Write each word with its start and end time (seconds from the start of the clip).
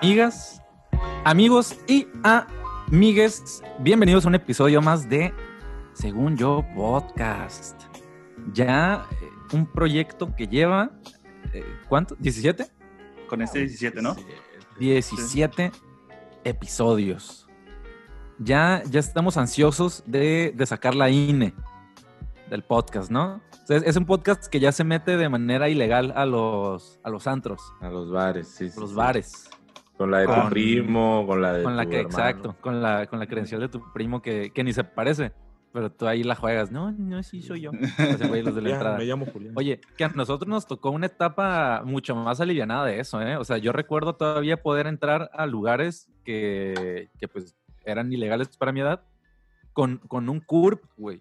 amigas, 0.00 0.62
amigos 1.24 1.76
y 1.86 2.06
amigues, 2.22 3.62
bienvenidos 3.80 4.24
a 4.24 4.28
un 4.28 4.34
episodio 4.34 4.80
más 4.80 5.06
de 5.10 5.30
Según 5.92 6.38
Yo 6.38 6.64
Podcast. 6.74 7.82
Ya 8.54 9.06
eh, 9.10 9.28
un 9.52 9.66
proyecto 9.66 10.34
que 10.34 10.46
lleva, 10.46 10.90
eh, 11.52 11.62
¿cuánto? 11.86 12.16
¿17? 12.16 12.70
Con 13.28 13.42
este 13.42 13.58
17, 13.58 14.00
¿no? 14.00 14.16
17 14.78 15.70
episodios. 16.44 17.46
Ya, 18.38 18.82
ya 18.88 19.00
estamos 19.00 19.36
ansiosos 19.36 20.02
de, 20.06 20.54
de 20.56 20.64
sacar 20.64 20.94
la 20.94 21.10
INE 21.10 21.52
del 22.48 22.62
podcast, 22.62 23.10
¿no? 23.10 23.42
Es, 23.68 23.96
un 23.96 24.06
podcast 24.06 24.46
que 24.46 24.60
ya 24.60 24.72
se 24.72 24.82
mete 24.82 25.18
de 25.18 25.28
manera 25.28 25.68
ilegal 25.68 26.14
a 26.16 26.24
los, 26.24 26.98
a 27.04 27.10
los 27.10 27.26
antros, 27.26 27.60
A 27.82 27.90
los 27.90 28.10
bares, 28.10 28.48
sí. 28.48 28.70
a 28.74 28.80
los 28.80 28.90
sí. 28.90 28.96
bares. 28.96 29.50
Con 30.00 30.10
la 30.10 30.20
de 30.20 30.26
tu 30.28 30.32
Con- 30.32 30.48
primo, 30.48 31.26
con 31.26 31.42
la 31.42 31.52
de 31.52 31.62
Con 31.62 31.76
la 31.76 31.84
tu 31.84 31.90
que, 31.90 31.96
hermano. 32.00 32.18
exacto, 32.18 32.56
con 32.62 32.80
la, 32.80 33.06
con 33.06 33.18
la 33.18 33.26
credencial 33.26 33.60
de 33.60 33.68
tu 33.68 33.92
primo 33.92 34.22
que, 34.22 34.50
que 34.50 34.64
ni 34.64 34.72
se 34.72 34.82
parece, 34.82 35.30
pero 35.74 35.92
tú 35.92 36.06
ahí 36.06 36.22
la 36.22 36.34
juegas. 36.36 36.72
No, 36.72 36.90
no, 36.90 37.22
sí 37.22 37.42
soy 37.42 37.60
yo. 37.60 37.70
Ese 37.98 38.26
güey, 38.26 38.42
los 38.42 38.54
de 38.54 38.62
la 38.62 38.70
entrada. 38.76 38.96
me 38.96 39.04
llamo 39.04 39.26
Julián. 39.26 39.52
Oye, 39.58 39.78
que 39.98 40.04
a 40.04 40.08
nosotros 40.08 40.48
nos 40.48 40.66
tocó 40.66 40.90
una 40.90 41.04
etapa 41.04 41.82
mucho 41.84 42.14
más 42.16 42.40
alivianada 42.40 42.86
de 42.86 42.98
eso, 42.98 43.20
¿eh? 43.20 43.36
O 43.36 43.44
sea, 43.44 43.58
yo 43.58 43.72
recuerdo 43.72 44.14
todavía 44.14 44.56
poder 44.62 44.86
entrar 44.86 45.30
a 45.34 45.44
lugares 45.44 46.08
que, 46.24 47.10
que 47.18 47.28
pues 47.28 47.54
eran 47.84 48.10
ilegales 48.10 48.48
para 48.56 48.72
mi 48.72 48.80
edad 48.80 49.02
con, 49.74 49.98
con 49.98 50.30
un 50.30 50.40
CURP, 50.40 50.82
güey. 50.96 51.20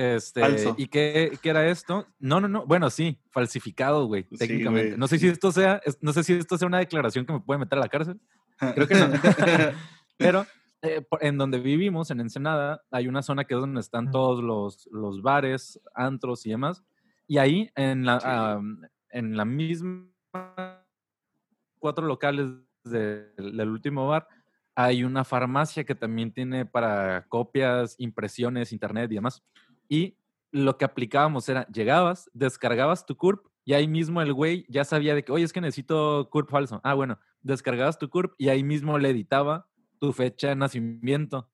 Este, 0.00 0.40
Falso. 0.40 0.74
¿Y 0.78 0.86
qué, 0.86 1.36
qué 1.42 1.50
era 1.50 1.66
esto? 1.68 2.06
No, 2.20 2.40
no, 2.40 2.46
no. 2.46 2.64
Bueno, 2.66 2.88
sí, 2.88 3.18
falsificado, 3.32 4.06
güey, 4.06 4.26
Sí, 4.30 4.36
técnicamente. 4.38 4.88
güey. 4.90 4.98
No 4.98 5.08
sé 5.08 5.18
si 5.18 5.26
esto 5.26 5.50
sea, 5.50 5.80
no 6.00 6.12
sé 6.12 6.22
si 6.22 6.34
esto 6.34 6.56
sea 6.56 6.68
una 6.68 6.78
declaración 6.78 7.26
que 7.26 7.32
me 7.32 7.40
puede 7.40 7.58
meter 7.58 7.78
a 7.78 7.82
la 7.82 7.88
cárcel. 7.88 8.20
Creo 8.76 8.86
que 8.86 8.94
no. 8.94 9.08
Pero 10.16 10.46
eh, 10.82 11.04
en 11.20 11.36
donde 11.36 11.58
vivimos, 11.58 12.12
en 12.12 12.20
Ensenada, 12.20 12.80
hay 12.92 13.08
una 13.08 13.22
zona 13.22 13.42
que 13.44 13.54
es 13.54 13.60
donde 13.60 13.80
están 13.80 14.12
todos 14.12 14.40
los, 14.42 14.88
los 14.92 15.20
bares, 15.20 15.80
antros 15.94 16.46
y 16.46 16.50
demás. 16.50 16.84
Y 17.26 17.38
ahí, 17.38 17.70
en 17.74 18.04
la, 18.06 18.20
Sí. 18.20 18.26
am, 18.30 18.82
en 19.10 19.36
la 19.36 19.44
misma 19.44 20.06
cuatro 21.80 22.06
locales 22.06 22.46
del, 22.84 23.32
del 23.36 23.68
último 23.68 24.06
bar, 24.06 24.28
hay 24.76 25.02
una 25.02 25.24
farmacia 25.24 25.82
que 25.82 25.96
también 25.96 26.32
tiene 26.32 26.64
para 26.66 27.26
copias, 27.28 27.96
impresiones, 27.98 28.72
internet 28.72 29.10
y 29.10 29.16
demás. 29.16 29.42
Y 29.88 30.16
lo 30.50 30.76
que 30.78 30.84
aplicábamos 30.84 31.48
era, 31.48 31.66
llegabas, 31.68 32.30
descargabas 32.32 33.06
tu 33.06 33.16
CURP 33.16 33.46
y 33.64 33.74
ahí 33.74 33.86
mismo 33.86 34.22
el 34.22 34.32
güey 34.32 34.64
ya 34.68 34.84
sabía 34.84 35.14
de 35.14 35.22
que, 35.22 35.32
oye, 35.32 35.44
es 35.44 35.52
que 35.52 35.60
necesito 35.60 36.28
CURP 36.30 36.50
falso. 36.50 36.80
Ah, 36.84 36.94
bueno, 36.94 37.18
descargabas 37.42 37.98
tu 37.98 38.08
CURP 38.08 38.34
y 38.38 38.48
ahí 38.48 38.62
mismo 38.62 38.98
le 38.98 39.10
editaba 39.10 39.66
tu 39.98 40.12
fecha 40.12 40.48
de 40.48 40.56
nacimiento. 40.56 41.50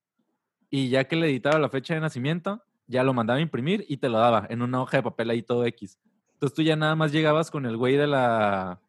Y 0.71 0.89
ya 0.89 1.05
que 1.05 1.17
le 1.17 1.29
editaba 1.29 1.59
la 1.59 1.69
fecha 1.69 1.95
de 1.95 2.01
nacimiento, 2.01 2.63
ya 2.87 3.03
lo 3.03 3.15
mandaba 3.15 3.39
a 3.39 3.43
imprimir 3.43 3.85
y 3.89 3.97
te 3.97 4.09
lo 4.09 4.19
daba 4.19 4.47
en 4.49 4.63
una 4.63 4.83
hoja 4.83 4.99
de 4.99 5.03
papel 5.03 5.31
ahí 5.31 5.43
todo 5.43 5.65
X. 5.65 5.99
Entonces 6.35 6.55
tú 6.55 6.63
ya 6.63 6.77
nada 6.77 6.95
más 6.95 7.13
llegabas 7.13 7.51
con 7.51 7.67
el 7.67 7.77
güey 7.77 7.97
de 7.97 8.07
la 8.07 8.81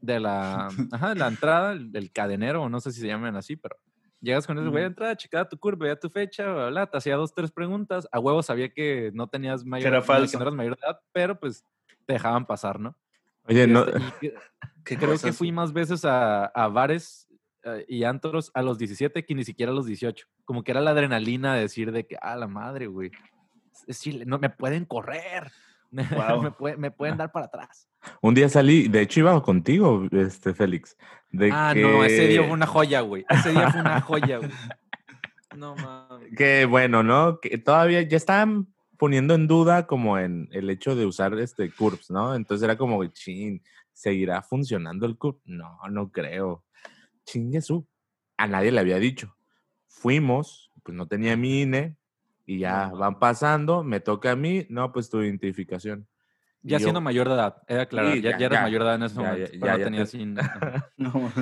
de 0.00 0.20
la, 0.20 0.68
ajá, 0.92 1.08
de 1.10 1.14
la 1.16 1.28
entrada, 1.28 1.72
el, 1.72 1.90
el 1.94 2.12
cadenero, 2.12 2.68
no 2.68 2.80
sé 2.80 2.92
si 2.92 3.00
se 3.00 3.06
llaman 3.06 3.36
así, 3.36 3.56
pero 3.56 3.76
llegas 4.24 4.46
con 4.46 4.58
ese 4.58 4.68
güey 4.68 4.82
de 4.82 4.88
entrada, 4.88 5.16
checaba 5.16 5.48
tu 5.48 5.58
curva, 5.58 5.84
veía 5.84 5.98
tu 6.00 6.10
fecha, 6.10 6.52
bla, 6.52 6.68
bla, 6.70 6.86
te 6.86 6.96
hacía 6.98 7.16
dos, 7.16 7.32
tres 7.34 7.52
preguntas. 7.52 8.08
A 8.10 8.18
huevo 8.18 8.42
sabía 8.42 8.70
que 8.72 9.10
no 9.14 9.28
tenías 9.28 9.64
mayor, 9.64 9.88
era 9.88 10.02
falso. 10.02 10.32
que 10.32 10.36
no 10.38 10.42
eras 10.42 10.54
mayor 10.54 10.76
de 10.76 10.86
edad, 10.86 11.00
pero 11.12 11.38
pues 11.38 11.64
te 12.06 12.14
dejaban 12.14 12.46
pasar, 12.46 12.80
¿no? 12.80 12.96
Oye, 13.46 13.64
Y 13.64 13.66
no, 13.66 13.84
este, 13.84 13.98
y 13.98 14.02
que- 14.30 14.34
Qué 14.84 14.98
creo 14.98 15.18
que 15.18 15.32
fui 15.32 15.50
más 15.52 15.72
veces 15.72 16.04
a, 16.04 16.44
a 16.46 16.68
bares 16.68 17.26
eh, 17.62 17.86
y 17.88 18.04
antros 18.04 18.50
a 18.52 18.60
los 18.60 18.76
17 18.76 19.24
que 19.24 19.34
ni 19.34 19.44
siquiera 19.44 19.72
a 19.72 19.74
los 19.74 19.86
18. 19.86 20.26
Como 20.44 20.62
que 20.62 20.72
era 20.72 20.82
la 20.82 20.90
adrenalina 20.90 21.54
de 21.54 21.60
decir 21.62 21.90
de 21.90 22.06
que, 22.06 22.16
ah, 22.20 22.36
la 22.36 22.48
madre, 22.48 22.86
güey. 22.86 23.10
Es 23.86 24.00
Chile, 24.00 24.24
no 24.26 24.38
me 24.38 24.50
pueden 24.50 24.84
correr. 24.84 25.50
Me, 25.94 26.04
Guau. 26.04 26.56
puede- 26.56 26.76
me 26.76 26.90
pueden 26.90 27.16
dar 27.16 27.30
para 27.32 27.46
atrás. 27.46 27.88
un 28.20 28.34
día 28.34 28.48
salí, 28.48 28.88
de 28.88 29.00
hecho 29.02 29.20
iba 29.20 29.42
contigo, 29.42 30.06
este 30.10 30.52
Félix. 30.54 30.96
De 31.30 31.50
Ah, 31.52 31.70
que, 31.74 31.82
no, 31.82 32.04
ese 32.04 32.28
día 32.28 32.42
fue 32.42 32.52
una 32.52 32.66
joya, 32.66 33.00
güey. 33.00 33.24
Ese 33.28 33.50
día 33.52 33.70
fue 33.70 33.80
una 33.80 34.00
joya, 34.00 34.38
güey. 34.38 34.50
No 35.56 35.76
mames. 35.76 36.32
Que 36.36 36.64
bueno, 36.64 37.02
¿no? 37.04 37.38
Que 37.40 37.58
todavía 37.58 38.02
ya 38.02 38.16
estaban 38.16 38.74
poniendo 38.98 39.34
en 39.34 39.46
duda 39.46 39.86
como 39.86 40.18
en 40.18 40.48
el 40.50 40.68
hecho 40.68 40.96
de 40.96 41.06
usar 41.06 41.32
este 41.38 41.70
CURPS, 41.70 42.10
¿no? 42.10 42.34
Entonces 42.34 42.64
era 42.64 42.76
como, 42.76 43.04
chin, 43.06 43.62
¿seguirá 43.92 44.42
funcionando 44.42 45.06
el 45.06 45.16
CURP? 45.16 45.40
No, 45.44 45.78
no 45.90 46.10
creo. 46.10 46.64
Chingue 47.24 47.60
su. 47.60 47.86
A 48.36 48.48
nadie 48.48 48.72
le 48.72 48.80
había 48.80 48.98
dicho. 48.98 49.36
Fuimos, 49.86 50.72
pues 50.82 50.96
no 50.96 51.06
tenía 51.06 51.36
mi 51.36 51.62
INE 51.62 51.96
y 52.46 52.58
ya 52.58 52.88
No 52.88 52.98
van 52.98 53.18
pasando, 53.18 53.82
me 53.84 54.00
toca 54.00 54.32
a 54.32 54.36
mí, 54.36 54.66
no, 54.68 54.92
pues 54.92 55.08
tu 55.10 55.22
identificación. 55.22 56.06
Ya 56.62 56.78
yo- 56.78 56.84
siendo 56.84 57.00
mayor 57.00 57.28
de 57.28 57.34
edad, 57.34 57.56
aclarar. 57.68 58.12
Sí, 58.14 58.22
ya, 58.22 58.30
ya, 58.32 58.38
ya 58.38 58.46
eras 58.46 58.58
ya, 58.58 58.62
mayor 58.62 58.82
de 58.82 58.86
edad 58.88 58.94
en 58.96 59.02
ese 59.02 59.14
ya, 59.16 59.20
momento. 59.22 59.44
ya, 59.44 59.50
pero 59.60 59.66
ya, 59.66 59.72
no 59.72 59.78
ya 59.78 59.84
tenías 59.84 60.10
te- 60.10 60.18
sin- 60.18 60.38
ajá. 60.40 60.90
No, 60.96 61.32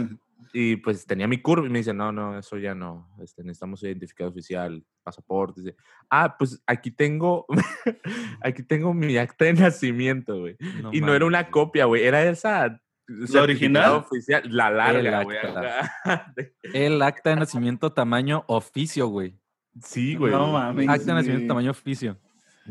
Y 0.54 0.76
pues 0.76 1.06
tenía 1.06 1.26
mi 1.28 1.40
curva 1.40 1.66
y 1.66 1.70
me 1.70 1.78
dice, 1.78 1.94
no, 1.94 2.12
no, 2.12 2.38
eso 2.38 2.58
ya 2.58 2.74
no, 2.74 3.08
este, 3.22 3.42
necesitamos 3.42 3.82
identificado 3.84 4.28
oficial, 4.30 4.84
pasaporte. 5.02 5.60
Dice, 5.62 5.76
ah, 6.10 6.36
pues 6.38 6.62
aquí 6.66 6.90
tengo, 6.90 7.46
aquí 8.42 8.62
tengo 8.62 8.92
mi 8.92 9.16
acta 9.16 9.44
de 9.46 9.54
nacimiento, 9.54 10.40
güey. 10.40 10.56
y 10.92 11.00
no 11.00 11.14
era 11.14 11.24
una 11.24 11.48
copia, 11.50 11.84
güey, 11.86 12.04
era 12.04 12.22
esa. 12.24 12.80
certificado 13.06 13.44
original? 13.44 13.92
Oficial, 13.92 14.42
la 14.46 14.70
larga, 14.70 15.20
acta. 15.20 15.80
acá. 16.04 16.34
El 16.74 17.00
acta 17.02 17.30
de 17.30 17.36
nacimiento 17.36 17.92
tamaño 17.92 18.44
oficio, 18.46 19.06
güey. 19.08 19.38
Sí, 19.80 20.14
güey. 20.16 20.32
No 20.32 20.52
mames. 20.52 20.88
Acta 20.88 21.06
de 21.06 21.12
nacimiento 21.14 21.42
Sí. 21.42 21.48
tamaño 21.48 21.70
oficio. 21.70 22.18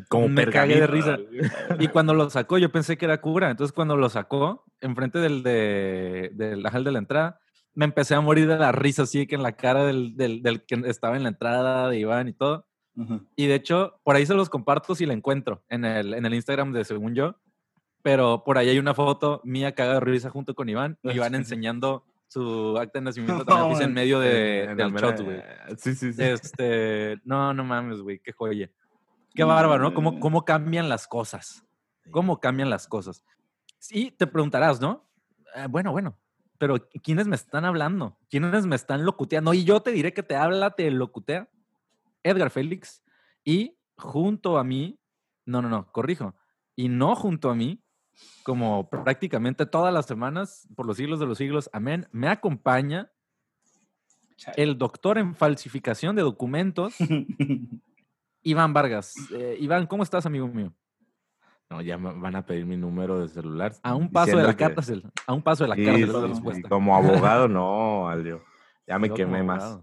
Como 0.07 0.29
me 0.29 0.47
cagué 0.47 0.79
de 0.79 0.87
risa. 0.87 1.17
Y 1.79 1.87
cuando 1.89 2.13
lo 2.13 2.29
sacó, 2.29 2.57
yo 2.57 2.71
pensé 2.71 2.97
que 2.97 3.05
era 3.05 3.19
cura. 3.19 3.49
Entonces, 3.49 3.73
cuando 3.73 3.97
lo 3.97 4.09
sacó, 4.09 4.63
enfrente 4.79 5.19
del 5.19 5.43
de, 5.43 6.31
del 6.33 6.65
ajal 6.65 6.83
de 6.85 6.91
la 6.91 6.99
entrada, 6.99 7.39
me 7.73 7.85
empecé 7.85 8.15
a 8.15 8.21
morir 8.21 8.47
de 8.47 8.57
la 8.57 8.71
risa, 8.71 9.03
así 9.03 9.27
que 9.27 9.35
en 9.35 9.43
la 9.43 9.53
cara 9.53 9.83
del, 9.85 10.15
del, 10.15 10.41
del 10.41 10.61
que 10.65 10.75
estaba 10.85 11.17
en 11.17 11.23
la 11.23 11.29
entrada 11.29 11.89
de 11.89 11.99
Iván 11.99 12.27
y 12.29 12.33
todo. 12.33 12.65
Y 13.35 13.47
de 13.47 13.55
hecho, 13.55 13.99
por 14.03 14.15
ahí 14.15 14.25
se 14.25 14.33
los 14.35 14.49
comparto 14.49 14.93
si 14.95 15.05
la 15.05 15.13
encuentro 15.13 15.63
en 15.69 15.85
el, 15.85 16.13
en 16.13 16.25
el 16.25 16.33
Instagram 16.35 16.71
de 16.71 16.83
Según 16.85 17.15
Yo. 17.15 17.35
Pero 18.03 18.43
por 18.45 18.57
ahí 18.57 18.69
hay 18.69 18.79
una 18.79 18.93
foto 18.93 19.41
mía 19.43 19.73
cagada 19.73 19.95
de 19.95 20.05
risa 20.05 20.29
junto 20.29 20.55
con 20.55 20.69
Iván. 20.69 20.97
y 21.03 21.11
Iván 21.11 21.33
enseñando 21.35 22.05
su 22.31 22.77
acta 22.77 22.99
de 22.99 23.01
nacimiento 23.05 23.43
también 23.43 23.67
oficio 23.67 23.85
en 23.85 23.93
medio 23.93 24.19
de, 24.21 24.63
En 24.63 24.77
del 24.77 24.93
shot, 24.93 25.19
güey. 25.21 25.41
Sí, 25.77 25.95
sí, 25.95 26.13
sí. 26.13 26.23
Este, 26.23 27.19
no, 27.25 27.53
no 27.53 27.65
mames, 27.65 27.99
güey, 27.99 28.19
qué 28.19 28.31
joya. 28.31 28.69
Qué 29.35 29.43
bárbaro, 29.43 29.83
¿no? 29.83 29.93
¿Cómo, 29.93 30.19
cómo 30.19 30.45
cambian 30.45 30.87
las 30.87 31.07
cosas? 31.07 31.65
¿Cómo 32.09 32.39
cambian 32.39 32.69
las 32.69 32.87
cosas? 32.87 33.23
Sí, 33.79 34.11
te 34.17 34.27
preguntarás, 34.27 34.79
¿no? 34.79 35.09
Eh, 35.55 35.67
bueno, 35.69 35.91
bueno, 35.91 36.17
pero 36.57 36.77
¿quiénes 37.03 37.27
me 37.27 37.35
están 37.35 37.65
hablando? 37.65 38.17
¿Quiénes 38.29 38.65
me 38.65 38.77
están 38.77 39.03
locuteando? 39.03 39.53
Y 39.53 39.65
yo 39.65 39.81
te 39.81 39.91
diré 39.91 40.13
que 40.13 40.23
te 40.23 40.35
habla, 40.35 40.71
te 40.71 40.89
locutea 40.89 41.49
Edgar 42.23 42.49
Félix 42.49 43.03
y 43.43 43.77
junto 43.97 44.57
a 44.57 44.63
mí, 44.63 44.99
no, 45.45 45.61
no, 45.61 45.67
no, 45.67 45.91
corrijo, 45.91 46.35
y 46.77 46.87
no 46.87 47.15
junto 47.15 47.49
a 47.49 47.55
mí, 47.55 47.83
como 48.43 48.89
prácticamente 48.89 49.65
todas 49.65 49.93
las 49.93 50.05
semanas, 50.05 50.67
por 50.75 50.85
los 50.85 50.97
siglos 50.97 51.19
de 51.19 51.25
los 51.25 51.37
siglos, 51.37 51.69
amén, 51.73 52.07
me 52.11 52.27
acompaña 52.27 53.11
el 54.55 54.77
doctor 54.77 55.17
en 55.17 55.35
falsificación 55.35 56.15
de 56.15 56.23
documentos, 56.23 56.95
Iván 58.43 58.73
Vargas. 58.73 59.13
Eh, 59.33 59.57
Iván, 59.59 59.85
¿cómo 59.85 60.03
estás, 60.03 60.25
amigo 60.25 60.47
mío? 60.47 60.73
No, 61.69 61.81
ya 61.81 61.97
me 61.97 62.11
van 62.13 62.35
a 62.35 62.45
pedir 62.45 62.65
mi 62.65 62.75
número 62.75 63.19
de 63.21 63.29
celular. 63.29 63.73
A 63.83 63.95
un 63.95 64.11
paso 64.11 64.35
de 64.35 64.43
la 64.43 64.57
que- 64.57 64.73
cárcel. 64.73 65.03
A 65.25 65.33
un 65.33 65.41
paso 65.41 65.63
de 65.63 65.69
la 65.69 65.75
Sí, 65.75 65.85
cárcel 65.85 66.11
sí, 66.35 66.61
la. 66.63 66.69
Como 66.69 66.95
abogado, 66.95 67.47
no, 67.47 68.09
Aldio. 68.09 68.43
Ya 68.87 68.99
me 68.99 69.07
Yo 69.07 69.13
quemé 69.13 69.41
más. 69.43 69.79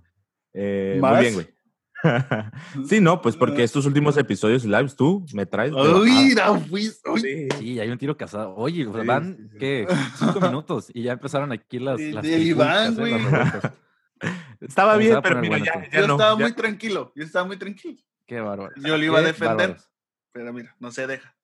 Eh, 0.53 0.99
¿Más? 1.01 1.13
Muy 1.13 1.21
bien, 1.21 1.35
güey. 1.35 1.58
sí, 2.89 3.01
no, 3.01 3.21
pues 3.21 3.37
porque 3.37 3.63
estos 3.65 3.85
últimos 3.87 4.17
episodios 4.17 4.65
lives 4.65 4.95
tú 4.97 5.25
me 5.35 5.47
traes. 5.47 5.73
Uy, 5.73 6.35
no, 6.37 6.61
fui- 6.61 6.91
uy. 7.13 7.49
Sí. 7.59 7.81
Hay 7.81 7.91
un 7.91 7.99
tiro 7.99 8.17
casado. 8.17 8.55
Oye, 8.57 8.87
o 8.87 8.93
sea, 8.93 9.03
Sí, 9.03 9.07
van, 9.07 9.37
sí, 9.37 9.49
sí. 9.53 9.59
¿qué? 9.59 9.89
Cinco 10.17 10.41
minutos 10.41 10.91
y 10.95 11.03
ya 11.03 11.13
empezaron 11.13 11.53
aquí 11.53 11.79
las. 11.79 11.99
De- 11.99 12.13
las 12.13 12.25
Iván, 12.25 12.95
güey. 12.95 13.15
Estaba 14.61 14.97
bien, 14.97 15.21
pero 15.23 15.41
mira, 15.41 15.51
bueno 15.59 15.65
ya, 15.65 16.01
Yo 16.01 16.07
no. 16.09 16.15
estaba 16.15 16.39
ya- 16.39 16.45
muy 16.45 16.53
tranquilo, 16.53 17.13
yo 17.15 17.25
estaba 17.25 17.47
muy 17.47 17.57
tranquilo. 17.57 17.99
Qué 18.27 18.41
bárbaro. 18.41 18.75
Yo 18.77 18.97
lo 18.97 19.05
iba 19.05 19.19
a 19.21 19.23
defender. 19.23 19.57
bárbaros. 19.57 19.91
Pero 20.33 20.53
mira, 20.53 20.75
no 20.81 20.91
se 20.91 21.07
deja. 21.07 21.35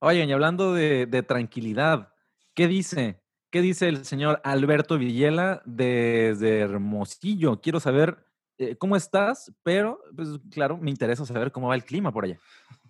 Oigan, 0.00 0.28
y 0.28 0.32
hablando 0.32 0.72
de, 0.74 1.06
de 1.06 1.22
tranquilidad, 1.22 2.12
¿qué 2.54 2.66
dice? 2.68 3.20
¿Qué 3.50 3.60
dice 3.60 3.88
el 3.88 4.04
señor 4.04 4.40
Alberto 4.44 4.98
Villela 4.98 5.62
desde 5.64 6.58
Hermosillo? 6.60 7.60
Quiero 7.60 7.78
saber 7.78 8.23
eh, 8.58 8.76
cómo 8.76 8.96
estás, 8.96 9.52
pero, 9.62 10.00
pues 10.14 10.28
claro, 10.50 10.78
me 10.78 10.90
interesa 10.90 11.26
saber 11.26 11.50
cómo 11.50 11.68
va 11.68 11.74
el 11.74 11.84
clima 11.84 12.12
por 12.12 12.24
allá. 12.24 12.38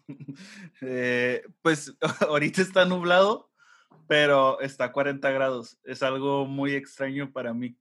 Eh, 0.82 1.42
pues 1.62 1.96
ahorita 2.28 2.60
está 2.60 2.84
nublado, 2.84 3.50
pero 4.06 4.60
está 4.60 4.84
a 4.84 4.92
40 4.92 5.30
grados. 5.30 5.78
Es 5.82 6.02
algo 6.02 6.44
muy 6.44 6.74
extraño 6.74 7.32
para 7.32 7.54
mí, 7.54 7.78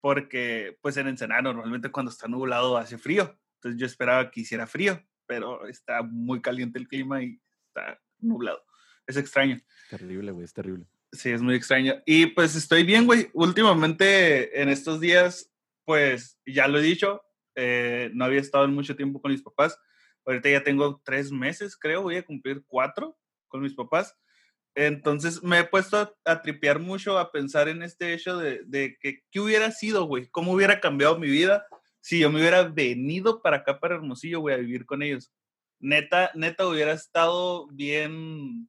porque 0.00 0.78
pues 0.80 0.96
en 0.96 1.08
Ensenada 1.08 1.42
normalmente 1.42 1.90
cuando 1.90 2.10
está 2.10 2.28
nublado 2.28 2.78
hace 2.78 2.96
frío. 2.96 3.38
Entonces 3.56 3.78
yo 3.78 3.84
esperaba 3.84 4.30
que 4.30 4.40
hiciera 4.40 4.66
frío, 4.66 5.02
pero 5.26 5.66
está 5.66 6.02
muy 6.02 6.40
caliente 6.40 6.78
el 6.78 6.88
clima 6.88 7.22
y 7.22 7.40
está 7.68 8.00
nublado. 8.20 8.64
Es 9.06 9.16
extraño. 9.16 9.58
Terrible, 9.90 10.32
güey, 10.32 10.44
es 10.44 10.54
terrible. 10.54 10.86
Sí, 11.12 11.30
es 11.30 11.42
muy 11.42 11.54
extraño. 11.54 11.94
Y 12.04 12.26
pues 12.26 12.56
estoy 12.56 12.84
bien, 12.84 13.06
güey. 13.06 13.30
Últimamente, 13.32 14.60
en 14.60 14.68
estos 14.68 15.00
días, 15.00 15.50
pues 15.84 16.38
ya 16.44 16.68
lo 16.68 16.78
he 16.78 16.82
dicho, 16.82 17.22
eh, 17.56 18.10
no 18.14 18.24
había 18.24 18.40
estado 18.40 18.64
en 18.64 18.74
mucho 18.74 18.94
tiempo 18.94 19.20
con 19.20 19.32
mis 19.32 19.42
papás. 19.42 19.78
Ahorita 20.24 20.50
ya 20.50 20.62
tengo 20.62 21.00
tres 21.04 21.32
meses, 21.32 21.76
creo, 21.76 22.02
voy 22.02 22.16
a 22.16 22.24
cumplir 22.24 22.62
cuatro 22.66 23.16
con 23.48 23.62
mis 23.62 23.74
papás. 23.74 24.16
Entonces 24.74 25.42
me 25.42 25.60
he 25.60 25.64
puesto 25.64 25.96
a, 25.96 26.14
a 26.26 26.42
tripear 26.42 26.78
mucho, 26.78 27.18
a 27.18 27.32
pensar 27.32 27.68
en 27.68 27.82
este 27.82 28.12
hecho 28.12 28.36
de, 28.36 28.98
que 29.00 29.20
qué 29.30 29.40
hubiera 29.40 29.70
sido, 29.70 30.04
güey, 30.04 30.28
cómo 30.28 30.52
hubiera 30.52 30.80
cambiado 30.80 31.18
mi 31.18 31.28
vida 31.28 31.66
si 32.00 32.20
yo 32.20 32.30
me 32.30 32.38
hubiera 32.38 32.62
venido 32.64 33.40
para 33.40 33.58
acá, 33.58 33.80
para 33.80 33.96
Hermosillo, 33.96 34.40
güey, 34.40 34.54
a 34.54 34.58
vivir 34.58 34.84
con 34.84 35.02
ellos. 35.02 35.32
Neta, 35.80 36.30
neta 36.34 36.66
hubiera 36.68 36.92
estado 36.92 37.66
bien, 37.68 38.68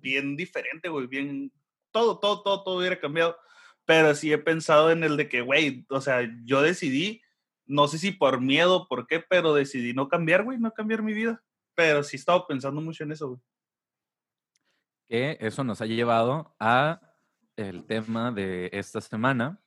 bien 0.00 0.36
diferente, 0.36 0.88
güey, 0.88 1.06
bien, 1.06 1.52
todo, 1.92 2.18
todo, 2.18 2.42
todo, 2.42 2.64
todo 2.64 2.78
hubiera 2.78 2.98
cambiado. 2.98 3.36
Pero 3.84 4.14
sí 4.14 4.32
he 4.32 4.38
pensado 4.38 4.90
en 4.90 5.04
el 5.04 5.16
de 5.16 5.28
que, 5.28 5.42
güey, 5.42 5.84
o 5.90 6.00
sea, 6.00 6.28
yo 6.44 6.62
decidí, 6.62 7.22
no 7.66 7.88
sé 7.88 7.98
si 7.98 8.12
por 8.12 8.40
miedo, 8.40 8.86
por 8.88 9.06
qué, 9.06 9.20
pero 9.20 9.54
decidí 9.54 9.94
no 9.94 10.08
cambiar, 10.08 10.44
güey, 10.44 10.58
no 10.58 10.72
cambiar 10.72 11.02
mi 11.02 11.12
vida. 11.12 11.42
Pero 11.74 12.02
sí 12.02 12.16
he 12.16 12.18
estado 12.18 12.46
pensando 12.46 12.80
mucho 12.80 13.04
en 13.04 13.12
eso, 13.12 13.28
güey. 13.28 13.40
Que 15.08 15.38
eso 15.40 15.64
nos 15.64 15.80
ha 15.80 15.86
llevado 15.86 16.54
a 16.58 17.00
el 17.56 17.84
tema 17.84 18.32
de 18.32 18.70
esta 18.72 19.00
semana, 19.00 19.60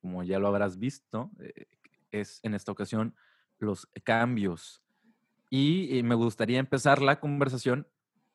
como 0.00 0.22
ya 0.22 0.38
lo 0.38 0.48
habrás 0.48 0.78
visto, 0.78 1.30
eh, 1.40 1.66
es 2.10 2.40
en 2.42 2.54
esta 2.54 2.72
ocasión 2.72 3.14
los 3.58 3.88
cambios. 4.04 4.82
Y, 5.50 6.02
me 6.02 6.14
gustaría 6.14 6.58
empezar 6.58 7.00
la 7.00 7.20
conversación 7.20 7.86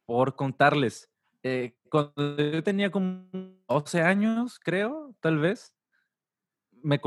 por 0.06 0.36
contarles. 0.36 1.10
eh, 1.44 1.76
cuando 1.90 2.38
yo 2.38 2.64
tenía 2.64 2.90
como 2.92 3.28
12 3.68 4.02
años, 4.02 4.60
creo, 4.60 5.14
tal 5.20 5.40
vez, 5.40 5.76
me 6.82 7.02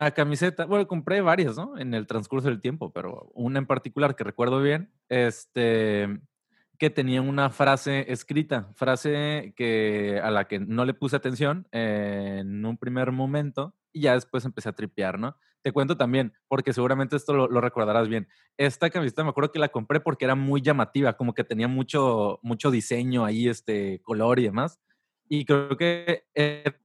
una 0.00 0.10
camiseta, 0.12 0.64
bueno, 0.66 0.86
compré 0.86 1.20
varias, 1.20 1.56
¿no? 1.56 1.76
En 1.78 1.94
el 1.94 2.06
transcurso 2.06 2.48
del 2.48 2.60
tiempo, 2.60 2.92
pero 2.92 3.30
una 3.34 3.58
en 3.58 3.66
particular 3.66 4.14
que 4.14 4.24
recuerdo 4.24 4.62
bien, 4.62 4.92
este, 5.08 6.20
que 6.78 6.90
tenía 6.90 7.20
una 7.20 7.50
frase 7.50 8.10
escrita, 8.12 8.70
frase 8.74 9.52
que 9.56 10.20
a 10.22 10.30
la 10.30 10.46
que 10.46 10.60
no 10.60 10.84
le 10.84 10.94
puse 10.94 11.16
atención 11.16 11.66
eh, 11.72 12.38
en 12.40 12.64
un 12.64 12.78
primer 12.78 13.10
momento 13.10 13.74
y 13.92 14.02
ya 14.02 14.14
después 14.14 14.44
empecé 14.44 14.68
a 14.68 14.74
tripear, 14.74 15.18
¿no? 15.18 15.36
Te 15.62 15.72
cuento 15.72 15.96
también, 15.96 16.32
porque 16.46 16.72
seguramente 16.72 17.16
esto 17.16 17.34
lo, 17.34 17.48
lo 17.48 17.60
recordarás 17.60 18.08
bien. 18.08 18.28
Esta 18.56 18.90
camiseta 18.90 19.24
me 19.24 19.30
acuerdo 19.30 19.50
que 19.50 19.58
la 19.58 19.70
compré 19.70 19.98
porque 19.98 20.24
era 20.24 20.36
muy 20.36 20.62
llamativa, 20.62 21.16
como 21.16 21.34
que 21.34 21.42
tenía 21.42 21.66
mucho, 21.66 22.38
mucho 22.42 22.70
diseño 22.70 23.24
ahí, 23.24 23.48
este 23.48 24.00
color 24.02 24.38
y 24.38 24.44
demás. 24.44 24.80
Y 25.28 25.44
creo 25.44 25.76
que 25.76 26.24
era 26.34 26.78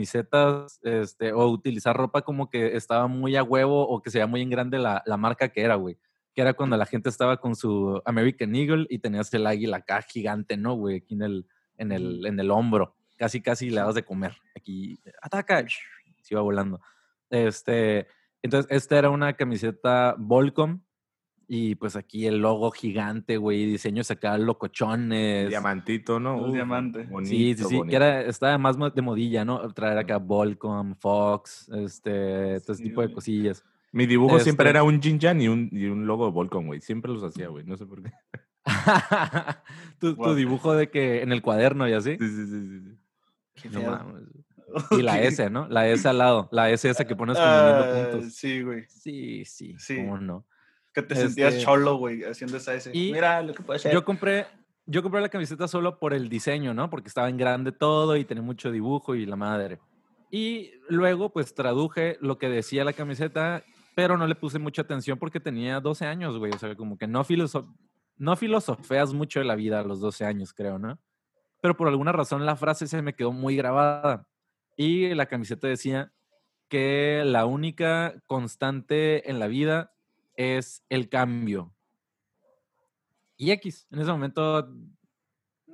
camisetas 0.00 0.80
este, 0.82 1.32
o 1.32 1.46
utilizar 1.48 1.94
ropa 1.94 2.22
como 2.22 2.48
que 2.48 2.74
estaba 2.74 3.06
muy 3.06 3.36
a 3.36 3.42
huevo 3.42 3.86
o 3.86 4.00
que 4.00 4.10
se 4.10 4.18
veía 4.18 4.26
muy 4.26 4.40
en 4.40 4.48
grande 4.48 4.78
la, 4.78 5.02
la 5.04 5.18
marca 5.18 5.50
que 5.50 5.60
era, 5.60 5.74
güey. 5.74 5.98
Que 6.34 6.40
era 6.40 6.54
cuando 6.54 6.76
la 6.78 6.86
gente 6.86 7.10
estaba 7.10 7.36
con 7.36 7.54
su 7.54 8.00
American 8.06 8.54
Eagle 8.54 8.86
y 8.88 9.00
tenías 9.00 9.32
el 9.34 9.46
águila 9.46 9.78
acá 9.78 10.00
gigante, 10.00 10.56
¿no, 10.56 10.74
güey? 10.74 10.98
Aquí 10.98 11.14
en 11.14 11.22
el, 11.22 11.46
en 11.76 11.92
el, 11.92 12.24
en 12.24 12.40
el 12.40 12.50
hombro. 12.50 12.96
Casi, 13.18 13.42
casi 13.42 13.68
le 13.68 13.76
dabas 13.76 13.94
de 13.94 14.04
comer. 14.04 14.34
Aquí, 14.56 14.98
ataca, 15.20 15.62
se 16.22 16.34
iba 16.34 16.40
volando. 16.40 16.80
Este, 17.28 18.06
entonces, 18.40 18.70
esta 18.70 18.96
era 18.96 19.10
una 19.10 19.34
camiseta 19.34 20.14
Volcom 20.16 20.80
y 21.52 21.74
pues 21.74 21.96
aquí 21.96 22.28
el 22.28 22.38
logo 22.38 22.70
gigante, 22.70 23.36
güey, 23.36 23.66
diseños 23.66 24.08
acá 24.12 24.38
locochones. 24.38 25.48
Diamantito, 25.48 26.20
¿no? 26.20 26.36
Un 26.36 26.52
diamante. 26.52 27.02
Bonito, 27.10 27.28
Sí, 27.28 27.54
sí, 27.56 27.64
sí, 27.64 27.80
que 27.88 27.96
era, 27.96 28.20
estaba 28.22 28.56
más 28.56 28.76
de 28.94 29.02
modilla, 29.02 29.44
¿no? 29.44 29.68
Traer 29.72 29.98
acá 29.98 30.18
Volcom, 30.18 30.94
Fox, 30.94 31.68
este, 31.74 32.60
todo 32.60 32.72
ese 32.72 32.74
Sí, 32.76 32.82
tipo 32.84 33.02
de 33.02 33.12
cosillas. 33.12 33.64
Mi 33.90 34.06
dibujo 34.06 34.38
siempre 34.38 34.68
Este- 34.68 34.78
era 34.78 34.84
un 34.84 35.02
Jinjan 35.02 35.40
y 35.40 35.48
un, 35.48 35.68
y 35.72 35.86
un 35.86 36.06
logo 36.06 36.26
de 36.26 36.30
Volcom, 36.30 36.66
güey. 36.66 36.80
Siempre 36.80 37.10
los 37.10 37.24
hacía, 37.24 37.48
güey. 37.48 37.64
No 37.64 37.76
sé 37.76 37.84
por 37.84 38.00
qué. 38.00 38.12
tu, 39.98 40.14
tu 40.14 40.34
dibujo 40.36 40.74
de 40.74 40.88
que 40.88 41.22
en 41.22 41.32
el 41.32 41.42
cuaderno 41.42 41.88
y 41.88 41.94
así. 41.94 42.16
Sí, 42.16 42.28
sí, 42.28 42.46
sí, 42.46 42.60
sí, 42.68 42.80
sí. 42.80 42.98
Qué 43.62 43.70
No 43.70 43.90
mames. 43.90 44.22
Y 44.92 45.02
la. 45.02 45.20
S, 45.20 45.50
¿no? 45.50 45.66
La 45.68 45.88
S 45.88 46.08
al 46.08 46.18
lado. 46.18 46.48
La 46.52 46.70
S 46.70 46.88
esa 46.88 47.04
que 47.04 47.16
pones 47.16 47.36
como 47.36 47.48
uniendo 47.50 47.84
Ah, 47.84 48.08
puntos. 48.12 48.34
Sí, 48.34 48.62
güey. 48.62 48.84
Sí, 48.88 49.44
sí, 49.44 49.74
Sí. 49.78 49.96
cómo 49.96 50.18
no. 50.18 50.46
Que 50.92 51.02
te 51.02 51.14
sentías 51.14 51.54
Este- 51.54 51.64
cholo, 51.64 51.96
güey, 51.96 52.24
haciendo 52.24 52.56
esa 52.56 52.74
S. 52.74 52.90
Y 52.92 53.12
Mira 53.12 53.42
lo 53.42 53.54
que 53.54 53.62
puede 53.62 53.78
ser. 53.78 53.92
Yo 53.92 54.04
compré, 54.04 54.46
yo 54.86 55.02
compré 55.02 55.20
la 55.20 55.28
camiseta 55.28 55.68
solo 55.68 55.98
por 55.98 56.14
el 56.14 56.28
diseño, 56.28 56.74
¿no? 56.74 56.90
Porque 56.90 57.08
estaba 57.08 57.28
en 57.28 57.36
grande 57.36 57.72
todo 57.72 58.16
y 58.16 58.24
tenía 58.24 58.42
mucho 58.42 58.70
dibujo 58.72 59.14
y 59.14 59.26
la 59.26 59.36
madre. 59.36 59.78
Y 60.30 60.72
luego, 60.88 61.30
pues 61.30 61.54
traduje 61.54 62.16
lo 62.20 62.38
que 62.38 62.48
decía 62.48 62.84
la 62.84 62.92
camiseta, 62.92 63.62
pero 63.94 64.16
no 64.16 64.26
le 64.26 64.34
puse 64.34 64.58
mucha 64.58 64.82
atención 64.82 65.18
porque 65.18 65.40
tenía 65.40 65.80
12 65.80 66.06
años, 66.06 66.38
güey. 66.38 66.52
O 66.52 66.58
sea, 66.58 66.74
como 66.76 66.96
que 66.98 67.06
no, 67.06 67.24
filoso 67.24 67.72
no 68.16 68.36
filosofeas 68.36 69.14
mucho 69.14 69.40
de 69.40 69.46
la 69.46 69.54
vida 69.54 69.80
a 69.80 69.84
los 69.84 70.00
12 70.00 70.24
años, 70.26 70.52
creo, 70.52 70.78
¿no? 70.78 70.98
Pero 71.62 71.76
por 71.76 71.88
alguna 71.88 72.12
razón 72.12 72.44
la 72.44 72.56
frase 72.56 72.86
se 72.86 73.00
me 73.02 73.14
quedó 73.14 73.32
muy 73.32 73.56
grabada. 73.56 74.26
Y 74.76 75.14
la 75.14 75.26
camiseta 75.26 75.68
decía 75.68 76.12
que 76.68 77.22
la 77.24 77.46
única 77.46 78.14
constante 78.26 79.28
en 79.30 79.38
la 79.38 79.46
vida 79.48 79.92
es 80.40 80.84
el 80.88 81.08
cambio. 81.08 81.74
Y 83.36 83.50
X, 83.52 83.86
en 83.90 84.00
ese 84.00 84.10
momento, 84.12 84.58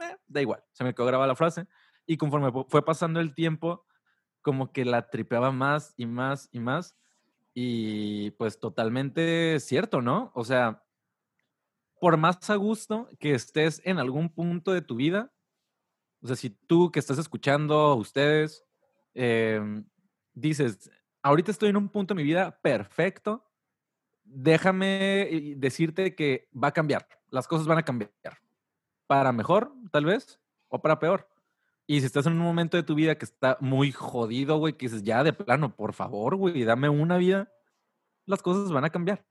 eh, 0.00 0.16
da 0.26 0.40
igual, 0.42 0.62
se 0.72 0.84
me 0.84 0.94
quedó 0.94 1.06
grabada 1.06 1.28
la 1.28 1.36
frase. 1.36 1.66
Y 2.06 2.16
conforme 2.16 2.52
fu- 2.52 2.66
fue 2.68 2.84
pasando 2.84 3.20
el 3.20 3.34
tiempo, 3.34 3.84
como 4.42 4.72
que 4.72 4.84
la 4.84 5.10
tripeaba 5.10 5.52
más 5.52 5.94
y 5.96 6.06
más 6.06 6.48
y 6.52 6.60
más. 6.60 6.96
Y 7.54 8.32
pues 8.32 8.60
totalmente 8.60 9.58
cierto, 9.60 10.02
¿no? 10.02 10.32
O 10.34 10.44
sea, 10.44 10.84
por 12.00 12.16
más 12.16 12.50
a 12.50 12.56
gusto 12.56 13.08
que 13.18 13.34
estés 13.34 13.80
en 13.84 13.98
algún 13.98 14.28
punto 14.28 14.72
de 14.72 14.82
tu 14.82 14.96
vida, 14.96 15.32
o 16.22 16.28
sea, 16.28 16.36
si 16.36 16.50
tú 16.50 16.92
que 16.92 17.00
estás 17.00 17.18
escuchando, 17.18 17.94
ustedes, 17.96 18.64
em, 19.14 19.86
dices, 20.34 20.90
ahorita 21.22 21.52
estoy 21.52 21.70
en 21.70 21.78
un 21.78 21.88
punto 21.90 22.14
de 22.14 22.18
mi 22.22 22.24
vida 22.24 22.60
perfecto, 22.62 23.45
déjame 24.26 25.22
eh, 25.22 25.54
decirte 25.56 26.14
que 26.14 26.48
va 26.52 26.68
a 26.68 26.72
cambiar, 26.72 27.08
las 27.30 27.48
cosas 27.48 27.66
van 27.66 27.78
a 27.78 27.84
cambiar, 27.84 28.10
para 29.06 29.32
mejor, 29.32 29.72
tal 29.90 30.04
vez, 30.04 30.40
o 30.68 30.80
para 30.80 30.98
peor. 30.98 31.28
Y 31.86 32.00
si 32.00 32.06
estás 32.06 32.26
en 32.26 32.32
un 32.32 32.40
momento 32.40 32.76
de 32.76 32.82
tu 32.82 32.94
vida 32.94 33.16
que 33.16 33.24
está 33.24 33.56
muy 33.60 33.92
jodido, 33.92 34.58
güey, 34.58 34.74
que 34.74 34.86
dices, 34.86 35.04
ya 35.04 35.22
de 35.22 35.32
plano, 35.32 35.76
por 35.76 35.92
favor, 35.92 36.34
güey, 36.34 36.64
dame 36.64 36.88
una 36.88 37.16
vida, 37.16 37.52
las 38.26 38.42
cosas 38.42 38.72
van 38.72 38.84
a 38.84 38.90
cambiar. 38.90 39.24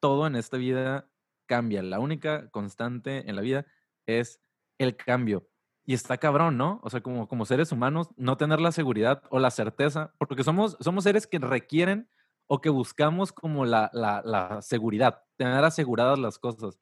Todo 0.00 0.28
en 0.28 0.36
esta 0.36 0.56
vida 0.56 1.10
cambia. 1.46 1.82
La 1.82 1.98
única 1.98 2.48
constante 2.50 3.28
en 3.28 3.34
la 3.34 3.42
vida 3.42 3.66
es 4.06 4.40
el 4.78 4.96
cambio. 4.96 5.48
Y 5.84 5.94
está 5.94 6.18
cabrón, 6.18 6.56
¿no? 6.56 6.80
O 6.84 6.90
sea, 6.90 7.00
como, 7.00 7.26
como 7.26 7.46
seres 7.46 7.72
humanos, 7.72 8.10
no 8.16 8.36
tener 8.36 8.60
la 8.60 8.70
seguridad 8.70 9.24
o 9.30 9.40
la 9.40 9.50
certeza, 9.50 10.14
porque 10.18 10.44
somos, 10.44 10.76
somos 10.80 11.02
seres 11.02 11.26
que 11.26 11.38
requieren 11.40 12.08
o 12.48 12.60
que 12.60 12.70
buscamos 12.70 13.32
como 13.32 13.64
la, 13.64 13.90
la, 13.92 14.22
la 14.24 14.62
seguridad, 14.62 15.22
tener 15.36 15.64
aseguradas 15.64 16.18
las 16.18 16.38
cosas. 16.38 16.80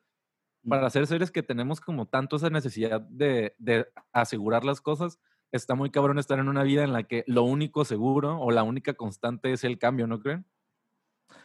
Para 0.69 0.91
ser 0.91 1.07
seres 1.07 1.31
que 1.31 1.43
tenemos 1.43 1.81
como 1.81 2.07
tanto 2.07 2.37
esa 2.37 2.51
necesidad 2.51 3.01
de, 3.03 3.55
de 3.59 3.87
asegurar 4.13 4.65
las 4.65 4.81
cosas, 4.81 5.19
está 5.53 5.75
muy 5.75 5.91
cabrón 5.91 6.19
estar 6.19 6.39
en 6.39 6.49
una 6.49 6.65
vida 6.65 6.85
en 6.85 6.93
la 6.93 7.05
que 7.05 7.25
lo 7.27 7.45
único 7.45 7.85
seguro 7.85 8.39
o 8.41 8.51
la 8.51 8.63
única 8.65 8.95
constante 8.95 9.53
es 9.53 9.65
el 9.65 9.79
cambio, 9.79 10.07
¿no 10.07 10.21
creen? 10.21 10.47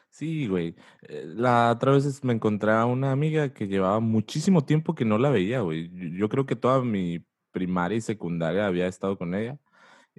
Sí, 0.09 0.47
güey. 0.47 0.75
Eh, 1.03 1.23
La 1.35 1.71
otra 1.71 1.93
vez 1.93 2.23
me 2.23 2.33
encontré 2.33 2.71
a 2.71 2.85
una 2.85 3.11
amiga 3.11 3.53
que 3.53 3.67
llevaba 3.67 3.99
muchísimo 3.99 4.65
tiempo 4.65 4.93
que 4.95 5.05
no 5.05 5.17
la 5.17 5.29
veía, 5.29 5.61
güey. 5.61 5.89
Yo 6.17 6.29
creo 6.29 6.45
que 6.45 6.55
toda 6.55 6.83
mi 6.83 7.25
primaria 7.51 7.97
y 7.97 8.01
secundaria 8.01 8.67
había 8.67 8.87
estado 8.87 9.17
con 9.17 9.33
ella. 9.35 9.57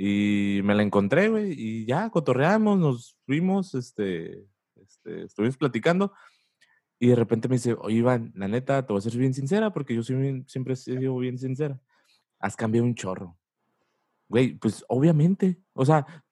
Y 0.04 0.62
me 0.64 0.74
la 0.74 0.82
encontré, 0.82 1.28
güey, 1.28 1.52
y 1.56 1.86
ya 1.86 2.10
cotorreamos, 2.10 2.76
nos 2.76 3.16
fuimos, 3.24 3.72
este, 3.76 4.44
este, 4.74 5.22
estuvimos 5.26 5.56
platicando. 5.56 6.12
Y 6.98 7.06
de 7.06 7.14
repente 7.14 7.46
me 7.46 7.54
dice, 7.54 7.76
oye, 7.78 7.98
Iván, 7.98 8.32
la 8.34 8.48
neta, 8.48 8.84
te 8.84 8.92
voy 8.92 8.98
a 8.98 9.02
ser 9.02 9.16
bien 9.16 9.32
sincera, 9.32 9.72
porque 9.72 9.94
yo 9.94 10.02
soy 10.02 10.16
bien- 10.16 10.44
siempre 10.48 10.72
he 10.74 10.76
sido 10.76 11.16
bien 11.18 11.38
sincera. 11.38 11.80
Has 12.40 12.56
cambiado 12.56 12.84
un 12.84 12.96
chorro. 12.96 13.38
Güey, 14.28 14.54
pues 14.58 14.84
obviamente. 14.88 15.62
O 15.72 15.84
sea, 15.84 15.98
a- 15.98 16.24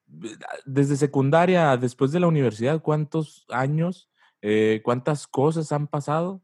desde 0.66 0.96
secundaria, 0.96 1.76
después 1.76 2.10
de 2.10 2.18
la 2.18 2.26
universidad, 2.26 2.82
¿cuántos 2.82 3.46
años, 3.50 4.10
eh, 4.42 4.80
cuántas 4.82 5.28
cosas 5.28 5.70
han 5.70 5.86
pasado? 5.86 6.42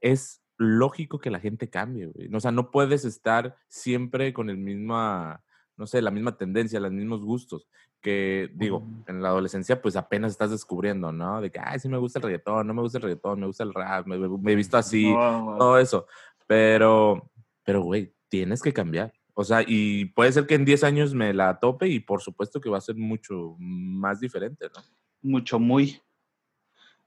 Es 0.00 0.42
lógico 0.58 1.20
que 1.20 1.30
la 1.30 1.38
gente 1.38 1.70
cambie, 1.70 2.06
güey. 2.06 2.34
O 2.34 2.40
sea, 2.40 2.50
no 2.50 2.72
puedes 2.72 3.04
estar 3.04 3.54
siempre 3.68 4.32
con 4.32 4.50
el 4.50 4.56
misma, 4.56 5.43
no 5.76 5.86
sé, 5.86 6.00
la 6.02 6.10
misma 6.10 6.36
tendencia, 6.36 6.80
los 6.80 6.92
mismos 6.92 7.24
gustos. 7.24 7.68
Que 8.00 8.50
digo, 8.54 8.86
en 9.06 9.22
la 9.22 9.30
adolescencia, 9.30 9.80
pues 9.80 9.96
apenas 9.96 10.32
estás 10.32 10.50
descubriendo, 10.50 11.10
¿no? 11.10 11.40
De 11.40 11.50
que, 11.50 11.58
ay, 11.62 11.78
sí 11.80 11.88
me 11.88 11.96
gusta 11.96 12.18
el 12.18 12.24
reggaetón, 12.24 12.66
no 12.66 12.74
me 12.74 12.82
gusta 12.82 12.98
el 12.98 13.02
reggaetón, 13.02 13.40
me 13.40 13.46
gusta 13.46 13.64
el 13.64 13.72
rap, 13.72 14.06
me, 14.06 14.18
me 14.18 14.52
he 14.52 14.56
visto 14.56 14.76
así, 14.76 15.10
todo 15.58 15.78
eso. 15.78 16.06
Pero, 16.46 17.30
pero, 17.64 17.80
güey, 17.82 18.12
tienes 18.28 18.60
que 18.60 18.72
cambiar. 18.74 19.12
O 19.32 19.42
sea, 19.42 19.64
y 19.66 20.04
puede 20.06 20.30
ser 20.32 20.46
que 20.46 20.54
en 20.54 20.64
10 20.64 20.84
años 20.84 21.14
me 21.14 21.32
la 21.32 21.58
tope 21.58 21.88
y 21.88 21.98
por 21.98 22.20
supuesto 22.20 22.60
que 22.60 22.68
va 22.70 22.78
a 22.78 22.82
ser 22.82 22.94
mucho 22.96 23.56
más 23.58 24.20
diferente, 24.20 24.66
¿no? 24.74 24.82
mucho, 25.22 25.58
muy. 25.58 26.00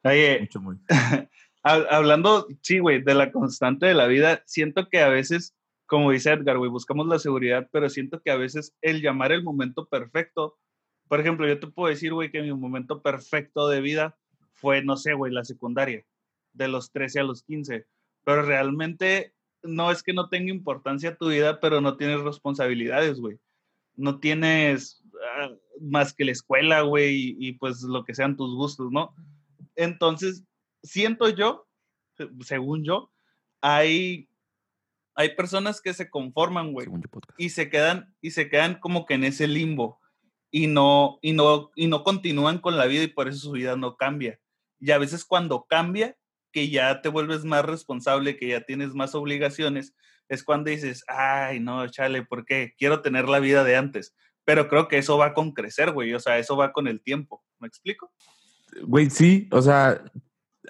Oye, 0.04 0.40
Mucho, 0.42 0.60
muy. 0.62 0.78
hab- 1.64 1.88
hablando, 1.92 2.48
sí, 2.62 2.80
güey, 2.80 3.02
de 3.04 3.14
la 3.14 3.32
constante 3.32 3.86
de 3.86 3.94
la 3.94 4.08
vida, 4.08 4.42
siento 4.46 4.90
que 4.90 5.02
a 5.02 5.10
veces, 5.10 5.56
como 5.88 6.12
dice 6.12 6.32
Edgar, 6.32 6.58
güey, 6.58 6.70
buscamos 6.70 7.08
la 7.08 7.20
seguridad, 7.20 7.68
pero 7.72 7.90
siento 7.90 8.22
que 8.22 8.32
a 8.32 8.38
veces 8.38 8.76
el 8.82 9.02
llamar 9.02 9.32
el 9.32 9.44
momento 9.44 9.88
perfecto, 9.88 10.58
por 11.08 11.20
ejemplo, 11.20 11.48
yo 11.48 11.60
te 11.60 11.68
puedo 11.68 11.90
decir, 11.90 12.14
güey, 12.14 12.30
que 12.30 12.42
mi 12.42 12.54
momento 12.54 13.02
perfecto 13.02 13.68
de 13.70 13.82
vida 13.82 14.18
fue, 14.54 14.84
no 14.84 14.98
sé, 14.98 15.14
güey, 15.14 15.32
la 15.32 15.46
secundaria, 15.46 16.06
de 16.54 16.68
los 16.68 16.92
13 16.92 17.22
a 17.22 17.24
los 17.24 17.44
15, 17.44 17.86
pero 18.24 18.42
realmente 18.42 19.34
no 19.64 19.92
es 19.92 20.04
que 20.04 20.14
no 20.14 20.30
tenga 20.30 20.52
importancia 20.52 21.16
tu 21.16 21.30
vida, 21.30 21.60
pero 21.60 21.82
no 21.82 21.98
tienes 21.98 22.22
responsabilidades, 22.22 23.20
güey. 23.20 23.40
No 23.96 24.20
tienes 24.20 25.04
ah, 25.38 25.50
más 25.80 26.14
que 26.14 26.26
la 26.26 26.32
escuela, 26.32 26.82
güey, 26.82 27.36
y, 27.40 27.54
pues 27.54 27.82
lo 27.84 28.04
que 28.04 28.14
sean 28.14 28.36
tus 28.38 28.54
gustos, 28.56 28.92
¿no? 28.92 29.16
Entonces, 29.76 30.44
siento 30.84 31.30
yo, 31.30 31.68
se- 32.18 32.30
según 32.42 32.84
yo, 32.84 33.12
hay, 33.62 34.30
hay 35.18 35.36
personas 35.36 35.82
que 35.82 35.96
se 35.96 36.12
conforman, 36.12 36.72
güey, 36.74 36.88
y 37.38 37.50
se 37.50 37.70
quedan 37.72 38.16
y 38.22 38.32
se 38.32 38.50
quedan 38.50 38.80
como 38.80 39.08
que 39.08 39.16
en 39.16 39.24
ese 39.24 39.48
limbo 39.48 40.00
y 40.52 40.68
no 40.68 41.18
y 41.24 41.34
no 41.34 41.72
y 41.76 41.88
no 41.88 42.04
continúan 42.04 42.60
con 42.60 42.78
la 42.78 42.86
vida 42.86 43.04
y 43.04 43.08
por 43.08 43.28
eso 43.28 43.40
su 43.40 43.52
vida 43.52 43.76
no 43.76 43.98
cambia. 43.98 44.40
Y 44.80 44.92
a 44.92 45.00
veces 45.00 45.26
cuando 45.26 45.66
cambia, 45.68 46.16
que 46.52 46.70
ya 46.70 47.02
te 47.02 47.10
vuelves 47.10 47.44
más 47.46 47.66
responsable, 47.66 48.38
que 48.38 48.50
ya 48.50 48.62
tienes 48.62 48.94
más 48.94 49.16
obligaciones, 49.16 49.96
es 50.30 50.44
cuando 50.44 50.70
dices, 50.70 51.04
"Ay, 51.08 51.60
no, 51.60 51.88
chale, 51.88 52.24
¿por 52.24 52.46
qué? 52.46 52.76
Quiero 52.78 53.02
tener 53.02 53.28
la 53.28 53.40
vida 53.40 53.64
de 53.64 53.76
antes." 53.76 54.16
Pero 54.46 54.70
creo 54.70 54.88
que 54.88 55.00
eso 55.00 55.18
va 55.18 55.34
con 55.34 55.52
crecer, 55.52 55.94
güey, 55.94 56.14
o 56.14 56.20
sea, 56.20 56.38
eso 56.38 56.56
va 56.56 56.72
con 56.72 56.88
el 56.88 57.02
tiempo. 57.02 57.44
¿Me 57.60 57.68
explico? 57.68 58.14
Güey, 58.84 59.10
sí, 59.10 59.50
o 59.52 59.64
sea, 59.64 60.00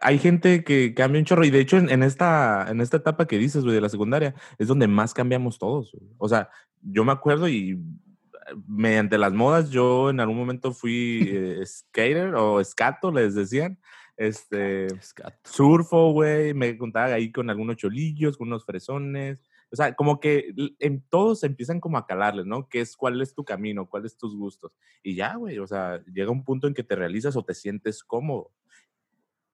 hay 0.01 0.19
gente 0.19 0.63
que 0.63 0.93
cambia 0.93 1.19
un 1.19 1.25
chorro 1.25 1.45
y 1.45 1.49
de 1.49 1.59
hecho 1.59 1.77
en, 1.77 1.89
en 1.89 2.03
esta, 2.03 2.65
en 2.69 2.81
esta 2.81 2.97
etapa 2.97 3.27
que 3.27 3.37
dices, 3.37 3.63
güey, 3.63 3.75
de 3.75 3.81
la 3.81 3.89
secundaria, 3.89 4.35
es 4.57 4.67
donde 4.67 4.87
más 4.87 5.13
cambiamos 5.13 5.59
todos. 5.59 5.91
güey. 5.91 6.11
O 6.17 6.27
sea, 6.27 6.49
yo 6.81 7.03
me 7.03 7.11
acuerdo 7.11 7.47
y 7.47 7.71
eh, 7.71 8.55
mediante 8.67 9.17
las 9.17 9.33
modas 9.33 9.69
yo 9.69 10.09
en 10.09 10.19
algún 10.19 10.37
momento 10.37 10.71
fui 10.73 11.19
eh, 11.31 11.65
skater 11.65 12.35
o 12.35 12.59
escato, 12.59 13.11
les 13.11 13.35
decían. 13.35 13.79
Este, 14.17 14.87
Escato. 14.87 15.37
surfo, 15.43 16.11
güey, 16.11 16.55
me 16.55 16.75
contaba 16.75 17.13
ahí 17.13 17.31
con 17.31 17.51
algunos 17.51 17.77
cholillos, 17.77 18.35
con 18.35 18.47
unos 18.47 18.65
fresones. 18.65 19.43
O 19.71 19.75
sea, 19.75 19.93
como 19.93 20.19
que 20.19 20.53
en 20.79 21.03
todos 21.09 21.43
empiezan 21.43 21.79
como 21.79 21.97
a 21.97 22.07
calarles, 22.07 22.45
¿no? 22.45 22.67
¿Qué 22.67 22.81
es, 22.81 22.95
cuál 22.95 23.21
es 23.21 23.35
tu 23.35 23.43
camino, 23.43 23.87
cuáles 23.87 24.17
tus 24.17 24.35
gustos? 24.35 24.71
Y 25.03 25.15
ya, 25.15 25.35
güey, 25.35 25.59
o 25.59 25.67
sea, 25.67 26.01
llega 26.05 26.31
un 26.31 26.43
punto 26.43 26.67
en 26.67 26.73
que 26.73 26.83
te 26.83 26.95
realizas 26.95 27.35
o 27.35 27.43
te 27.43 27.53
sientes 27.53 28.03
cómodo. 28.03 28.51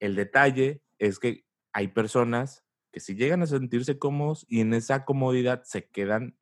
El 0.03 0.15
detalle 0.15 0.81
es 0.99 1.17
que 1.17 1.45
hay 1.71 1.87
personas 1.87 2.65
que 2.91 2.99
si 2.99 3.15
llegan 3.15 3.41
a 3.41 3.47
sentirse 3.47 3.97
cómodos 3.97 4.45
y 4.49 4.59
en 4.59 4.73
esa 4.73 5.05
comodidad 5.05 5.63
se 5.63 5.85
quedan 5.85 6.35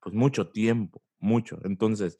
pues 0.00 0.14
mucho 0.14 0.48
tiempo, 0.48 1.02
mucho. 1.18 1.58
Entonces, 1.64 2.18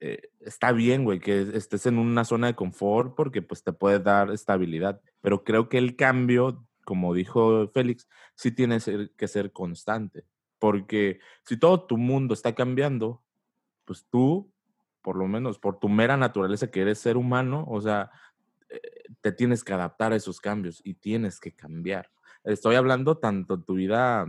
eh, 0.00 0.22
está 0.40 0.72
bien, 0.72 1.04
güey, 1.04 1.20
que 1.20 1.42
estés 1.54 1.86
en 1.86 1.98
una 1.98 2.24
zona 2.24 2.48
de 2.48 2.56
confort 2.56 3.14
porque 3.14 3.40
pues 3.40 3.62
te 3.62 3.72
puede 3.72 4.00
dar 4.00 4.32
estabilidad, 4.32 5.00
pero 5.20 5.44
creo 5.44 5.68
que 5.68 5.78
el 5.78 5.94
cambio, 5.94 6.66
como 6.84 7.14
dijo 7.14 7.68
Félix, 7.68 8.08
sí 8.34 8.50
tiene 8.50 8.78
que 9.16 9.28
ser 9.28 9.52
constante, 9.52 10.24
porque 10.58 11.20
si 11.44 11.56
todo 11.56 11.84
tu 11.84 11.98
mundo 11.98 12.34
está 12.34 12.52
cambiando, 12.56 13.22
pues 13.84 14.04
tú, 14.10 14.50
por 15.02 15.14
lo 15.14 15.28
menos 15.28 15.60
por 15.60 15.78
tu 15.78 15.88
mera 15.88 16.16
naturaleza 16.16 16.68
que 16.68 16.80
eres 16.80 16.98
ser 16.98 17.16
humano, 17.16 17.64
o 17.68 17.80
sea, 17.80 18.10
te 19.20 19.32
tienes 19.32 19.64
que 19.64 19.72
adaptar 19.72 20.12
a 20.12 20.16
esos 20.16 20.40
cambios 20.40 20.80
y 20.84 20.94
tienes 20.94 21.40
que 21.40 21.52
cambiar. 21.52 22.10
Estoy 22.44 22.76
hablando 22.76 23.18
tanto 23.18 23.56
de 23.56 23.64
tu 23.64 23.74
vida 23.74 24.26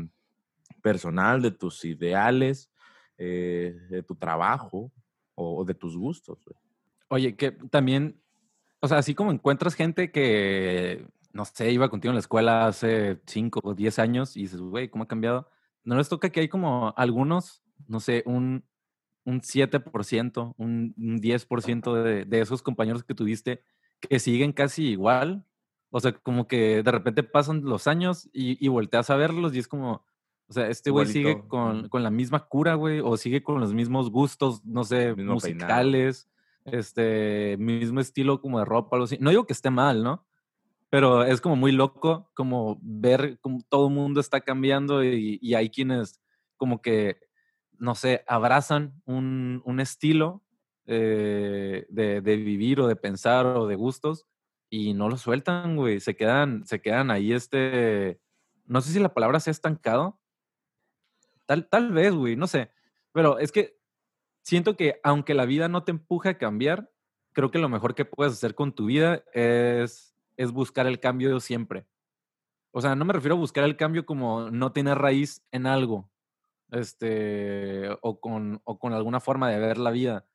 personal, 0.81 1.41
de 1.41 1.51
tus 1.51 1.85
ideales, 1.85 2.71
eh, 3.17 3.77
de 3.89 4.03
tu 4.03 4.15
trabajo 4.15 4.91
o, 5.35 5.57
o 5.57 5.65
de 5.65 5.73
tus 5.73 5.95
gustos. 5.95 6.39
Oye, 7.09 7.35
que 7.35 7.51
también, 7.51 8.19
o 8.79 8.87
sea, 8.87 8.97
así 8.97 9.13
como 9.13 9.31
encuentras 9.31 9.75
gente 9.75 10.11
que, 10.11 11.07
no 11.31 11.45
sé, 11.45 11.71
iba 11.71 11.89
contigo 11.89 12.11
en 12.11 12.15
la 12.15 12.21
escuela 12.21 12.67
hace 12.67 13.21
5 13.27 13.61
o 13.63 13.73
10 13.73 13.99
años 13.99 14.35
y 14.35 14.41
dices, 14.41 14.59
güey, 14.59 14.89
¿cómo 14.89 15.03
ha 15.03 15.07
cambiado? 15.07 15.49
¿No 15.83 15.95
les 15.95 16.09
toca 16.09 16.29
que 16.29 16.41
hay 16.41 16.49
como 16.49 16.93
algunos, 16.97 17.63
no 17.87 17.99
sé, 17.99 18.23
un, 18.25 18.65
un 19.23 19.41
7%, 19.41 20.55
un, 20.57 20.93
un 20.97 21.21
10% 21.21 21.93
de, 22.03 22.25
de 22.25 22.41
esos 22.41 22.61
compañeros 22.61 23.03
que 23.03 23.13
tuviste 23.13 23.63
que 24.01 24.19
siguen 24.19 24.53
casi 24.53 24.89
igual? 24.89 25.45
O 25.89 25.99
sea, 25.99 26.11
como 26.11 26.47
que 26.47 26.83
de 26.83 26.91
repente 26.91 27.23
pasan 27.23 27.63
los 27.63 27.87
años 27.87 28.29
y, 28.33 28.63
y 28.63 28.67
volteas 28.67 29.09
a 29.09 29.15
verlos 29.15 29.55
y 29.55 29.59
es 29.59 29.67
como, 29.67 30.05
o 30.49 30.53
sea, 30.53 30.67
este 30.67 30.91
güey 30.91 31.07
sigue 31.07 31.47
con, 31.47 31.89
con 31.89 32.03
la 32.03 32.09
misma 32.09 32.47
cura, 32.47 32.75
güey, 32.75 32.99
o 32.99 33.17
sigue 33.17 33.43
con 33.43 33.59
los 33.59 33.73
mismos 33.73 34.11
gustos, 34.11 34.63
no 34.65 34.83
sé, 34.83 35.15
Mismo 35.15 35.37
peinado. 35.39 35.67
musicales, 35.67 36.29
este, 36.65 37.55
mismo 37.57 37.99
estilo 37.99 38.41
como 38.41 38.59
de 38.59 38.65
ropa, 38.65 38.95
algo 38.95 39.05
así. 39.05 39.17
No 39.19 39.29
digo 39.29 39.45
que 39.45 39.53
esté 39.53 39.69
mal, 39.69 40.03
¿no? 40.03 40.25
Pero 40.89 41.23
es 41.23 41.41
como 41.41 41.57
muy 41.57 41.73
loco 41.73 42.31
como 42.33 42.79
ver 42.81 43.39
cómo 43.41 43.59
todo 43.67 43.87
el 43.87 43.93
mundo 43.93 44.21
está 44.21 44.41
cambiando 44.41 45.03
y, 45.03 45.37
y 45.41 45.53
hay 45.53 45.69
quienes 45.69 46.21
como 46.55 46.81
que, 46.81 47.17
no 47.77 47.93
sé, 47.95 48.23
abrazan 48.27 49.01
un, 49.05 49.61
un 49.65 49.79
estilo 49.79 50.43
eh, 50.87 51.85
de, 51.89 52.21
de 52.21 52.35
vivir 52.37 52.79
o 52.81 52.87
de 52.87 52.95
pensar 52.95 53.45
o 53.45 53.67
de 53.67 53.75
gustos 53.75 54.25
y 54.69 54.93
no 54.93 55.09
lo 55.09 55.17
sueltan, 55.17 55.75
güey. 55.75 55.99
Se 55.99 56.15
quedan, 56.15 56.65
se 56.65 56.81
quedan 56.81 57.11
ahí, 57.11 57.33
este, 57.33 58.19
no 58.65 58.81
sé 58.81 58.91
si 58.91 58.99
la 58.99 59.13
palabra 59.13 59.39
sea 59.39 59.51
estancado. 59.51 60.19
Tal, 61.45 61.67
tal 61.69 61.91
vez, 61.91 62.13
güey, 62.13 62.35
no 62.35 62.47
sé. 62.47 62.71
Pero 63.11 63.39
es 63.39 63.51
que 63.51 63.77
siento 64.41 64.75
que 64.75 64.99
aunque 65.03 65.33
la 65.33 65.45
vida 65.45 65.67
no 65.69 65.83
te 65.83 65.91
empuje 65.91 66.29
a 66.29 66.37
cambiar, 66.37 66.91
creo 67.33 67.51
que 67.51 67.59
lo 67.59 67.69
mejor 67.69 67.95
que 67.95 68.05
puedes 68.05 68.33
hacer 68.33 68.55
con 68.55 68.73
tu 68.73 68.85
vida 68.85 69.23
es, 69.33 70.15
es 70.35 70.51
buscar 70.51 70.87
el 70.87 70.99
cambio 70.99 71.39
siempre. 71.39 71.85
O 72.71 72.81
sea, 72.81 72.95
no 72.95 73.05
me 73.05 73.13
refiero 73.13 73.35
a 73.35 73.39
buscar 73.39 73.63
el 73.63 73.77
cambio 73.77 74.05
como 74.05 74.51
no 74.51 74.71
tener 74.71 74.97
raíz 74.97 75.45
en 75.51 75.65
algo, 75.65 76.11
este, 76.71 77.89
o 78.01 78.19
con, 78.19 78.61
o 78.65 78.77
con 78.77 78.93
alguna 78.93 79.19
forma 79.19 79.49
de 79.49 79.59
ver 79.59 79.77
la 79.77 79.91
vida. 79.91 80.25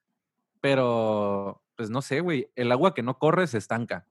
Pero, 0.63 1.61
pues 1.75 1.91
no 1.91 2.01
sé, 2.03 2.21
güey, 2.21 2.51
el 2.55 2.71
agua 2.71 2.95
que 2.95 3.03
no 3.03 3.19
corre 3.19 3.49
se 3.49 3.59
estanca, 3.59 4.07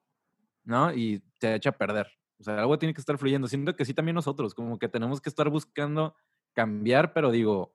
¿no? 0.65 0.93
Y 0.93 1.23
te 1.39 1.55
echa 1.55 1.69
a 1.69 1.77
perder. 1.77 2.07
O 2.39 2.43
sea, 2.43 2.55
el 2.55 2.59
agua 2.59 2.77
tiene 2.77 2.93
que 2.93 2.99
estar 2.99 3.17
fluyendo. 3.17 3.47
Siento 3.47 3.73
que 3.75 3.85
sí 3.85 3.93
también 3.93 4.15
nosotros, 4.15 4.53
como 4.53 4.77
que 4.77 4.89
tenemos 4.89 5.21
que 5.21 5.29
estar 5.29 5.49
buscando 5.49 6.13
cambiar, 6.53 7.13
pero 7.13 7.31
digo, 7.31 7.73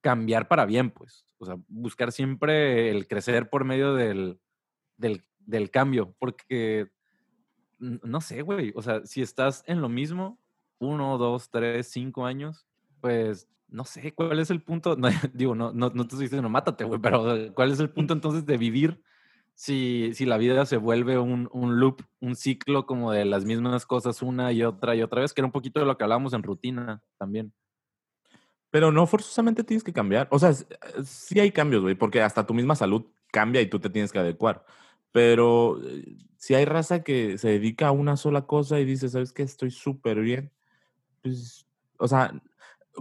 cambiar 0.00 0.48
para 0.48 0.64
bien, 0.64 0.90
pues. 0.90 1.26
O 1.36 1.44
sea, 1.44 1.56
buscar 1.68 2.10
siempre 2.10 2.90
el 2.90 3.06
crecer 3.06 3.50
por 3.50 3.64
medio 3.64 3.94
del, 3.94 4.40
del, 4.96 5.26
del 5.40 5.70
cambio, 5.70 6.16
porque, 6.18 6.90
no 7.78 8.22
sé, 8.22 8.40
güey, 8.40 8.72
o 8.76 8.80
sea, 8.80 9.04
si 9.04 9.20
estás 9.20 9.62
en 9.66 9.82
lo 9.82 9.90
mismo, 9.90 10.40
uno, 10.78 11.18
dos, 11.18 11.50
tres, 11.50 11.88
cinco 11.88 12.24
años, 12.24 12.66
pues, 13.02 13.46
no 13.74 13.84
sé, 13.84 14.14
¿cuál 14.14 14.38
es 14.38 14.50
el 14.50 14.62
punto? 14.62 14.96
No, 14.96 15.08
digo, 15.34 15.54
no, 15.54 15.72
no, 15.72 15.90
no 15.90 16.06
te 16.06 16.14
estoy 16.14 16.26
diciendo, 16.26 16.48
mátate, 16.48 16.84
güey, 16.84 17.00
pero 17.00 17.52
¿cuál 17.54 17.72
es 17.72 17.80
el 17.80 17.90
punto 17.90 18.14
entonces 18.14 18.46
de 18.46 18.56
vivir 18.56 19.02
si, 19.54 20.12
si 20.14 20.26
la 20.26 20.38
vida 20.38 20.64
se 20.64 20.76
vuelve 20.76 21.18
un, 21.18 21.48
un 21.52 21.80
loop, 21.80 22.02
un 22.20 22.36
ciclo 22.36 22.86
como 22.86 23.10
de 23.10 23.24
las 23.24 23.44
mismas 23.44 23.84
cosas 23.84 24.22
una 24.22 24.52
y 24.52 24.62
otra 24.62 24.94
y 24.94 25.02
otra 25.02 25.22
vez, 25.22 25.32
que 25.32 25.40
era 25.40 25.46
un 25.46 25.52
poquito 25.52 25.80
de 25.80 25.86
lo 25.86 25.98
que 25.98 26.04
hablábamos 26.04 26.32
en 26.34 26.44
rutina 26.44 27.02
también. 27.18 27.52
Pero 28.70 28.92
no 28.92 29.06
forzosamente 29.06 29.64
tienes 29.64 29.84
que 29.84 29.92
cambiar. 29.92 30.28
O 30.30 30.38
sea, 30.38 30.52
sí 31.04 31.40
hay 31.40 31.50
cambios, 31.50 31.82
güey, 31.82 31.96
porque 31.96 32.22
hasta 32.22 32.46
tu 32.46 32.54
misma 32.54 32.76
salud 32.76 33.06
cambia 33.32 33.60
y 33.60 33.66
tú 33.66 33.80
te 33.80 33.90
tienes 33.90 34.12
que 34.12 34.18
adecuar. 34.20 34.64
Pero 35.10 35.80
eh, 35.84 36.16
si 36.36 36.54
hay 36.54 36.64
raza 36.64 37.02
que 37.02 37.38
se 37.38 37.48
dedica 37.48 37.88
a 37.88 37.92
una 37.92 38.16
sola 38.16 38.46
cosa 38.46 38.78
y 38.78 38.84
dice, 38.84 39.08
¿sabes 39.08 39.32
qué? 39.32 39.42
Estoy 39.42 39.70
súper 39.70 40.20
bien. 40.20 40.52
Pues, 41.22 41.66
o 41.98 42.08
sea, 42.08 42.40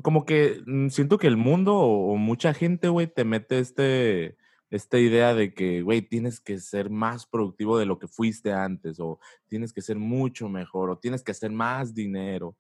como 0.01 0.25
que 0.25 0.61
mm, 0.65 0.89
siento 0.89 1.17
que 1.17 1.27
el 1.27 1.37
mundo 1.37 1.75
o, 1.77 2.15
mucha 2.17 2.53
gente, 2.53 2.87
güey, 2.89 3.07
te 3.07 3.23
mete 3.25 3.59
este, 3.59 4.37
esta 4.69 4.99
idea 4.99 5.33
de 5.35 5.53
que, 5.53 5.81
güey, 5.83 6.01
tienes 6.01 6.39
que 6.39 6.59
ser 6.59 6.89
más 6.89 7.25
productivo 7.27 7.77
de 7.77 7.85
lo 7.85 7.99
que 7.99 8.07
fuiste 8.07 8.51
antes, 8.53 8.99
o 8.99 9.19
tienes 9.47 9.73
que 9.73 9.81
ser 9.81 9.97
mucho 9.97 10.49
mejor, 10.49 10.89
o 10.89 10.97
tienes 10.97 11.23
que 11.23 11.31
hacer 11.31 11.51
más 11.51 11.93
dinero. 11.93 12.55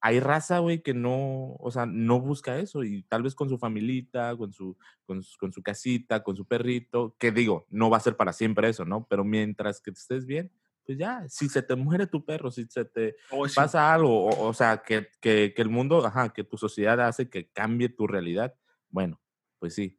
hay 0.00 0.20
raza, 0.20 0.60
güey, 0.60 0.82
que 0.82 0.94
no, 0.94 1.54
o 1.58 1.70
sea, 1.72 1.86
no 1.86 2.20
busca 2.20 2.58
eso 2.58 2.84
y 2.84 3.02
tal 3.04 3.22
vez 3.24 3.34
con 3.34 3.48
su 3.48 3.58
familita, 3.58 4.36
con 4.36 4.52
su, 4.52 4.76
con, 5.04 5.22
su- 5.24 5.36
con 5.38 5.52
su 5.52 5.62
casita, 5.62 6.22
con 6.22 6.36
su 6.36 6.46
perrito, 6.46 7.16
que 7.18 7.32
digo, 7.32 7.66
no 7.70 7.90
va 7.90 7.96
a 7.98 8.00
ser 8.00 8.16
para 8.16 8.32
siempre 8.32 8.68
eso, 8.68 8.84
¿no? 8.84 9.06
Pero 9.10 9.24
mientras 9.24 9.80
que 9.80 9.90
estés 9.90 10.24
bien, 10.26 10.52
pues 10.88 10.96
ya, 10.96 11.28
si 11.28 11.50
se 11.50 11.60
te 11.60 11.76
muere 11.76 12.06
tu 12.06 12.24
perro, 12.24 12.50
si 12.50 12.64
se 12.64 12.86
te 12.86 13.16
Oh, 13.30 13.46
sí. 13.46 13.54
pasa 13.54 13.92
algo, 13.92 14.24
o, 14.24 14.48
o 14.48 14.54
sea, 14.54 14.78
que, 14.78 15.08
que, 15.20 15.52
que 15.54 15.60
el 15.60 15.68
mundo, 15.68 16.02
ajá, 16.02 16.32
que 16.32 16.44
tu 16.44 16.56
sociedad 16.56 16.98
hace 17.02 17.28
que 17.28 17.50
cambie 17.50 17.90
tu 17.90 18.06
realidad, 18.06 18.54
bueno, 18.88 19.20
pues 19.58 19.74
sí. 19.74 19.98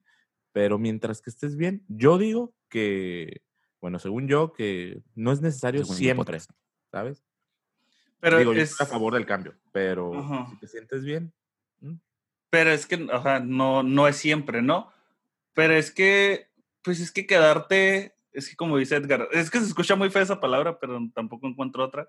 Pero 0.51 0.79
mientras 0.79 1.21
que 1.21 1.29
estés 1.29 1.55
bien, 1.55 1.85
yo 1.89 2.17
digo 2.17 2.55
que, 2.69 3.43
bueno, 3.79 3.99
según 3.99 4.27
yo, 4.27 4.51
que 4.51 5.03
no 5.13 5.31
es 5.31 5.41
necesario 5.41 5.83
Según 5.83 5.97
yo, 5.97 5.99
siempre. 5.99 6.39
¿sabes? 6.91 7.23
Pero 8.19 8.39
digo, 8.39 8.53
yo 8.55 8.61
es, 8.63 8.71
estoy 8.71 8.87
a 8.87 8.89
favor 8.89 9.13
del 9.13 9.27
cambio, 9.27 9.59
pero 9.71 10.17
Ajá. 10.17 10.47
si 10.49 10.57
te 10.57 10.67
sientes 10.67 11.03
bien, 11.05 11.31
pero 12.49 12.71
es 12.71 12.87
que, 12.87 13.07
ajá, 13.11 13.41
no, 13.41 13.83
no 13.83 14.07
es 14.07 14.15
siempre, 14.15 14.63
¿no? 14.63 14.91
Pero 15.53 15.75
es 15.75 15.91
que, 15.91 16.47
pues 16.81 16.99
es 16.99 17.11
que 17.11 17.27
quedarte, 17.27 18.15
es 18.31 18.49
que 18.49 18.55
como 18.55 18.77
dice 18.77 18.95
Edgar, 18.95 19.27
es 19.31 19.49
que 19.49 19.59
se 19.59 19.65
escucha 19.65 19.95
muy 19.95 20.09
fea 20.09 20.21
esa 20.21 20.39
palabra, 20.39 20.79
pero 20.79 20.99
tampoco 21.13 21.47
encuentro 21.47 21.83
otra. 21.83 22.07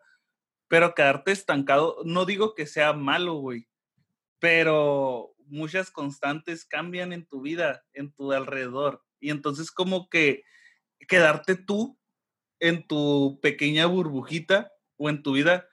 Pero 0.69 0.95
quedarte 0.95 1.33
estancado, 1.33 1.99
no 2.05 2.25
digo 2.25 2.55
que 2.55 2.67
sea 2.67 2.93
malo, 2.93 3.35
güey, 3.35 3.69
pero 4.39 5.35
muchas 5.47 5.91
constantes 5.91 6.65
cambian 6.65 7.13
en 7.13 7.27
tu 7.27 7.41
vida, 7.41 7.85
en 7.93 8.13
tu 8.13 8.33
alrededor. 8.33 9.05
Y 9.19 9.31
entonces 9.31 9.71
como 9.71 10.09
que 10.09 10.45
quedarte 11.09 11.57
tú 11.57 11.99
en 12.61 12.87
tu 12.87 13.41
pequeña 13.43 13.87
burbujita 13.87 14.71
o 14.97 15.09
en 15.09 15.23
tu 15.23 15.33
vida, 15.33 15.67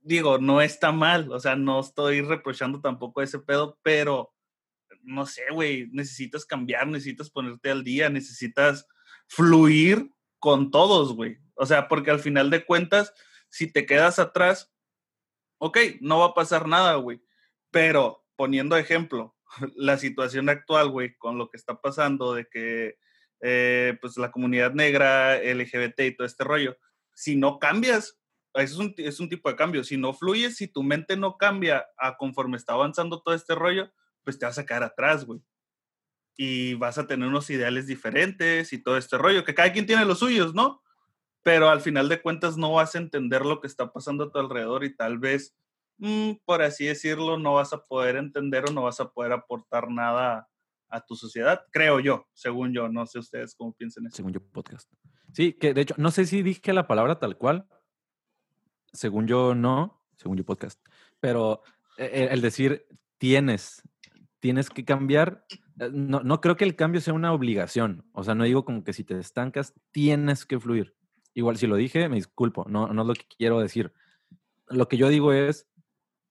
digo, 0.00 0.38
no 0.38 0.60
está 0.60 0.92
mal, 0.92 1.32
o 1.32 1.40
sea, 1.40 1.56
no 1.56 1.80
estoy 1.80 2.20
reprochando 2.20 2.80
tampoco 2.80 3.22
ese 3.22 3.38
pedo, 3.38 3.78
pero 3.82 4.34
no 5.02 5.26
sé, 5.26 5.42
güey, 5.52 5.88
necesitas 5.92 6.44
cambiar, 6.44 6.86
necesitas 6.86 7.30
ponerte 7.30 7.70
al 7.70 7.84
día, 7.84 8.10
necesitas 8.10 8.86
fluir 9.28 10.12
con 10.38 10.70
todos, 10.70 11.14
güey. 11.14 11.38
O 11.54 11.66
sea, 11.66 11.88
porque 11.88 12.10
al 12.10 12.20
final 12.20 12.50
de 12.50 12.64
cuentas, 12.64 13.12
si 13.48 13.70
te 13.70 13.86
quedas 13.86 14.18
atrás, 14.18 14.72
ok, 15.58 15.78
no 16.00 16.20
va 16.20 16.26
a 16.26 16.34
pasar 16.34 16.66
nada, 16.66 16.94
güey. 16.96 17.22
Pero 17.70 18.24
poniendo 18.36 18.76
ejemplo, 18.76 19.36
la 19.76 19.98
situación 19.98 20.48
actual, 20.48 20.90
güey, 20.90 21.16
con 21.16 21.38
lo 21.38 21.50
que 21.50 21.56
está 21.56 21.80
pasando 21.80 22.34
de 22.34 22.48
que, 22.48 22.96
eh, 23.40 23.96
pues, 24.00 24.16
la 24.16 24.30
comunidad 24.30 24.72
negra, 24.72 25.36
LGBT 25.36 26.00
y 26.00 26.16
todo 26.16 26.26
este 26.26 26.44
rollo, 26.44 26.76
si 27.14 27.36
no 27.36 27.58
cambias, 27.58 28.20
es 28.54 28.76
un, 28.76 28.94
es 28.96 29.20
un 29.20 29.28
tipo 29.28 29.48
de 29.48 29.56
cambio, 29.56 29.84
si 29.84 29.96
no 29.96 30.14
fluyes, 30.14 30.56
si 30.56 30.68
tu 30.68 30.82
mente 30.82 31.16
no 31.16 31.36
cambia 31.36 31.86
a 31.98 32.16
conforme 32.16 32.56
está 32.56 32.72
avanzando 32.72 33.22
todo 33.22 33.34
este 33.34 33.54
rollo, 33.54 33.92
pues 34.24 34.38
te 34.38 34.46
vas 34.46 34.58
a 34.58 34.66
quedar 34.66 34.82
atrás, 34.82 35.24
güey. 35.24 35.40
Y 36.38 36.74
vas 36.74 36.96
a 36.96 37.06
tener 37.06 37.28
unos 37.28 37.50
ideales 37.50 37.86
diferentes 37.86 38.72
y 38.72 38.82
todo 38.82 38.96
este 38.96 39.18
rollo, 39.18 39.44
que 39.44 39.54
cada 39.54 39.72
quien 39.72 39.86
tiene 39.86 40.06
los 40.06 40.20
suyos, 40.20 40.54
¿no? 40.54 40.82
Pero 41.42 41.68
al 41.68 41.82
final 41.82 42.08
de 42.08 42.22
cuentas 42.22 42.56
no 42.56 42.72
vas 42.72 42.94
a 42.94 42.98
entender 42.98 43.44
lo 43.44 43.60
que 43.60 43.66
está 43.66 43.92
pasando 43.92 44.24
a 44.24 44.32
tu 44.32 44.38
alrededor 44.38 44.84
y 44.84 44.94
tal 44.94 45.18
vez, 45.18 45.54
mm, 45.98 46.32
por 46.46 46.62
así 46.62 46.86
decirlo, 46.86 47.38
no 47.38 47.54
vas 47.54 47.74
a 47.74 47.84
poder 47.84 48.16
entender 48.16 48.64
o 48.68 48.72
no 48.72 48.84
vas 48.84 49.00
a 49.00 49.10
poder 49.10 49.32
aportar 49.32 49.90
nada 49.90 50.48
a 50.88 51.00
tu 51.04 51.16
sociedad, 51.16 51.66
creo 51.70 52.00
yo, 52.00 52.26
según 52.32 52.72
yo, 52.72 52.88
no 52.88 53.06
sé 53.06 53.18
ustedes 53.18 53.54
cómo 53.54 53.74
piensen 53.74 54.06
eso. 54.06 54.16
Según 54.16 54.32
yo, 54.32 54.40
podcast. 54.40 54.90
Sí, 55.32 55.52
que 55.52 55.74
de 55.74 55.82
hecho, 55.82 55.94
no 55.98 56.10
sé 56.10 56.24
si 56.24 56.42
dije 56.42 56.72
la 56.72 56.86
palabra 56.86 57.18
tal 57.18 57.36
cual. 57.36 57.66
Según 58.92 59.26
yo, 59.26 59.54
no. 59.54 60.02
Según 60.16 60.36
yo, 60.38 60.44
podcast. 60.44 60.80
Pero 61.20 61.62
eh, 61.98 62.28
el 62.30 62.40
decir 62.40 62.86
tienes, 63.18 63.82
tienes 64.40 64.70
que 64.70 64.84
cambiar, 64.84 65.44
no, 65.92 66.20
no 66.20 66.40
creo 66.40 66.56
que 66.56 66.64
el 66.64 66.76
cambio 66.76 67.00
sea 67.00 67.14
una 67.14 67.32
obligación. 67.32 68.04
O 68.12 68.24
sea, 68.24 68.34
no 68.34 68.44
digo 68.44 68.64
como 68.64 68.84
que 68.84 68.92
si 68.92 69.04
te 69.04 69.18
estancas, 69.18 69.74
tienes 69.90 70.44
que 70.44 70.58
fluir. 70.58 70.94
Igual 71.34 71.56
si 71.56 71.66
lo 71.66 71.76
dije, 71.76 72.08
me 72.08 72.16
disculpo, 72.16 72.64
no, 72.68 72.88
no 72.88 73.02
es 73.02 73.08
lo 73.08 73.14
que 73.14 73.26
quiero 73.36 73.60
decir. 73.60 73.92
Lo 74.68 74.88
que 74.88 74.96
yo 74.96 75.08
digo 75.08 75.32
es, 75.32 75.68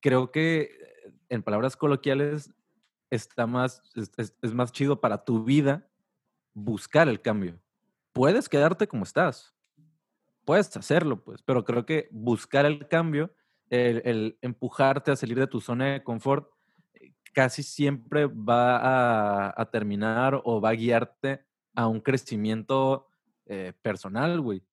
creo 0.02 0.32
que 0.32 0.62
eh, 0.62 1.14
en 1.30 1.44
palabras 1.44 1.78
coloquiales 1.78 2.54
está 3.10 3.48
más, 3.48 3.82
es, 3.96 4.54
más 4.54 4.72
chido 4.72 5.00
para 5.00 5.24
tu 5.24 5.44
vida 5.44 5.88
buscar 6.54 7.08
el 7.08 7.22
cambio. 7.22 7.60
Puedes 8.12 8.50
quedarte 8.50 8.88
como 8.88 9.04
estás, 9.04 9.56
puedes 10.44 10.76
hacerlo, 10.76 11.24
pues, 11.24 11.42
pero 11.44 11.64
creo 11.64 11.86
que 11.86 12.10
buscar 12.12 12.66
el 12.66 12.88
cambio, 12.88 13.34
el, 13.70 14.02
el 14.06 14.38
empujarte 14.42 15.12
a 15.12 15.16
salir 15.16 15.40
de 15.40 15.48
tu 15.48 15.62
zona 15.62 15.94
de 15.94 16.04
confort, 16.04 16.50
eh, 16.50 16.57
casi 17.38 17.62
siempre 17.62 18.26
va 18.26 19.52
a, 19.56 19.66
terminar 19.70 20.42
o 20.44 20.60
va 20.60 20.70
a 20.70 20.74
guiarte 20.74 21.46
a 21.76 21.86
un 21.86 22.02
crecimiento 22.02 23.10
eh, 23.46 23.74
personal, 23.80 24.42
güey. 24.42 24.64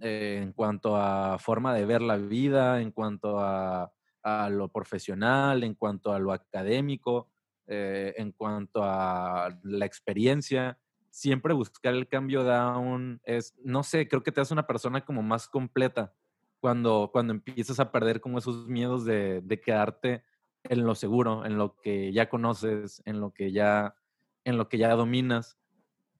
eh, 0.00 0.40
en 0.42 0.52
cuanto 0.52 0.96
a 0.96 1.38
forma 1.38 1.74
de 1.74 1.84
ver 1.84 2.00
la 2.00 2.16
vida, 2.16 2.80
en 2.80 2.90
cuanto 2.90 3.38
a, 3.38 3.92
a 4.22 4.48
lo 4.48 4.68
profesional, 4.68 5.62
en 5.62 5.74
cuanto 5.74 6.10
a 6.10 6.18
lo 6.18 6.32
académico, 6.32 7.28
eh, 7.66 8.14
en 8.16 8.32
cuanto 8.32 8.82
a 8.82 9.50
la 9.62 9.84
experiencia 9.84 10.78
siempre 11.10 11.52
buscar 11.52 11.92
el 11.92 12.08
cambio 12.08 12.44
da 12.44 12.78
un, 12.78 13.20
es, 13.24 13.54
no 13.62 13.82
sé, 13.82 14.08
creo 14.08 14.22
que 14.22 14.32
te 14.32 14.40
hace 14.40 14.54
una 14.54 14.66
persona 14.66 15.04
como 15.04 15.22
más 15.22 15.48
completa 15.48 16.14
cuando, 16.60 17.10
cuando 17.12 17.34
empiezas 17.34 17.78
a 17.78 17.92
perder 17.92 18.22
como 18.22 18.38
esos 18.38 18.66
miedos 18.66 19.04
de, 19.04 19.42
de 19.42 19.60
quedarte 19.60 20.24
en 20.70 20.84
lo 20.84 20.94
seguro, 20.94 21.44
en 21.44 21.58
lo 21.58 21.76
que 21.76 22.12
ya 22.12 22.28
conoces, 22.28 23.02
en 23.04 23.20
lo 23.20 23.32
que 23.32 23.52
ya, 23.52 23.96
en 24.44 24.56
lo 24.56 24.68
que 24.68 24.78
ya 24.78 24.94
dominas. 24.94 25.58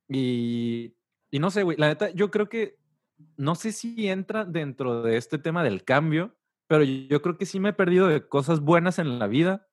Y, 0.09 0.95
y 1.31 1.39
no 1.39 1.51
sé, 1.51 1.63
güey, 1.63 1.77
la 1.77 1.89
neta, 1.89 2.11
yo 2.11 2.31
creo 2.31 2.49
que, 2.49 2.79
no 3.37 3.55
sé 3.55 3.73
si 3.73 4.09
entra 4.09 4.45
dentro 4.45 5.03
de 5.03 5.17
este 5.17 5.39
tema 5.39 5.65
del 5.65 5.85
cambio, 5.85 6.37
pero 6.67 6.85
yo 6.85 7.23
creo 7.23 7.39
que 7.39 7.47
sí 7.47 7.61
me 7.61 7.71
he 7.71 7.73
perdido 7.73 8.09
de 8.09 8.29
cosas 8.29 8.61
buenas 8.61 8.99
en 8.99 9.19
la 9.19 9.27
vida 9.27 9.69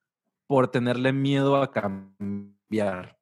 por 0.47 0.69
tenerle 0.69 1.13
miedo 1.13 1.61
a 1.61 1.71
cambiar 1.71 3.17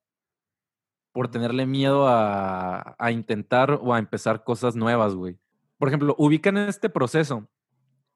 por 1.12 1.30
tenerle 1.30 1.66
miedo 1.66 2.08
a, 2.08 2.96
a 2.98 3.12
intentar 3.12 3.80
o 3.82 3.94
a 3.94 4.00
empezar 4.00 4.44
cosas 4.44 4.76
nuevas, 4.76 5.14
güey. 5.16 5.38
Por 5.78 5.88
ejemplo, 5.88 6.16
ubican 6.18 6.58
este 6.58 6.90
proceso 6.90 7.50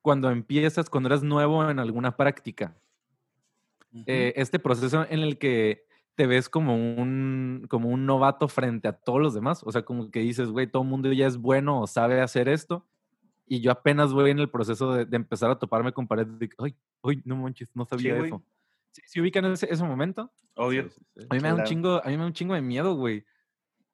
cuando 0.01 0.29
empiezas, 0.29 0.89
cuando 0.89 1.07
eres 1.07 1.23
nuevo 1.23 1.67
en 1.69 1.79
alguna 1.79 2.15
práctica. 2.15 2.77
Eh, 4.05 4.33
este 4.35 4.59
proceso 4.59 5.05
en 5.09 5.19
el 5.21 5.37
que 5.37 5.85
te 6.15 6.27
ves 6.27 6.49
como 6.49 6.75
un, 6.75 7.65
como 7.69 7.89
un 7.89 8.05
novato 8.05 8.47
frente 8.47 8.87
a 8.87 8.93
todos 8.93 9.21
los 9.21 9.33
demás. 9.33 9.61
O 9.63 9.71
sea, 9.71 9.83
como 9.83 10.11
que 10.11 10.19
dices, 10.19 10.49
güey, 10.49 10.67
todo 10.67 10.83
el 10.83 10.89
mundo 10.89 11.11
ya 11.11 11.27
es 11.27 11.37
bueno 11.37 11.81
o 11.81 11.87
sabe 11.87 12.21
hacer 12.21 12.49
esto. 12.49 12.87
Y 13.45 13.61
yo 13.61 13.71
apenas 13.71 14.11
voy 14.11 14.31
en 14.31 14.39
el 14.39 14.49
proceso 14.49 14.93
de, 14.93 15.05
de 15.05 15.15
empezar 15.15 15.51
a 15.51 15.59
toparme 15.59 15.91
con 15.93 16.07
paredes 16.07 16.39
de, 16.39 16.49
ay, 16.57 16.75
ay, 17.03 17.21
no 17.25 17.35
manches, 17.35 17.69
no 17.75 17.85
sabía 17.85 18.15
güey. 18.15 18.27
eso. 18.27 18.43
¿Sí, 18.91 19.01
sí 19.05 19.21
ubican 19.21 19.45
ese, 19.45 19.71
ese 19.71 19.83
momento? 19.83 20.31
Obvio. 20.55 20.89
Sí, 20.89 20.89
sí, 20.89 21.05
sí. 21.21 21.27
A 21.29 21.35
mí 21.35 21.41
me 21.41 21.49
da 21.49 21.55
un 21.55 21.63
chingo, 21.63 22.01
a 22.03 22.07
mí 22.07 22.13
me 22.13 22.23
da 22.23 22.27
un 22.27 22.33
chingo 22.33 22.55
de 22.55 22.61
miedo, 22.61 22.95
güey. 22.95 23.25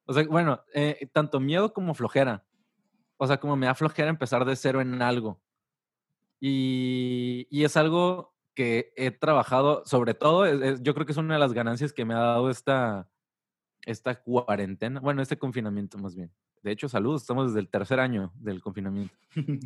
O 0.06 0.12
sea, 0.12 0.24
bueno, 0.24 0.62
eh, 0.74 1.08
tanto 1.12 1.38
miedo 1.40 1.72
como 1.72 1.94
flojera. 1.94 2.44
O 3.16 3.26
sea, 3.26 3.38
como 3.38 3.56
me 3.56 3.66
da 3.66 3.74
flojera 3.74 4.08
empezar 4.08 4.44
de 4.44 4.56
cero 4.56 4.80
en 4.80 5.02
algo. 5.02 5.40
Y, 6.40 7.46
y 7.50 7.64
es 7.64 7.76
algo 7.76 8.31
que 8.54 8.92
he 8.96 9.10
trabajado, 9.10 9.82
sobre 9.86 10.14
todo, 10.14 10.44
es- 10.46 10.60
es- 10.60 10.82
yo 10.82 10.94
creo 10.94 11.06
que 11.06 11.12
es 11.12 11.18
una 11.18 11.34
de 11.34 11.40
las 11.40 11.52
ganancias 11.52 11.92
que 11.92 12.04
me 12.04 12.14
ha 12.14 12.18
dado 12.18 12.50
esta, 12.50 13.08
esta 13.86 14.20
cuarentena, 14.22 15.00
bueno, 15.00 15.22
este 15.22 15.38
confinamiento 15.38 15.98
más 15.98 16.14
bien. 16.14 16.30
De 16.62 16.70
hecho, 16.70 16.88
saludos, 16.88 17.22
estamos 17.22 17.48
desde 17.48 17.60
el 17.60 17.68
tercer 17.68 17.98
año 17.98 18.32
del 18.36 18.60
confinamiento. 18.62 19.14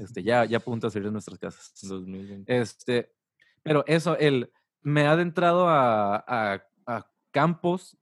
Este, 0.01 0.22
ya, 0.22 0.44
ya 0.46 0.57
a 0.59 0.61
punto 0.61 0.87
de 0.87 0.90
salir 0.92 1.07
de 1.09 1.12
nuestras 1.12 1.38
casas. 1.38 1.72
2020. 1.83 2.57
Este, 2.59 3.12
pero 3.62 3.85
eso, 3.87 4.16
el, 4.16 4.51
me 4.81 5.07
ha 5.07 5.12
adentrado 5.12 5.68
a, 5.68 6.16
a- 6.16 6.62
a 6.87 7.11
campos 7.33 7.99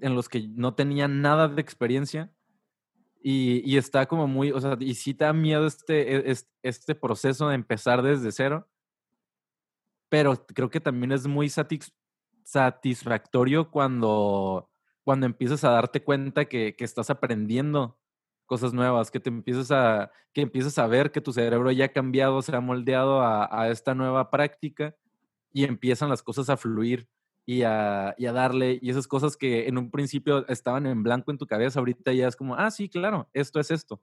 en 0.00 0.14
los 0.14 0.28
que 0.28 0.48
no 0.48 0.74
tenía 0.74 1.08
nada 1.08 1.48
de 1.48 1.60
experiencia 1.60 2.32
y, 3.22 3.60
y 3.70 3.76
está 3.76 4.06
como 4.06 4.26
muy, 4.26 4.52
o 4.52 4.60
sea, 4.60 4.76
y 4.80 4.94
sí 4.94 5.12
te 5.12 5.24
da 5.24 5.32
miedo 5.34 5.66
este, 5.66 6.14
e- 6.16 6.30
es- 6.30 6.48
este 6.62 6.94
proceso 6.94 7.48
de 7.48 7.56
empezar 7.56 8.00
desde 8.02 8.32
cero, 8.32 8.66
pero 10.10 10.44
creo 10.46 10.68
que 10.68 10.80
también 10.80 11.12
es 11.12 11.26
muy 11.26 11.46
satis- 11.46 11.94
satisfactorio 12.44 13.70
cuando, 13.70 14.68
cuando 15.04 15.24
empiezas 15.24 15.64
a 15.64 15.70
darte 15.70 16.02
cuenta 16.02 16.44
que, 16.44 16.74
estás 16.78 17.08
aprendiendo 17.08 17.98
cosas 18.44 18.74
nuevas, 18.74 19.10
que 19.10 19.20
te 19.20 19.30
empiezas 19.30 19.70
a, 19.70 20.10
que 20.34 20.42
empiezas 20.42 20.76
a 20.78 20.86
ver 20.88 21.12
que 21.12 21.20
tu 21.20 21.32
cerebro 21.32 21.70
ya 21.70 21.86
ha 21.86 21.92
cambiado, 21.92 22.42
se 22.42 22.54
ha 22.54 22.60
moldeado 22.60 23.22
a, 23.22 23.70
esta 23.70 23.94
nueva 23.94 24.30
práctica 24.30 24.96
y 25.52 25.64
empiezan 25.64 26.08
las 26.08 26.22
cosas 26.22 26.50
a 26.50 26.56
fluir 26.56 27.08
y 27.46 27.62
a, 27.62 28.08
a 28.10 28.32
darle, 28.32 28.78
y 28.82 28.90
esas 28.90 29.06
cosas 29.06 29.36
que 29.36 29.68
en 29.68 29.78
un 29.78 29.90
principio 29.90 30.46
estaban 30.48 30.86
en 30.86 31.02
blanco 31.04 31.30
en 31.30 31.38
tu 31.38 31.46
cabeza, 31.46 31.78
ahorita 31.78 32.12
ya 32.12 32.28
es 32.28 32.36
como, 32.36 32.56
ah, 32.56 32.70
sí, 32.70 32.88
claro, 32.88 33.28
esto 33.32 33.60
es 33.60 33.70
esto. 33.70 34.02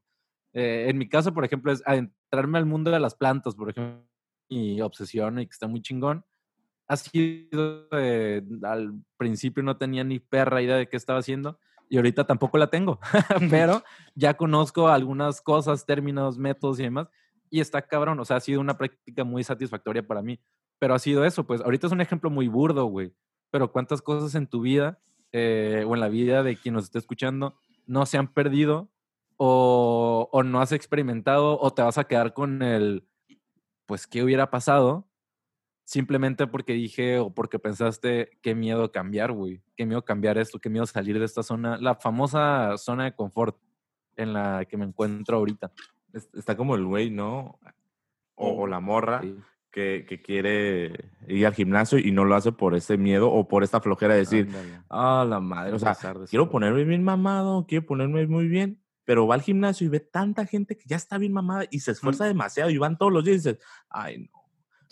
Eh, 0.53 0.85
en 0.89 0.97
mi 0.97 1.07
caso, 1.07 1.33
por 1.33 1.45
ejemplo, 1.45 1.71
es 1.71 1.83
adentrarme 1.85 2.57
al 2.57 2.65
mundo 2.65 2.91
de 2.91 2.99
las 2.99 3.15
plantas, 3.15 3.55
por 3.55 3.69
ejemplo, 3.69 4.07
mi 4.49 4.81
obsesión 4.81 5.39
y 5.39 5.45
que 5.45 5.51
está 5.51 5.67
muy 5.67 5.81
chingón. 5.81 6.25
ha 6.87 6.97
sido, 6.97 7.87
eh, 7.91 8.41
al 8.63 8.93
principio 9.17 9.63
no 9.63 9.77
tenía 9.77 10.03
ni 10.03 10.19
perra 10.19 10.61
idea 10.61 10.77
de 10.77 10.87
qué 10.87 10.97
estaba 10.97 11.19
haciendo 11.19 11.59
y 11.89 11.97
ahorita 11.97 12.25
tampoco 12.25 12.57
la 12.57 12.67
tengo, 12.67 12.99
pero 13.49 13.83
ya 14.15 14.35
conozco 14.35 14.87
algunas 14.87 15.41
cosas, 15.41 15.85
términos, 15.85 16.37
métodos 16.37 16.79
y 16.79 16.83
demás, 16.83 17.07
y 17.49 17.61
está 17.61 17.81
cabrón, 17.81 18.19
o 18.19 18.25
sea, 18.25 18.37
ha 18.37 18.41
sido 18.41 18.59
una 18.59 18.77
práctica 18.77 19.23
muy 19.23 19.43
satisfactoria 19.43 20.05
para 20.05 20.21
mí, 20.21 20.39
pero 20.79 20.93
ha 20.93 20.99
sido 20.99 21.25
eso, 21.25 21.45
pues 21.45 21.61
ahorita 21.61 21.87
es 21.87 21.93
un 21.93 22.01
ejemplo 22.01 22.29
muy 22.29 22.47
burdo, 22.47 22.85
güey, 22.85 23.13
pero 23.51 23.71
cuántas 23.71 24.01
cosas 24.01 24.35
en 24.35 24.47
tu 24.47 24.61
vida 24.61 24.99
eh, 25.31 25.83
o 25.87 25.93
en 25.93 26.01
la 26.01 26.09
vida 26.09 26.43
de 26.43 26.57
quien 26.57 26.73
nos 26.75 26.85
esté 26.85 26.99
escuchando 26.99 27.57
no 27.85 28.05
se 28.05 28.17
han 28.17 28.33
perdido 28.33 28.89
o, 29.37 30.29
o 30.31 30.43
no 30.43 30.59
has 30.59 30.73
experimentado 30.73 31.59
o 31.59 31.73
te 31.73 31.81
vas 31.81 31.97
a 31.97 32.03
quedar 32.03 32.33
con 32.33 32.61
el, 32.61 33.07
pues, 33.87 34.05
¿qué 34.05 34.21
hubiera 34.21 34.51
pasado? 34.51 35.07
simplemente 35.87 36.47
porque 36.47 36.73
dije 36.73 37.17
o 37.17 37.29
porque 37.29 37.59
pensaste 37.59 38.37
qué 38.41 38.53
miedo 38.53 38.91
cambiar, 38.91 39.31
güey, 39.31 39.61
qué 39.77 39.85
miedo 39.85 40.03
cambiar 40.03 40.37
esto, 40.37 40.59
qué 40.59 40.69
miedo 40.69 40.85
salir 40.85 41.17
de 41.17 41.23
esta 41.23 41.43
zona, 41.43 41.77
la 41.77 41.95
famosa 41.95 42.77
zona 42.77 43.05
de 43.05 43.15
confort 43.15 43.57
en 44.17 44.33
la 44.33 44.65
que 44.65 44.75
me 44.75 44.83
encuentro 44.83 45.37
ahorita. 45.37 45.71
Está 46.33 46.57
como 46.57 46.75
el 46.75 46.83
güey, 46.83 47.09
¿no? 47.09 47.57
O, 48.35 48.67
la 48.67 48.81
morra 48.81 49.21
que, 49.71 50.05
que, 50.07 50.21
quiere 50.21 51.09
ir 51.27 51.47
al 51.47 51.53
gimnasio 51.53 51.97
y 51.97 52.11
no 52.11 52.25
lo 52.25 52.35
hace 52.35 52.51
por 52.51 52.75
ese 52.75 52.97
miedo 52.97 53.31
o 53.31 53.47
por 53.47 53.63
esta 53.63 53.79
flojera 53.79 54.13
de 54.13 54.19
decir, 54.19 54.49
ah, 54.89 55.25
la 55.27 55.39
madre, 55.39 55.73
o 55.73 55.79
sea, 55.79 55.95
quiero 56.29 56.49
ponerme 56.49 56.83
bien 56.83 57.03
mamado, 57.03 57.65
quiero 57.65 57.85
ponerme 57.85 58.27
muy 58.27 58.47
bien, 58.49 58.81
pero 59.07 59.25
va 59.25 59.35
al 59.35 59.41
gimnasio 59.41 59.87
y 59.87 59.89
ve 59.89 60.01
tanta 60.01 60.45
gente 60.45 60.75
que 60.75 60.83
ya 60.85 60.97
está 60.97 61.17
bien 61.17 61.31
mamada 61.31 61.65
y 61.71 61.79
se 61.79 61.91
esfuerza 61.91 62.25
demasiado 62.25 62.69
y 62.69 62.77
van 62.77 62.97
todos 62.97 63.13
los 63.13 63.23
días 63.23 63.35
y 63.35 63.37
dices, 63.37 63.65
ay, 63.89 64.17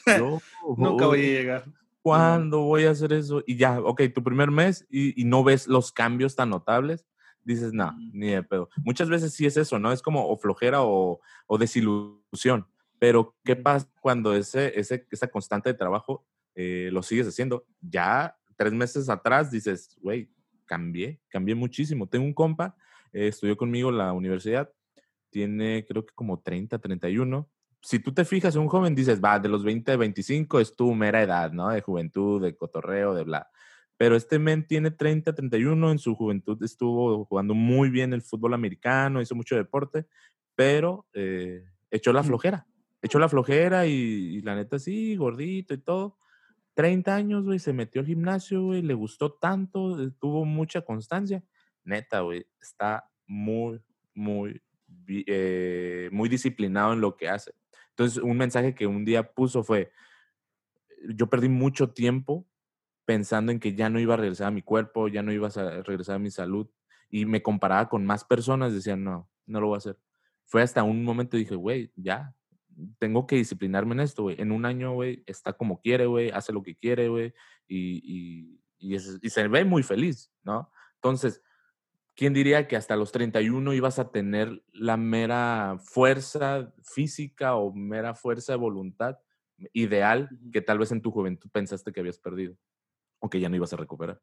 no 0.05 0.17
yo, 0.17 0.41
Nunca 0.77 1.07
voy 1.07 1.19
a 1.19 1.23
llegar. 1.23 1.65
¿Cuándo 2.01 2.61
voy 2.61 2.85
a 2.85 2.91
hacer 2.91 3.11
eso? 3.11 3.43
Y 3.45 3.57
ya, 3.57 3.81
ok, 3.81 4.03
tu 4.13 4.23
primer 4.23 4.51
mes 4.51 4.87
y, 4.89 5.25
no 5.25 5.43
ves 5.43 5.67
los 5.67 5.91
cambios 5.91 6.33
tan 6.33 6.49
notables, 6.49 7.05
dices, 7.43 7.73
no, 7.73 7.93
ni 8.13 8.29
de 8.29 8.41
pedo. 8.43 8.69
Muchas 8.85 9.09
veces 9.09 9.33
sí 9.33 9.45
es 9.45 9.57
eso, 9.57 9.79
¿no? 9.79 9.91
Es 9.91 10.01
como 10.01 10.25
o 10.29 10.37
flojera 10.37 10.83
o, 10.83 11.19
o 11.45 11.57
desilusión. 11.57 12.67
Pero, 12.99 13.35
¿qué 13.43 13.57
pasa 13.57 13.91
cuando 13.99 14.33
ese, 14.33 14.79
ese, 14.79 15.05
esa 15.11 15.27
constante 15.27 15.67
de 15.67 15.77
trabajo 15.77 16.25
eh, 16.55 16.87
lo 16.93 17.03
sigues 17.03 17.27
haciendo? 17.27 17.65
Ya 17.81 18.37
tres 18.55 18.71
meses 18.71 19.09
atrás 19.09 19.51
dices, 19.51 19.97
güey, 19.99 20.31
cambié, 20.65 21.19
cambié 21.27 21.53
muchísimo. 21.53 22.07
Tengo 22.07 22.23
un 22.23 22.33
compa, 22.33 22.77
eh, 23.15 23.27
estudió 23.29 23.55
conmigo 23.55 23.89
en 23.89 23.97
la 23.97 24.11
universidad, 24.13 24.69
tiene 25.29 25.85
creo 25.87 26.05
que 26.05 26.13
como 26.13 26.41
30, 26.41 26.79
31, 26.79 27.49
si 27.81 27.99
tú 27.99 28.13
te 28.13 28.25
fijas 28.25 28.55
en 28.55 28.63
un 28.63 28.67
joven, 28.67 28.95
dices, 28.95 29.23
va, 29.23 29.39
de 29.39 29.47
los 29.47 29.63
20 29.63 29.91
a 29.91 29.97
25 29.97 30.59
es 30.59 30.75
tu 30.75 30.93
mera 30.95 31.21
edad, 31.21 31.51
¿no? 31.51 31.69
De 31.69 31.81
juventud, 31.81 32.41
de 32.41 32.55
cotorreo, 32.55 33.13
de 33.13 33.23
bla. 33.23 33.47
Pero 33.95 34.15
este 34.15 34.39
men 34.39 34.65
tiene 34.65 34.91
30, 34.91 35.33
31, 35.35 35.91
en 35.91 35.99
su 35.99 36.15
juventud 36.15 36.61
estuvo 36.63 37.25
jugando 37.25 37.53
muy 37.53 37.89
bien 37.89 38.11
el 38.11 38.23
fútbol 38.23 38.55
americano, 38.55 39.21
hizo 39.21 39.35
mucho 39.35 39.55
deporte, 39.55 40.07
pero 40.55 41.05
eh, 41.13 41.63
echó 41.91 42.11
la 42.11 42.23
flojera. 42.23 42.67
Echó 43.01 43.19
la 43.19 43.29
flojera 43.29 43.85
y, 43.85 44.41
la 44.41 44.55
neta 44.55 44.79
sí, 44.79 45.15
gordito 45.15 45.73
y 45.75 45.77
todo. 45.77 46.17
30 46.73 47.15
años, 47.15 47.45
güey, 47.45 47.59
se 47.59 47.71
metió 47.71 48.01
al 48.01 48.07
gimnasio, 48.07 48.63
güey, 48.63 48.81
le 48.81 48.95
gustó 48.95 49.33
tanto, 49.33 50.01
eh, 50.01 50.11
tuvo 50.19 50.43
mucha 50.43 50.81
constancia. 50.81 51.43
Neta, 51.85 52.21
güey, 52.21 52.45
está 52.59 53.09
muy, 53.27 53.81
muy, 54.13 54.61
eh, 55.07 56.09
muy 56.11 56.27
disciplinado 56.27 56.93
en 56.93 57.01
lo 57.01 57.15
que 57.15 57.29
hace. 57.29 57.53
Entonces, 57.91 58.21
un 58.21 58.37
mensaje 58.37 58.75
que 58.75 58.87
un 58.87 59.05
día 59.05 59.31
puso 59.31 59.63
fue, 59.63 59.91
yo 61.07 61.27
perdí 61.29 61.47
mucho 61.47 61.91
tiempo 61.91 62.45
pensando 63.05 63.51
en 63.51 63.59
que 63.59 63.75
ya 63.75 63.89
no 63.89 63.99
iba 63.99 64.15
a 64.15 64.17
regresar 64.17 64.47
a 64.47 64.51
mi 64.51 64.63
cuerpo, 64.63 65.07
ya 65.07 65.21
no 65.21 65.31
iba 65.31 65.47
a 65.47 65.81
regresar 65.83 66.15
a 66.15 66.19
mi 66.19 66.31
salud, 66.31 66.67
y 67.09 67.25
me 67.25 67.41
comparaba 67.41 67.87
con 67.87 68.05
más 68.05 68.25
personas, 68.25 68.73
decía, 68.73 68.95
no, 68.95 69.29
no 69.45 69.61
lo 69.61 69.67
voy 69.67 69.75
a 69.75 69.77
hacer. 69.77 69.97
Fue 70.45 70.61
hasta 70.61 70.83
un 70.83 71.03
momento 71.03 71.37
dije, 71.37 71.55
güey, 71.55 71.91
ya, 71.95 72.35
tengo 72.99 73.25
que 73.27 73.37
disciplinarme 73.37 73.93
en 73.93 74.01
esto, 74.01 74.23
güey. 74.23 74.35
En 74.41 74.51
un 74.51 74.65
año, 74.65 74.93
güey, 74.93 75.23
está 75.27 75.53
como 75.53 75.79
quiere, 75.79 76.07
güey, 76.07 76.31
hace 76.31 76.51
lo 76.51 76.61
que 76.63 76.75
quiere, 76.75 77.07
güey, 77.07 77.33
y, 77.67 78.59
y, 78.79 78.95
y 79.21 79.29
se 79.29 79.47
ve 79.47 79.63
muy 79.63 79.83
feliz, 79.83 80.31
¿no? 80.43 80.69
Entonces, 80.95 81.41
¿quién 82.15 82.33
diría 82.33 82.67
que 82.67 82.75
hasta 82.75 82.95
los 82.95 83.11
31 83.11 83.73
ibas 83.73 83.99
a 83.99 84.11
tener 84.11 84.63
la 84.71 84.97
mera 84.97 85.77
fuerza 85.83 86.73
física 86.83 87.55
o 87.55 87.73
mera 87.73 88.15
fuerza 88.15 88.53
de 88.53 88.57
voluntad 88.57 89.19
ideal 89.73 90.29
que 90.51 90.61
tal 90.61 90.79
vez 90.79 90.91
en 90.91 91.01
tu 91.01 91.11
juventud 91.11 91.49
pensaste 91.51 91.91
que 91.91 91.99
habías 91.99 92.17
perdido 92.17 92.55
o 93.19 93.29
que 93.29 93.39
ya 93.39 93.49
no 93.49 93.55
ibas 93.55 93.73
a 93.73 93.77
recuperar? 93.77 94.21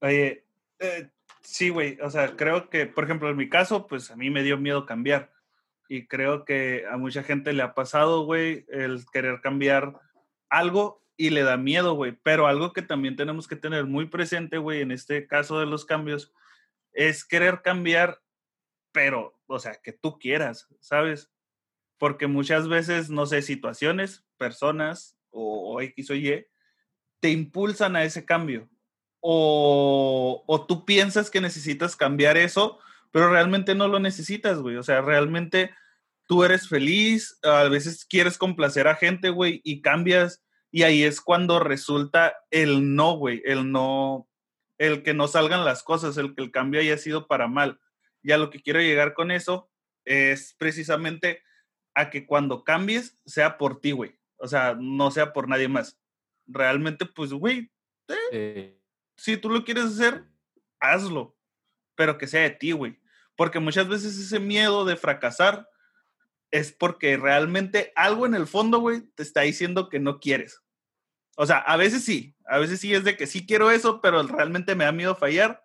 Oye, 0.00 0.46
eh, 0.78 1.10
sí, 1.42 1.70
güey, 1.70 1.98
o 2.00 2.10
sea, 2.10 2.36
creo 2.36 2.70
que, 2.70 2.86
por 2.86 3.04
ejemplo, 3.04 3.28
en 3.28 3.36
mi 3.36 3.48
caso, 3.48 3.86
pues 3.86 4.10
a 4.10 4.16
mí 4.16 4.30
me 4.30 4.42
dio 4.42 4.58
miedo 4.58 4.86
cambiar 4.86 5.32
y 5.88 6.06
creo 6.06 6.44
que 6.44 6.84
a 6.90 6.96
mucha 6.96 7.22
gente 7.22 7.52
le 7.52 7.62
ha 7.62 7.74
pasado, 7.74 8.24
güey, 8.24 8.66
el 8.68 9.04
querer 9.12 9.40
cambiar 9.40 9.98
algo 10.50 11.02
y 11.16 11.30
le 11.30 11.42
da 11.42 11.56
miedo, 11.56 11.94
güey, 11.94 12.16
pero 12.22 12.46
algo 12.46 12.72
que 12.72 12.82
también 12.82 13.16
tenemos 13.16 13.48
que 13.48 13.56
tener 13.56 13.86
muy 13.86 14.06
presente, 14.06 14.58
güey, 14.58 14.82
en 14.82 14.92
este 14.92 15.26
caso 15.26 15.58
de 15.58 15.66
los 15.66 15.84
cambios, 15.84 16.32
es 16.98 17.24
querer 17.24 17.62
cambiar, 17.62 18.20
pero, 18.90 19.38
o 19.46 19.60
sea, 19.60 19.76
que 19.80 19.92
tú 19.92 20.18
quieras, 20.18 20.66
¿sabes? 20.80 21.30
Porque 21.96 22.26
muchas 22.26 22.66
veces, 22.68 23.08
no 23.08 23.24
sé, 23.24 23.40
situaciones, 23.42 24.26
personas 24.36 25.16
o, 25.30 25.80
X 25.80 26.10
o 26.10 26.16
Y, 26.16 26.44
te 27.20 27.30
impulsan 27.30 27.94
a 27.94 28.02
ese 28.02 28.24
cambio. 28.24 28.68
O, 29.20 30.42
o 30.48 30.66
tú 30.66 30.84
piensas 30.84 31.30
que 31.30 31.40
necesitas 31.40 31.94
cambiar 31.94 32.36
eso, 32.36 32.80
pero 33.12 33.30
realmente 33.30 33.76
no 33.76 33.86
lo 33.86 34.00
necesitas, 34.00 34.58
güey. 34.58 34.74
O 34.74 34.82
sea, 34.82 35.00
realmente 35.00 35.70
tú 36.26 36.42
eres 36.42 36.68
feliz, 36.68 37.38
a 37.44 37.64
veces 37.68 38.04
quieres 38.04 38.38
complacer 38.38 38.88
a 38.88 38.96
gente, 38.96 39.30
güey, 39.30 39.60
y 39.62 39.82
cambias, 39.82 40.42
y 40.72 40.82
ahí 40.82 41.04
es 41.04 41.20
cuando 41.20 41.60
resulta 41.60 42.34
el 42.50 42.96
no, 42.96 43.16
güey, 43.16 43.40
el 43.44 43.70
no, 43.70 44.27
el 44.78 45.02
que 45.02 45.14
no 45.14 45.28
salgan 45.28 45.64
las 45.64 45.82
cosas, 45.82 46.16
el 46.16 46.34
que 46.34 46.42
el 46.42 46.50
cambio 46.50 46.80
haya 46.80 46.96
sido 46.96 47.26
para 47.26 47.48
mal. 47.48 47.80
Y 48.22 48.32
a 48.32 48.38
lo 48.38 48.50
que 48.50 48.62
quiero 48.62 48.80
llegar 48.80 49.14
con 49.14 49.30
eso 49.30 49.70
es 50.04 50.54
precisamente 50.58 51.42
a 51.94 52.10
que 52.10 52.26
cuando 52.26 52.64
cambies 52.64 53.18
sea 53.26 53.58
por 53.58 53.80
ti, 53.80 53.90
güey. 53.90 54.18
O 54.36 54.46
sea, 54.46 54.76
no 54.78 55.10
sea 55.10 55.32
por 55.32 55.48
nadie 55.48 55.68
más. 55.68 56.00
Realmente, 56.46 57.04
pues, 57.04 57.32
güey, 57.32 57.70
eh, 58.32 58.80
si 59.16 59.36
tú 59.36 59.50
lo 59.50 59.64
quieres 59.64 59.84
hacer, 59.84 60.24
hazlo, 60.80 61.36
pero 61.96 62.16
que 62.16 62.28
sea 62.28 62.42
de 62.42 62.50
ti, 62.50 62.72
güey. 62.72 63.00
Porque 63.36 63.58
muchas 63.58 63.88
veces 63.88 64.16
ese 64.16 64.38
miedo 64.38 64.84
de 64.84 64.96
fracasar 64.96 65.68
es 66.50 66.72
porque 66.72 67.16
realmente 67.16 67.92
algo 67.96 68.26
en 68.26 68.34
el 68.34 68.46
fondo, 68.46 68.78
güey, 68.78 69.02
te 69.14 69.22
está 69.22 69.42
diciendo 69.42 69.88
que 69.88 69.98
no 69.98 70.20
quieres. 70.20 70.62
O 71.40 71.46
sea, 71.46 71.58
a 71.58 71.76
veces 71.76 72.04
sí, 72.04 72.34
a 72.46 72.58
veces 72.58 72.80
sí 72.80 72.92
es 72.92 73.04
de 73.04 73.16
que 73.16 73.28
sí 73.28 73.46
quiero 73.46 73.70
eso, 73.70 74.00
pero 74.00 74.24
realmente 74.24 74.74
me 74.74 74.84
da 74.84 74.90
miedo 74.90 75.14
fallar. 75.14 75.62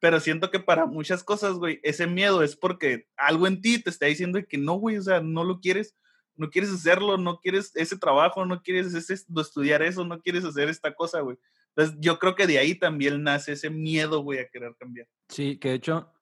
Pero 0.00 0.18
siento 0.18 0.50
que 0.50 0.58
para 0.58 0.84
muchas 0.84 1.22
cosas, 1.22 1.54
güey, 1.54 1.78
ese 1.84 2.08
miedo 2.08 2.42
es 2.42 2.56
porque 2.56 3.06
algo 3.16 3.46
en 3.46 3.60
ti 3.60 3.80
te 3.80 3.88
está 3.88 4.06
diciendo 4.06 4.40
que 4.48 4.58
no, 4.58 4.74
güey, 4.74 4.96
o 4.96 5.02
sea, 5.02 5.20
no 5.20 5.44
lo 5.44 5.60
quieres, 5.60 5.96
no 6.34 6.50
quieres 6.50 6.72
hacerlo, 6.72 7.18
no 7.18 7.38
quieres 7.38 7.70
ese 7.76 7.96
trabajo, 7.96 8.44
no 8.44 8.62
quieres 8.62 8.92
ese, 8.94 9.14
estudiar 9.14 9.82
eso, 9.82 10.04
no 10.04 10.20
quieres 10.20 10.44
hacer 10.44 10.68
esta 10.68 10.92
cosa, 10.92 11.20
güey. 11.20 11.38
Entonces, 11.68 11.96
yo 12.00 12.18
creo 12.18 12.34
que 12.34 12.48
de 12.48 12.58
ahí 12.58 12.74
también 12.74 13.22
nace 13.22 13.52
ese 13.52 13.70
miedo, 13.70 14.24
güey, 14.24 14.40
a 14.40 14.48
querer 14.48 14.74
cambiar. 14.76 15.06
Sí, 15.28 15.56
que 15.56 15.68
de 15.68 15.74
hecho, 15.76 16.12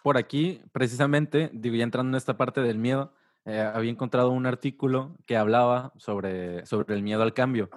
por 0.00 0.16
aquí, 0.16 0.62
precisamente, 0.70 1.50
digo, 1.52 1.74
ya 1.74 1.82
entrando 1.82 2.10
en 2.10 2.18
esta 2.18 2.36
parte 2.36 2.60
del 2.60 2.78
miedo, 2.78 3.12
eh, 3.46 3.58
había 3.58 3.90
encontrado 3.90 4.30
un 4.30 4.46
artículo 4.46 5.18
que 5.26 5.36
hablaba 5.36 5.92
sobre, 5.96 6.64
sobre 6.66 6.94
el 6.94 7.02
miedo 7.02 7.24
al 7.24 7.34
cambio. 7.34 7.68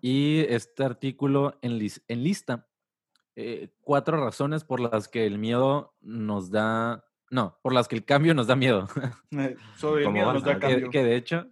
Y 0.00 0.40
este 0.48 0.84
artículo 0.84 1.58
en, 1.62 1.78
lista 1.78 2.66
eh, 3.36 3.70
cuatro 3.80 4.22
razones 4.22 4.64
por 4.64 4.80
las 4.80 5.08
que 5.08 5.26
el 5.26 5.38
miedo 5.38 5.94
nos 6.00 6.50
da, 6.50 7.04
no, 7.30 7.58
por 7.62 7.72
las 7.72 7.88
que 7.88 7.96
el 7.96 8.04
cambio 8.04 8.34
nos 8.34 8.46
da 8.46 8.56
miedo. 8.56 8.88
Eh, 9.32 9.56
sobre 9.76 10.04
el 10.06 10.12
miedo 10.12 10.32
nos 10.32 10.44
da 10.44 10.58
cambio. 10.58 10.90
Que, 10.90 11.04
de 11.04 11.16
hecho, 11.16 11.46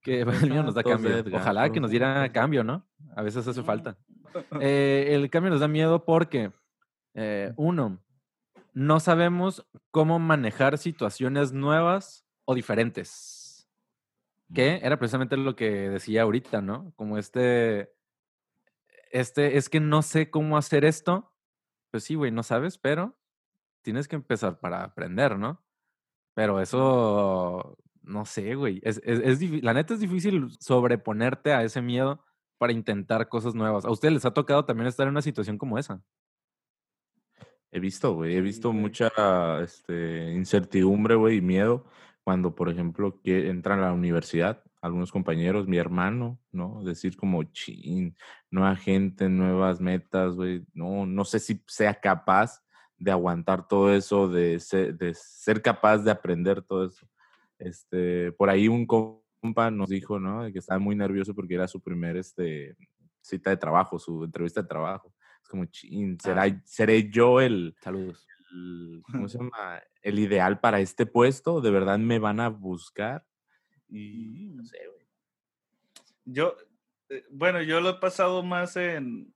que 0.00 0.20
el 0.20 0.50
miedo 0.50 0.62
nos 0.62 0.74
da 0.74 0.82
cambio. 0.82 1.24
Ojalá 1.32 1.70
que 1.70 1.80
nos 1.80 1.90
diera 1.90 2.30
cambio, 2.32 2.64
¿no? 2.64 2.86
A 3.16 3.22
veces 3.22 3.46
hace 3.46 3.62
falta. 3.62 3.96
Eh, 4.60 5.14
el 5.14 5.30
cambio 5.30 5.52
nos 5.52 5.60
da 5.60 5.68
miedo 5.68 6.04
porque, 6.04 6.50
uno, 7.54 8.02
no 8.72 8.98
sabemos 8.98 9.64
cómo 9.92 10.18
manejar 10.18 10.76
situaciones 10.76 11.52
nuevas 11.52 12.26
o 12.44 12.56
diferentes 12.56 13.33
que 14.52 14.80
era 14.82 14.98
precisamente 14.98 15.36
lo 15.36 15.56
que 15.56 15.88
decía 15.88 16.22
ahorita, 16.22 16.60
¿no? 16.60 16.92
Como 16.96 17.18
este, 17.18 17.92
este, 19.10 19.56
es 19.56 19.68
que 19.68 19.80
no 19.80 20.02
sé 20.02 20.30
cómo 20.30 20.56
hacer 20.56 20.84
esto. 20.84 21.32
Pues 21.90 22.04
sí, 22.04 22.14
güey, 22.14 22.32
no 22.32 22.42
sabes, 22.42 22.78
pero 22.78 23.16
tienes 23.82 24.08
que 24.08 24.16
empezar 24.16 24.58
para 24.58 24.82
aprender, 24.82 25.38
¿no? 25.38 25.62
Pero 26.34 26.60
eso, 26.60 27.78
no 28.02 28.24
sé, 28.24 28.54
güey. 28.54 28.80
Es, 28.82 29.00
es, 29.04 29.40
la 29.62 29.74
neta 29.74 29.94
es 29.94 30.00
difícil 30.00 30.50
sobreponerte 30.58 31.52
a 31.52 31.62
ese 31.62 31.80
miedo 31.80 32.24
para 32.58 32.72
intentar 32.72 33.28
cosas 33.28 33.54
nuevas. 33.54 33.84
¿A 33.84 33.90
ustedes 33.90 34.14
les 34.14 34.24
ha 34.24 34.34
tocado 34.34 34.64
también 34.64 34.88
estar 34.88 35.06
en 35.06 35.12
una 35.12 35.22
situación 35.22 35.58
como 35.58 35.78
esa? 35.78 36.02
He 37.70 37.80
visto, 37.80 38.14
güey, 38.14 38.36
he 38.36 38.40
visto 38.40 38.72
mucha 38.72 39.10
este, 39.60 40.32
incertidumbre, 40.32 41.16
güey, 41.16 41.38
y 41.38 41.40
miedo 41.40 41.84
cuando, 42.24 42.54
por 42.54 42.70
ejemplo, 42.70 43.20
que 43.22 43.50
entran 43.50 43.78
a 43.80 43.86
la 43.88 43.92
universidad, 43.92 44.62
algunos 44.80 45.12
compañeros, 45.12 45.68
mi 45.68 45.76
hermano, 45.76 46.40
¿no? 46.52 46.82
Decir 46.82 47.16
como, 47.16 47.42
chin, 47.44 48.16
nueva 48.50 48.76
gente, 48.76 49.28
nuevas 49.28 49.80
metas, 49.80 50.34
güey, 50.34 50.64
no, 50.72 51.06
no 51.06 51.24
sé 51.24 51.38
si 51.38 51.62
sea 51.66 51.94
capaz 52.00 52.62
de 52.96 53.10
aguantar 53.10 53.68
todo 53.68 53.94
eso, 53.94 54.28
de 54.28 54.58
ser, 54.58 54.96
de 54.96 55.14
ser 55.14 55.60
capaz 55.60 55.98
de 55.98 56.10
aprender 56.10 56.62
todo 56.62 56.86
eso. 56.86 57.06
Este, 57.58 58.32
por 58.32 58.48
ahí 58.48 58.68
un 58.68 58.86
compa 58.86 59.70
nos 59.70 59.90
dijo, 59.90 60.18
¿no? 60.18 60.50
Que 60.50 60.58
estaba 60.58 60.78
muy 60.80 60.96
nervioso 60.96 61.34
porque 61.34 61.54
era 61.54 61.68
su 61.68 61.80
primer 61.82 62.16
este, 62.16 62.74
cita 63.20 63.50
de 63.50 63.56
trabajo, 63.58 63.98
su 63.98 64.24
entrevista 64.24 64.62
de 64.62 64.68
trabajo. 64.68 65.12
Es 65.42 65.48
como, 65.48 65.66
chin, 65.66 66.18
¿será, 66.20 66.44
Ah. 66.44 66.62
¿seré 66.64 67.10
yo 67.10 67.40
el, 67.40 67.76
Saludos. 67.82 68.26
El- 68.54 69.02
¿cómo 69.02 69.28
se 69.28 69.38
llama? 69.38 69.82
El 70.02 70.18
ideal 70.18 70.60
para 70.60 70.80
este 70.80 71.06
puesto, 71.06 71.60
¿de 71.60 71.70
verdad 71.70 71.98
me 71.98 72.18
van 72.18 72.40
a 72.40 72.48
buscar? 72.48 73.26
Y 73.88 74.50
no 74.54 74.64
sé, 74.64 74.78
güey. 74.86 75.04
Yo, 76.24 76.56
eh, 77.10 77.24
bueno, 77.30 77.62
yo 77.62 77.80
lo 77.80 77.90
he 77.90 77.94
pasado 77.94 78.42
más 78.42 78.76
en, 78.76 79.34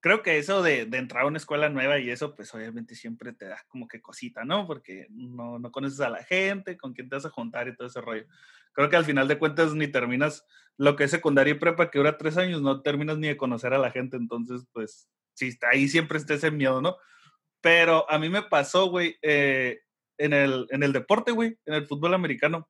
creo 0.00 0.22
que 0.22 0.38
eso 0.38 0.62
de, 0.62 0.86
de 0.86 0.98
entrar 0.98 1.24
a 1.24 1.26
una 1.26 1.38
escuela 1.38 1.68
nueva 1.68 1.98
y 1.98 2.10
eso, 2.10 2.34
pues 2.34 2.54
obviamente 2.54 2.94
siempre 2.94 3.32
te 3.32 3.46
da 3.46 3.64
como 3.68 3.88
que 3.88 4.00
cosita, 4.00 4.44
¿no? 4.44 4.66
Porque 4.66 5.06
no, 5.10 5.58
no 5.58 5.70
conoces 5.72 6.00
a 6.00 6.10
la 6.10 6.22
gente, 6.22 6.76
con 6.76 6.92
quién 6.92 7.08
te 7.08 7.16
vas 7.16 7.26
a 7.26 7.30
juntar 7.30 7.68
y 7.68 7.76
todo 7.76 7.88
ese 7.88 8.00
rollo. 8.00 8.26
Creo 8.72 8.88
que 8.88 8.96
al 8.96 9.04
final 9.04 9.26
de 9.26 9.38
cuentas 9.38 9.74
ni 9.74 9.88
terminas 9.88 10.46
lo 10.76 10.94
que 10.94 11.04
es 11.04 11.10
secundaria 11.10 11.54
y 11.54 11.58
prepa, 11.58 11.90
que 11.90 11.98
dura 11.98 12.16
tres 12.18 12.36
años, 12.36 12.62
no 12.62 12.82
terminas 12.82 13.18
ni 13.18 13.26
de 13.28 13.36
conocer 13.36 13.74
a 13.74 13.78
la 13.78 13.90
gente, 13.90 14.16
entonces, 14.16 14.64
pues, 14.72 15.08
sí, 15.34 15.48
está 15.48 15.70
ahí 15.70 15.88
siempre 15.88 16.18
está 16.18 16.34
ese 16.34 16.52
miedo, 16.52 16.80
¿no? 16.80 16.96
Pero 17.60 18.10
a 18.10 18.18
mí 18.18 18.28
me 18.28 18.42
pasó, 18.42 18.88
güey, 18.88 19.16
eh, 19.22 19.80
en, 20.18 20.32
el, 20.32 20.66
en 20.70 20.82
el 20.82 20.92
deporte, 20.92 21.32
güey, 21.32 21.56
en 21.66 21.74
el 21.74 21.86
fútbol 21.86 22.14
americano 22.14 22.68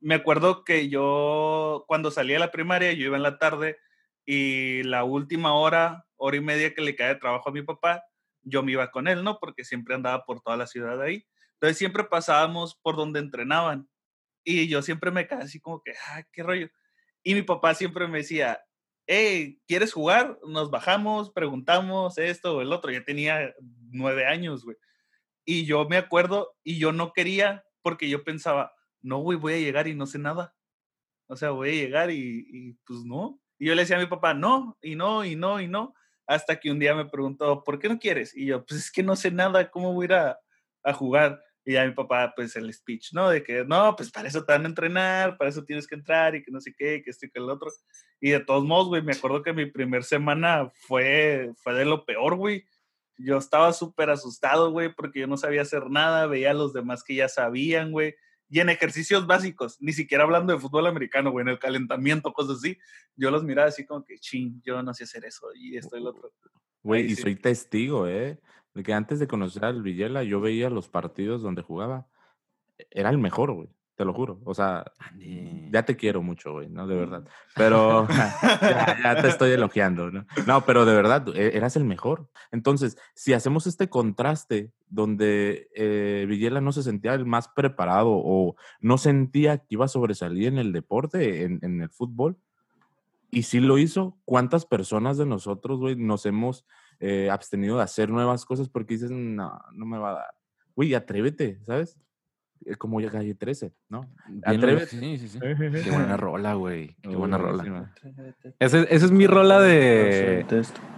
me 0.00 0.14
acuerdo 0.14 0.64
que 0.64 0.88
yo 0.88 1.84
cuando 1.86 2.10
salía 2.10 2.36
de 2.36 2.40
la 2.40 2.50
primaria, 2.50 2.92
yo 2.92 3.06
iba 3.06 3.16
en 3.16 3.22
la 3.22 3.38
tarde 3.38 3.78
y 4.24 4.82
la 4.82 5.04
última 5.04 5.54
hora, 5.54 6.06
hora 6.16 6.36
y 6.36 6.40
media 6.40 6.74
que 6.74 6.82
le 6.82 6.96
caía 6.96 7.14
de 7.14 7.20
trabajo 7.20 7.50
a 7.50 7.52
mi 7.52 7.62
papá, 7.62 8.02
yo 8.42 8.62
me 8.62 8.72
iba 8.72 8.90
con 8.90 9.08
él, 9.08 9.22
¿no? 9.22 9.38
Porque 9.38 9.64
siempre 9.64 9.94
andaba 9.94 10.24
por 10.24 10.40
toda 10.40 10.56
la 10.56 10.66
ciudad 10.66 11.00
ahí. 11.02 11.26
Entonces 11.54 11.76
siempre 11.76 12.04
pasábamos 12.04 12.74
por 12.82 12.96
donde 12.96 13.20
entrenaban 13.20 13.88
y 14.42 14.68
yo 14.68 14.80
siempre 14.80 15.10
me 15.10 15.26
quedaba 15.26 15.44
así 15.44 15.60
como 15.60 15.82
que, 15.82 15.92
ah, 16.08 16.22
qué 16.32 16.42
rollo. 16.42 16.68
Y 17.22 17.34
mi 17.34 17.42
papá 17.42 17.74
siempre 17.74 18.08
me 18.08 18.18
decía, 18.18 18.62
hey, 19.12 19.60
¿quieres 19.66 19.92
jugar? 19.92 20.38
Nos 20.46 20.70
bajamos, 20.70 21.30
preguntamos 21.30 22.16
esto 22.16 22.56
o 22.56 22.60
el 22.60 22.72
otro. 22.72 22.92
Ya 22.92 23.04
tenía 23.04 23.52
nueve 23.90 24.24
años, 24.24 24.64
güey. 24.64 24.76
Y 25.44 25.64
yo 25.64 25.88
me 25.88 25.96
acuerdo 25.96 26.54
y 26.62 26.78
yo 26.78 26.92
no 26.92 27.12
quería 27.12 27.64
porque 27.82 28.08
yo 28.08 28.22
pensaba, 28.22 28.72
no, 29.02 29.18
güey, 29.18 29.36
voy 29.36 29.54
a 29.54 29.58
llegar 29.58 29.88
y 29.88 29.96
no 29.96 30.06
sé 30.06 30.20
nada. 30.20 30.54
O 31.26 31.34
sea, 31.34 31.50
voy 31.50 31.70
a 31.70 31.72
llegar 31.72 32.12
y, 32.12 32.46
y, 32.48 32.72
pues 32.86 33.00
no. 33.04 33.40
Y 33.58 33.66
yo 33.66 33.74
le 33.74 33.82
decía 33.82 33.96
a 33.96 34.00
mi 34.00 34.06
papá, 34.06 34.32
no, 34.32 34.78
y 34.80 34.94
no, 34.94 35.24
y 35.24 35.34
no, 35.34 35.60
y 35.60 35.66
no. 35.66 35.92
Hasta 36.28 36.60
que 36.60 36.70
un 36.70 36.78
día 36.78 36.94
me 36.94 37.06
preguntó, 37.06 37.64
¿por 37.64 37.80
qué 37.80 37.88
no 37.88 37.98
quieres? 37.98 38.36
Y 38.36 38.46
yo, 38.46 38.64
pues 38.64 38.78
es 38.78 38.92
que 38.92 39.02
no 39.02 39.16
sé 39.16 39.32
nada, 39.32 39.72
¿cómo 39.72 39.92
voy 39.92 40.04
a 40.04 40.06
ir 40.06 40.12
a, 40.14 40.40
a 40.84 40.92
jugar? 40.92 41.42
Y 41.70 41.74
ya 41.74 41.86
mi 41.86 41.92
papá, 41.92 42.32
pues 42.34 42.56
el 42.56 42.72
speech, 42.74 43.12
¿no? 43.12 43.30
De 43.30 43.44
que, 43.44 43.64
no, 43.64 43.94
pues 43.94 44.10
para 44.10 44.26
eso 44.26 44.44
te 44.44 44.52
van 44.52 44.64
a 44.64 44.68
entrenar, 44.68 45.38
para 45.38 45.50
eso 45.50 45.62
tienes 45.62 45.86
que 45.86 45.94
entrar 45.94 46.34
y 46.34 46.42
que 46.42 46.50
no 46.50 46.60
sé 46.60 46.74
qué, 46.76 47.00
que 47.00 47.10
esto 47.10 47.26
y 47.26 47.30
que 47.30 47.38
el 47.38 47.48
otro. 47.48 47.70
Y 48.20 48.30
de 48.30 48.40
todos 48.40 48.64
modos, 48.64 48.88
güey, 48.88 49.02
me 49.02 49.12
acuerdo 49.12 49.44
que 49.44 49.52
mi 49.52 49.66
primer 49.66 50.02
semana 50.02 50.68
fue, 50.74 51.52
fue 51.62 51.74
de 51.74 51.84
lo 51.84 52.04
peor, 52.04 52.34
güey. 52.34 52.64
Yo 53.18 53.38
estaba 53.38 53.72
súper 53.72 54.10
asustado, 54.10 54.72
güey, 54.72 54.92
porque 54.92 55.20
yo 55.20 55.28
no 55.28 55.36
sabía 55.36 55.62
hacer 55.62 55.90
nada, 55.90 56.26
veía 56.26 56.50
a 56.50 56.54
los 56.54 56.72
demás 56.72 57.04
que 57.04 57.14
ya 57.14 57.28
sabían, 57.28 57.92
güey 57.92 58.16
y 58.50 58.58
en 58.58 58.68
ejercicios 58.68 59.28
básicos, 59.28 59.76
ni 59.80 59.92
siquiera 59.92 60.24
hablando 60.24 60.52
de 60.52 60.58
fútbol 60.58 60.88
americano, 60.88 61.30
güey, 61.30 61.44
en 61.44 61.50
el 61.50 61.60
calentamiento, 61.60 62.32
cosas 62.32 62.56
así, 62.56 62.76
yo 63.14 63.30
los 63.30 63.44
miraba 63.44 63.68
así 63.68 63.86
como 63.86 64.04
que, 64.04 64.18
ching, 64.18 64.60
yo 64.64 64.82
no 64.82 64.92
sé 64.92 65.04
hacer 65.04 65.24
eso 65.24 65.46
y 65.54 65.76
esto 65.76 65.96
y 65.96 66.02
lo 66.02 66.10
otro. 66.10 66.32
Güey, 66.82 67.06
y 67.06 67.14
sí. 67.14 67.22
soy 67.22 67.36
testigo, 67.36 68.08
¿eh? 68.08 68.40
De 68.74 68.82
que 68.82 68.92
antes 68.92 69.18
de 69.18 69.26
conocer 69.26 69.64
al 69.64 69.82
Villela, 69.82 70.22
yo 70.22 70.40
veía 70.40 70.70
los 70.70 70.88
partidos 70.88 71.42
donde 71.42 71.62
jugaba. 71.62 72.06
E- 72.78 72.86
Era 72.90 73.10
el 73.10 73.18
mejor, 73.18 73.52
güey, 73.52 73.68
te 73.96 74.04
lo 74.04 74.12
juro. 74.14 74.40
O 74.44 74.54
sea, 74.54 74.84
ya 75.70 75.84
te 75.84 75.96
quiero 75.96 76.22
mucho, 76.22 76.52
güey, 76.52 76.68
¿no? 76.70 76.86
De 76.86 76.94
verdad. 76.94 77.24
Pero 77.56 78.06
ya, 78.62 78.96
ya 79.02 79.20
te 79.22 79.28
estoy 79.28 79.50
elogiando, 79.50 80.10
¿no? 80.10 80.24
No, 80.46 80.64
pero 80.64 80.84
de 80.84 80.94
verdad, 80.94 81.26
e- 81.36 81.56
eras 81.56 81.76
el 81.76 81.84
mejor. 81.84 82.28
Entonces, 82.52 82.96
si 83.14 83.32
hacemos 83.32 83.66
este 83.66 83.88
contraste 83.88 84.70
donde 84.88 85.68
eh, 85.74 86.24
Villela 86.28 86.60
no 86.60 86.72
se 86.72 86.82
sentía 86.82 87.14
el 87.14 87.26
más 87.26 87.48
preparado 87.48 88.10
o 88.10 88.54
no 88.80 88.98
sentía 88.98 89.58
que 89.58 89.66
iba 89.70 89.84
a 89.84 89.88
sobresalir 89.88 90.46
en 90.48 90.58
el 90.58 90.72
deporte, 90.72 91.42
en, 91.44 91.58
en 91.62 91.80
el 91.82 91.90
fútbol, 91.90 92.36
y 93.32 93.44
sí 93.44 93.60
lo 93.60 93.78
hizo, 93.78 94.18
¿cuántas 94.24 94.66
personas 94.66 95.16
de 95.16 95.26
nosotros, 95.26 95.78
güey, 95.78 95.94
nos 95.94 96.26
hemos 96.26 96.66
eh, 97.00 97.28
abstenido 97.30 97.76
de 97.78 97.82
hacer 97.82 98.10
nuevas 98.10 98.44
cosas 98.44 98.68
porque 98.68 98.94
dices, 98.94 99.10
no, 99.10 99.58
no 99.72 99.86
me 99.86 99.98
va 99.98 100.10
a 100.10 100.14
dar? 100.14 100.34
Güey, 100.76 100.94
atrévete, 100.94 101.58
¿sabes? 101.64 101.98
Eh, 102.66 102.76
Como 102.76 103.00
ya 103.00 103.10
calle 103.10 103.34
13, 103.34 103.72
¿no? 103.88 104.08
Atrévete. 104.44 104.86
Sí, 104.86 105.18
sí, 105.18 105.28
sí. 105.28 105.38
Qué 105.40 105.90
buena 105.90 106.16
rola, 106.16 106.54
güey. 106.54 106.94
Qué 107.02 107.16
buena 107.16 107.36
Uy, 107.38 107.42
rola. 107.42 107.94
Esa 108.58 108.80
es 108.82 109.10
mi 109.10 109.26
rola 109.26 109.60
de 109.60 110.46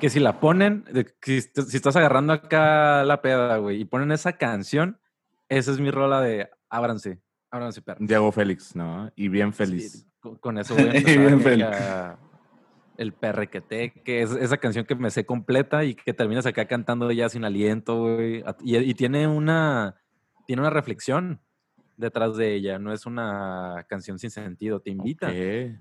que 0.01 0.11
si 0.11 0.19
la 0.21 0.41
ponen, 0.41 0.85
de 0.93 1.15
si, 1.23 1.41
si 1.41 1.77
estás 1.77 1.95
agarrando 1.97 2.33
acá 2.33 3.05
la 3.05 3.23
peda, 3.23 3.57
güey, 3.59 3.81
y 3.81 3.85
ponen 3.85 4.11
esa 4.13 4.33
canción, 4.35 4.99
esa 5.49 5.71
es 5.71 5.79
mi 5.81 5.91
rola 5.93 6.21
de 6.21 6.51
ábranse, 6.69 7.21
ábranse, 7.51 7.81
perro. 7.83 7.99
Diego 8.05 8.33
Félix, 8.33 8.75
¿no? 8.75 9.13
Y 9.15 9.29
bien 9.29 9.53
feliz. 9.53 9.93
Sí, 9.93 10.07
con, 10.21 10.37
con 10.37 10.59
eso 10.59 10.75
voy 10.77 10.89
a 10.89 10.93
empezar 10.97 11.19
bien 11.27 11.39
que 11.39 11.45
feliz. 11.45 11.65
a- 11.65 12.19
el 12.97 13.13
perrequete, 13.13 13.93
que 14.05 14.23
es 14.23 14.31
esa 14.33 14.57
canción 14.59 14.85
que 14.85 14.95
me 14.95 15.11
sé 15.11 15.25
completa 15.25 15.85
y 15.85 15.95
que 15.95 16.13
terminas 16.13 16.47
acá 16.47 16.67
cantando 16.67 17.11
ya 17.11 17.29
sin 17.29 17.45
aliento, 17.45 18.01
güey. 18.01 18.45
Y, 18.63 18.77
y 18.77 18.95
tiene 18.95 19.27
una 19.27 19.97
tiene 20.47 20.63
una 20.63 20.71
reflexión 20.71 21.41
detrás 21.97 22.37
de 22.37 22.55
ella, 22.55 22.79
no 22.79 22.93
es 22.93 23.07
una 23.07 23.87
canción 23.89 24.19
sin 24.19 24.31
sentido, 24.31 24.81
te 24.81 24.91
invita 24.91 25.29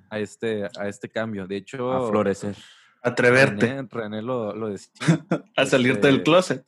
a 0.09 0.19
este 0.19 0.65
a 0.79 0.87
este 0.87 1.09
cambio. 1.09 1.47
De 1.47 1.57
hecho, 1.57 1.91
A 1.91 2.09
florecer. 2.09 2.55
Atreverte 3.03 3.67
René, 3.67 3.87
René 3.89 4.21
lo, 4.21 4.55
lo 4.55 4.69
decía. 4.69 4.91
a 5.55 5.65
salirte 5.65 6.07
del 6.07 6.17
este, 6.17 6.23
closet. 6.23 6.65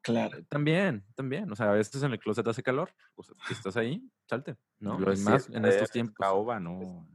Claro. 0.00 0.38
También, 0.48 1.04
también. 1.14 1.50
O 1.50 1.56
sea, 1.56 1.70
a 1.70 1.72
veces 1.72 2.02
en 2.02 2.12
el 2.12 2.18
closet 2.18 2.46
hace 2.46 2.62
calor. 2.62 2.90
O 3.14 3.22
sea, 3.22 3.34
si 3.46 3.54
estás 3.54 3.76
ahí, 3.76 4.02
salte, 4.26 4.56
¿no? 4.80 4.98
Lo 4.98 5.12
es 5.12 5.20
más 5.20 5.48
en 5.48 5.64
estos 5.64 5.90
tiempos. 5.90 6.16
caoba, 6.16 6.60
no. 6.60 7.08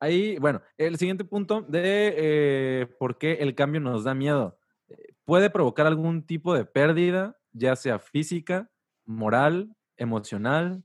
Ahí, 0.00 0.38
bueno, 0.38 0.60
el 0.76 0.98
siguiente 0.98 1.24
punto 1.24 1.62
de 1.62 2.14
eh, 2.16 2.86
por 2.98 3.18
qué 3.18 3.34
el 3.34 3.54
cambio 3.54 3.80
nos 3.80 4.04
da 4.04 4.14
miedo. 4.14 4.58
Eh, 4.88 5.14
Puede 5.24 5.50
provocar 5.50 5.86
algún 5.86 6.26
tipo 6.26 6.54
de 6.54 6.64
pérdida, 6.64 7.38
ya 7.52 7.76
sea 7.76 7.98
física, 7.98 8.70
moral, 9.06 9.74
emocional, 9.96 10.82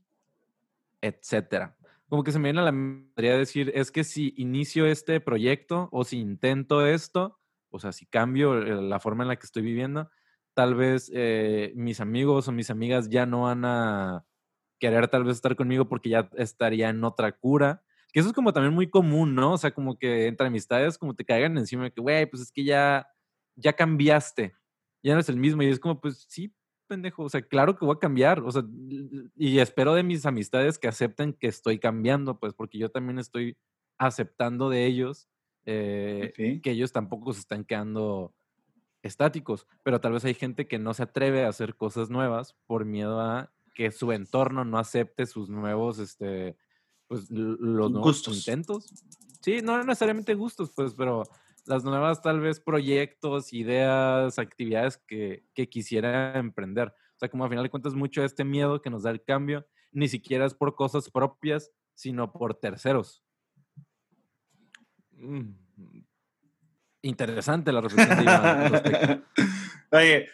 etcétera. 1.00 1.76
Como 2.08 2.24
que 2.24 2.32
se 2.32 2.38
me 2.38 2.48
viene 2.48 2.60
a 2.60 2.64
la 2.64 2.72
mente 2.72 3.22
decir, 3.22 3.70
es 3.74 3.90
que 3.90 4.04
si 4.04 4.34
inicio 4.36 4.86
este 4.86 5.20
proyecto 5.20 5.88
o 5.92 6.04
si 6.04 6.18
intento 6.18 6.86
esto, 6.86 7.38
o 7.70 7.78
sea, 7.78 7.92
si 7.92 8.06
cambio 8.06 8.58
eh, 8.58 8.82
la 8.82 8.98
forma 9.00 9.24
en 9.24 9.28
la 9.28 9.36
que 9.36 9.46
estoy 9.46 9.62
viviendo, 9.62 10.10
tal 10.54 10.74
vez 10.74 11.10
mis 11.74 12.00
amigos 12.00 12.48
o 12.48 12.52
mis 12.52 12.70
amigas 12.70 13.08
ya 13.08 13.24
no 13.24 13.42
van 13.42 13.64
a 13.64 14.26
querer 14.80 15.06
tal 15.08 15.22
vez 15.22 15.36
estar 15.36 15.54
conmigo 15.54 15.88
porque 15.88 16.08
ya 16.08 16.28
estaría 16.36 16.88
en 16.88 17.04
otra 17.04 17.32
cura. 17.32 17.84
Que 18.12 18.20
eso 18.20 18.28
es 18.28 18.34
como 18.34 18.52
también 18.52 18.74
muy 18.74 18.88
común, 18.88 19.34
¿no? 19.34 19.54
O 19.54 19.58
sea, 19.58 19.72
como 19.72 19.98
que 19.98 20.26
entre 20.26 20.46
amistades 20.46 20.98
como 20.98 21.14
te 21.14 21.24
caigan 21.24 21.56
encima 21.58 21.84
de 21.84 21.92
que, 21.92 22.00
güey, 22.00 22.26
pues 22.26 22.42
es 22.42 22.52
que 22.52 22.64
ya, 22.64 23.08
ya 23.56 23.72
cambiaste, 23.74 24.54
ya 25.02 25.12
no 25.12 25.18
eres 25.18 25.28
el 25.28 25.36
mismo. 25.36 25.62
Y 25.62 25.66
es 25.66 25.78
como, 25.80 26.00
pues 26.00 26.26
sí, 26.28 26.52
pendejo, 26.86 27.22
o 27.22 27.28
sea, 27.28 27.42
claro 27.42 27.76
que 27.76 27.84
voy 27.84 27.94
a 27.94 28.00
cambiar, 28.00 28.40
o 28.40 28.50
sea, 28.50 28.64
y 29.36 29.58
espero 29.60 29.94
de 29.94 30.02
mis 30.02 30.26
amistades 30.26 30.76
que 30.78 30.88
acepten 30.88 31.32
que 31.32 31.46
estoy 31.46 31.78
cambiando, 31.78 32.38
pues 32.40 32.52
porque 32.52 32.78
yo 32.78 32.90
también 32.90 33.18
estoy 33.20 33.56
aceptando 33.96 34.68
de 34.70 34.86
ellos 34.86 35.28
eh, 35.66 36.32
que 36.62 36.70
ellos 36.70 36.90
tampoco 36.90 37.32
se 37.32 37.40
están 37.40 37.64
quedando 37.64 38.34
estáticos, 39.02 39.66
pero 39.84 40.00
tal 40.00 40.12
vez 40.12 40.24
hay 40.24 40.34
gente 40.34 40.66
que 40.66 40.78
no 40.78 40.92
se 40.92 41.04
atreve 41.04 41.44
a 41.44 41.48
hacer 41.48 41.76
cosas 41.76 42.10
nuevas 42.10 42.56
por 42.66 42.84
miedo 42.84 43.20
a 43.20 43.52
que 43.74 43.92
su 43.92 44.12
entorno 44.12 44.64
no 44.64 44.78
acepte 44.78 45.26
sus 45.26 45.48
nuevos, 45.48 45.98
este, 45.98 46.56
pues 47.10 47.28
los 47.28 47.58
nuevos 47.90 48.00
Gustos. 48.02 48.36
intentos. 48.36 48.94
Sí, 49.42 49.62
no 49.62 49.82
necesariamente 49.82 50.34
gustos, 50.34 50.70
pues, 50.76 50.94
pero 50.94 51.24
las 51.66 51.82
nuevas 51.82 52.22
tal 52.22 52.38
vez 52.38 52.60
proyectos, 52.60 53.52
ideas, 53.52 54.38
actividades 54.38 54.98
que, 55.08 55.44
que 55.54 55.68
quisiera 55.68 56.38
emprender. 56.38 56.88
O 56.88 57.18
sea, 57.18 57.28
como 57.28 57.42
al 57.42 57.50
final 57.50 57.64
de 57.64 57.70
cuentas 57.70 57.94
mucho 57.94 58.22
este 58.22 58.44
miedo 58.44 58.80
que 58.80 58.90
nos 58.90 59.02
da 59.02 59.10
el 59.10 59.24
cambio, 59.24 59.66
ni 59.90 60.06
siquiera 60.06 60.46
es 60.46 60.54
por 60.54 60.76
cosas 60.76 61.10
propias, 61.10 61.72
sino 61.94 62.32
por 62.32 62.54
terceros. 62.54 63.24
Mm, 65.10 65.50
Interesante 67.02 67.72
la 67.72 67.80
reflexión 67.80 68.24
de. 68.24 69.22
Oye, 69.90 70.16
eh, 70.16 70.28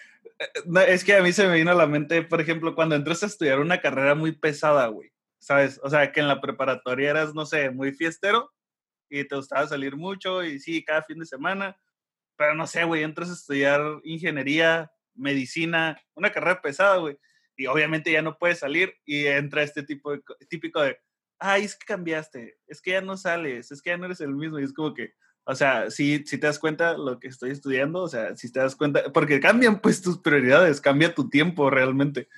no, 0.67 0.81
es 0.81 1.05
que 1.05 1.15
a 1.15 1.23
mí 1.23 1.33
se 1.33 1.47
me 1.47 1.55
vino 1.55 1.71
a 1.71 1.75
la 1.75 1.87
mente, 1.87 2.23
por 2.23 2.41
ejemplo, 2.41 2.75
cuando 2.75 2.97
entraste 2.97 3.25
a 3.25 3.29
estudiar 3.29 3.61
una 3.61 3.81
carrera 3.81 4.15
muy 4.15 4.33
pesada, 4.33 4.89
güey, 4.89 5.12
¿sabes? 5.38 5.81
O 5.83 5.90
sea, 5.90 6.12
que 6.12 6.20
en 6.20 6.29
la 6.29 6.40
preparatoria 6.40 7.11
eras, 7.11 7.35
no 7.35 7.46
sé, 7.46 7.70
muy 7.70 7.92
fiestero 7.92 8.53
y 9.09 9.25
te 9.25 9.37
gustaba 9.37 9.66
salir 9.66 9.96
mucho 9.96 10.42
y 10.44 10.59
sí, 10.59 10.85
cada 10.85 11.03
fin 11.03 11.18
de 11.18 11.27
semana, 11.27 11.79
pero 12.37 12.55
no 12.55 12.66
sé, 12.66 12.85
güey, 12.85 13.03
entras 13.03 13.31
a 13.31 13.35
estudiar 13.35 13.81
ingeniería, 14.05 14.90
medicina, 15.14 16.01
una 16.14 16.31
carrera 16.31 16.61
pesada, 16.61 16.96
güey, 16.96 17.18
y 17.57 17.66
obviamente 17.66 18.12
ya 18.12 18.22
no 18.22 18.37
puedes 18.38 18.59
salir 18.59 18.94
y 19.05 19.27
entra 19.27 19.62
este 19.62 19.83
tipo 19.83 20.12
típico 20.49 20.83
de, 20.83 20.99
ay, 21.38 21.64
es 21.64 21.77
que 21.77 21.87
cambiaste, 21.87 22.59
es 22.66 22.83
que 22.83 22.92
ya 22.92 23.01
no 23.01 23.16
sales, 23.16 23.70
es 23.70 23.81
que 23.81 23.90
ya 23.90 23.96
no 23.96 24.07
eres 24.07 24.20
el 24.20 24.35
mismo, 24.35 24.59
y 24.59 24.64
es 24.64 24.72
como 24.72 24.94
que, 24.94 25.14
o 25.44 25.55
sea, 25.55 25.90
si, 25.90 26.25
si 26.27 26.38
te 26.38 26.46
das 26.46 26.59
cuenta 26.59 26.96
lo 26.99 27.20
que 27.20 27.29
estoy 27.29 27.53
estudiando, 27.53 28.03
o 28.03 28.09
sea, 28.09 28.37
si 28.37 28.51
te 28.51 28.61
das 28.61 28.75
cuenta, 28.75 29.12
porque 29.12 29.40
cambian 29.40 29.81
pues 29.81 30.03
tus 30.03 30.18
prioridades, 30.18 30.81
cambia 30.81 31.14
tu 31.14 31.31
tiempo 31.31 31.70
realmente. 31.70 32.29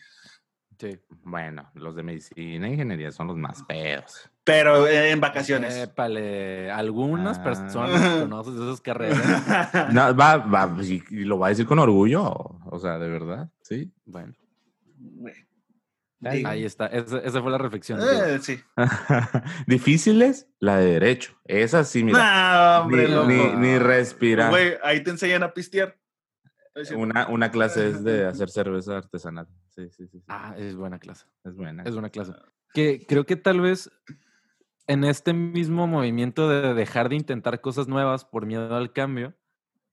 Sí. 0.78 0.98
Bueno, 1.24 1.70
los 1.74 1.96
de 1.96 2.02
medicina 2.04 2.68
e 2.68 2.72
ingeniería 2.72 3.10
son 3.10 3.26
los 3.26 3.36
más 3.36 3.62
pedos. 3.64 4.30
Pero 4.44 4.86
eh, 4.86 5.10
en 5.10 5.20
vacaciones. 5.20 5.76
Épale, 5.76 6.70
algunas 6.70 7.38
Ah. 7.38 7.44
personas 7.44 8.00
que 8.00 8.20
conoces 8.20 8.54
de 8.54 8.64
esas 8.64 8.80
carreras. 8.80 9.18
No, 9.92 10.14
va, 10.16 10.36
va, 10.36 10.76
y, 10.82 11.02
y 11.10 11.24
lo 11.24 11.38
va 11.38 11.46
a 11.48 11.50
decir 11.50 11.66
con 11.66 11.78
orgullo, 11.80 12.22
o 12.24 12.78
sea, 12.78 12.98
de 12.98 13.08
verdad, 13.08 13.50
sí. 13.60 13.92
Bueno. 14.06 14.34
Ahí 16.24 16.42
ahí 16.44 16.64
está. 16.64 16.86
Esa, 16.86 17.18
esa 17.18 17.40
fue 17.42 17.50
la 17.52 17.58
reflexión. 17.58 18.00
Eh, 18.02 18.38
sí. 18.40 18.58
Difíciles, 19.66 20.48
la 20.58 20.78
de 20.78 20.86
derecho. 20.94 21.32
Esa 21.44 21.84
sí, 21.84 22.02
mira. 22.02 22.18
No, 22.78 22.82
hombre, 22.84 23.06
ni, 23.08 23.14
loco. 23.14 23.26
ni, 23.28 23.44
ni 23.54 23.78
respirar. 23.78 24.50
Güey, 24.50 24.74
ahí 24.82 25.02
te 25.02 25.10
enseñan 25.10 25.42
a 25.44 25.52
pistear. 25.52 25.96
Una, 26.96 27.28
una 27.28 27.50
clase 27.50 27.88
es 27.88 28.04
de 28.04 28.26
hacer 28.26 28.50
cerveza 28.50 28.98
artesanal. 28.98 29.48
Sí, 29.68 29.88
sí, 29.90 30.06
sí. 30.06 30.18
sí. 30.20 30.24
Ah, 30.28 30.54
es 30.56 30.76
buena 30.76 30.98
clase. 30.98 31.26
es 31.44 31.54
buena. 31.54 31.82
Es 31.84 31.92
buena 31.92 32.10
clase. 32.10 32.32
Que 32.72 33.04
creo 33.06 33.26
que 33.26 33.36
tal 33.36 33.60
vez 33.60 33.90
en 34.86 35.04
este 35.04 35.32
mismo 35.34 35.86
movimiento 35.86 36.48
de 36.48 36.74
dejar 36.74 37.08
de 37.08 37.16
intentar 37.16 37.60
cosas 37.60 37.88
nuevas 37.88 38.24
por 38.24 38.46
miedo 38.46 38.74
al 38.74 38.92
cambio, 38.92 39.34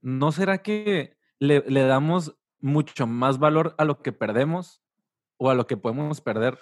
¿no 0.02 0.32
será 0.32 0.60
que 0.60 1.17
le, 1.39 1.63
le 1.67 1.82
damos 1.82 2.38
mucho 2.60 3.06
más 3.06 3.38
valor 3.38 3.76
a 3.78 3.86
lo 3.86 4.02
que 4.02 4.13
perdemos 4.13 4.82
o 5.38 5.50
a 5.50 5.56
lo 5.56 5.67
que 5.67 5.78
podemos 5.78 6.21
perder 6.21 6.58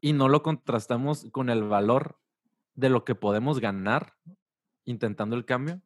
y 0.00 0.12
no 0.12 0.28
lo 0.28 0.42
contrastamos 0.42 1.26
con 1.32 1.50
el 1.50 1.64
valor 1.64 2.18
de 2.74 2.90
lo 2.90 3.04
que 3.04 3.14
podemos 3.14 3.58
ganar 3.58 4.14
intentando 4.84 5.34
el 5.34 5.44
cambio? 5.44 5.80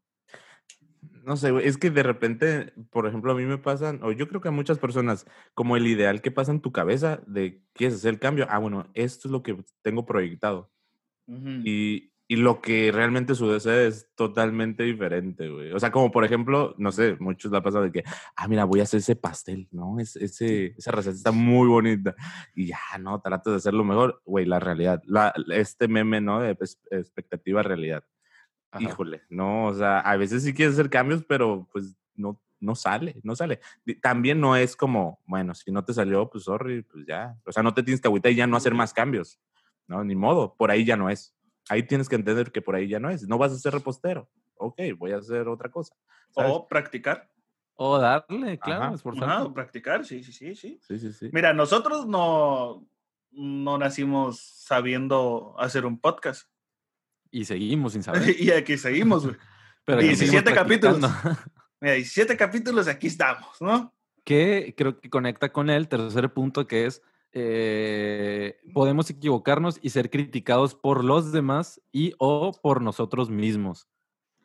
No 1.24 1.37
sé, 1.37 1.52
es 1.66 1.78
que 1.78 1.90
de 1.90 2.02
repente, 2.02 2.72
por 2.90 3.06
ejemplo, 3.06 3.32
a 3.32 3.34
mí 3.34 3.44
me 3.44 3.58
pasan, 3.58 4.00
o 4.02 4.12
yo 4.12 4.28
creo 4.28 4.40
que 4.40 4.48
a 4.48 4.52
muchas 4.52 4.78
personas, 4.78 5.26
como 5.54 5.76
el 5.76 5.87
ideal 5.87 6.20
que 6.20 6.30
pasa 6.30 6.52
en 6.52 6.60
tu 6.60 6.70
cabeza 6.70 7.22
de 7.26 7.62
quieres 7.72 7.96
hacer 7.96 8.14
el 8.14 8.20
cambio, 8.20 8.46
ah, 8.50 8.58
bueno, 8.58 8.90
esto 8.94 9.28
es 9.28 9.32
lo 9.32 9.42
que 9.42 9.56
tengo 9.82 10.04
proyectado. 10.04 10.70
Ujú. 11.26 11.62
Y, 11.64 12.12
y 12.28 12.37
lo 12.37 12.60
que 12.60 12.90
realmente 12.92 13.34
sucede 13.34 13.87
es 13.87 14.10
totalmente 14.14 14.82
diferente, 14.82 15.48
güey. 15.48 15.72
O 15.72 15.78
sea, 15.80 15.90
como 15.90 16.10
por 16.10 16.24
ejemplo, 16.24 16.74
no 16.78 16.92
sé, 16.92 17.16
muchos 17.20 17.52
la 17.52 17.62
pasado 17.62 17.84
de 17.84 17.92
que, 17.92 18.04
ah, 18.37 18.48
mira, 18.48 18.64
voy 18.64 18.80
a 18.80 18.84
hacer 18.84 18.98
ese 18.98 19.16
pastel, 19.16 19.68
¿no? 19.72 19.98
Es, 20.00 20.16
ese, 20.16 20.74
esa 20.76 20.90
receta 20.90 21.16
está 21.16 21.32
muy 21.32 21.68
bonita. 21.68 22.14
Y 22.54 22.66
ya, 22.66 22.78
no, 23.00 23.20
tratas 23.20 23.52
de 23.52 23.56
hacerlo 23.56 23.84
mejor. 23.84 24.20
Güey, 24.24 24.46
la 24.46 24.60
realidad, 24.60 25.02
la, 25.06 25.32
este 25.54 25.88
meme, 25.88 26.20
¿no? 26.20 26.40
De 26.40 26.54
pes- 26.54 26.80
expectativa 26.90 27.62
realidad. 27.62 28.04
Ajá. 28.74 28.84
Híjole, 28.84 29.22
no, 29.28 29.66
o 29.66 29.74
sea, 29.74 30.00
a 30.00 30.16
veces 30.16 30.42
sí 30.42 30.52
quieres 30.52 30.74
hacer 30.74 30.90
cambios, 30.90 31.24
pero 31.24 31.68
pues 31.72 31.96
no, 32.16 32.40
no 32.58 32.74
sale, 32.74 33.20
no 33.22 33.37
sale. 33.37 33.60
También 34.02 34.40
no 34.40 34.56
es 34.56 34.74
como, 34.74 35.20
bueno, 35.26 35.54
si 35.54 35.70
no 35.70 35.84
te 35.84 35.94
salió, 35.94 36.28
pues 36.28 36.44
sorry, 36.44 36.82
pues 36.82 37.06
ya. 37.06 37.37
O 37.46 37.52
sea, 37.52 37.62
no 37.62 37.72
te 37.72 37.84
tienes 37.84 38.00
que 38.00 38.08
agüitar 38.08 38.32
y 38.32 38.34
ya 38.34 38.48
no 38.48 38.56
hacer 38.56 38.74
más 38.74 38.92
cambios, 38.92 39.38
¿no? 39.87 40.02
Ni 40.02 40.16
modo, 40.16 40.56
por 40.56 40.72
ahí 40.72 40.84
ya 40.84 40.96
no 40.96 41.08
es. 41.08 41.37
Ahí 41.68 41.84
tienes 41.84 42.08
que 42.08 42.16
entender 42.16 42.50
que 42.50 42.62
por 42.62 42.74
ahí 42.74 42.88
ya 42.88 42.98
no 42.98 43.10
es. 43.10 43.28
No 43.28 43.38
vas 43.38 43.52
a 43.52 43.58
ser 43.58 43.72
repostero. 43.72 44.28
Ok, 44.56 44.80
voy 44.98 45.12
a 45.12 45.18
hacer 45.18 45.46
otra 45.46 45.70
cosa. 45.70 45.94
¿sabes? 46.30 46.50
O 46.52 46.66
practicar. 46.66 47.30
O 47.76 47.98
darle, 47.98 48.58
claro. 48.58 48.96
Ajá, 49.22 49.54
practicar, 49.54 50.04
sí, 50.04 50.24
sí, 50.24 50.32
sí, 50.32 50.56
sí. 50.56 50.80
Sí, 50.82 50.98
sí, 50.98 51.12
sí. 51.12 51.30
Mira, 51.32 51.52
nosotros 51.52 52.06
no, 52.06 52.88
no 53.30 53.78
nacimos 53.78 54.40
sabiendo 54.40 55.54
hacer 55.58 55.87
un 55.87 56.00
podcast. 56.00 56.48
Y 57.35 57.44
seguimos 57.47 57.92
sin 57.94 58.03
saber. 58.03 58.23
y 58.40 58.51
aquí 58.53 58.77
seguimos, 58.79 59.25
güey. 59.25 59.37
Pero 59.85 59.99
aquí 59.99 60.09
17 60.09 60.37
seguimos 60.37 60.55
capítulos. 60.55 61.11
Mira, 61.81 61.94
17 61.94 62.37
capítulos, 62.37 62.88
aquí 62.88 63.09
estamos, 63.09 63.61
¿no? 63.61 63.92
que 64.25 64.75
creo 64.75 64.99
que 65.01 65.11
conecta 65.11 65.53
con 65.53 65.68
el 65.68 65.87
tercer 65.87 66.33
punto 66.33 66.66
que 66.66 66.87
es 66.87 67.03
eh, 67.33 68.57
podemos 68.73 69.11
equivocarnos 69.11 69.79
y 69.83 69.90
ser 69.90 70.09
criticados 70.09 70.75
por 70.75 71.05
los 71.05 71.31
demás 71.31 71.83
y 71.92 72.14
o 72.18 72.53
por 72.62 72.81
nosotros 72.81 73.29
mismos. 73.29 73.87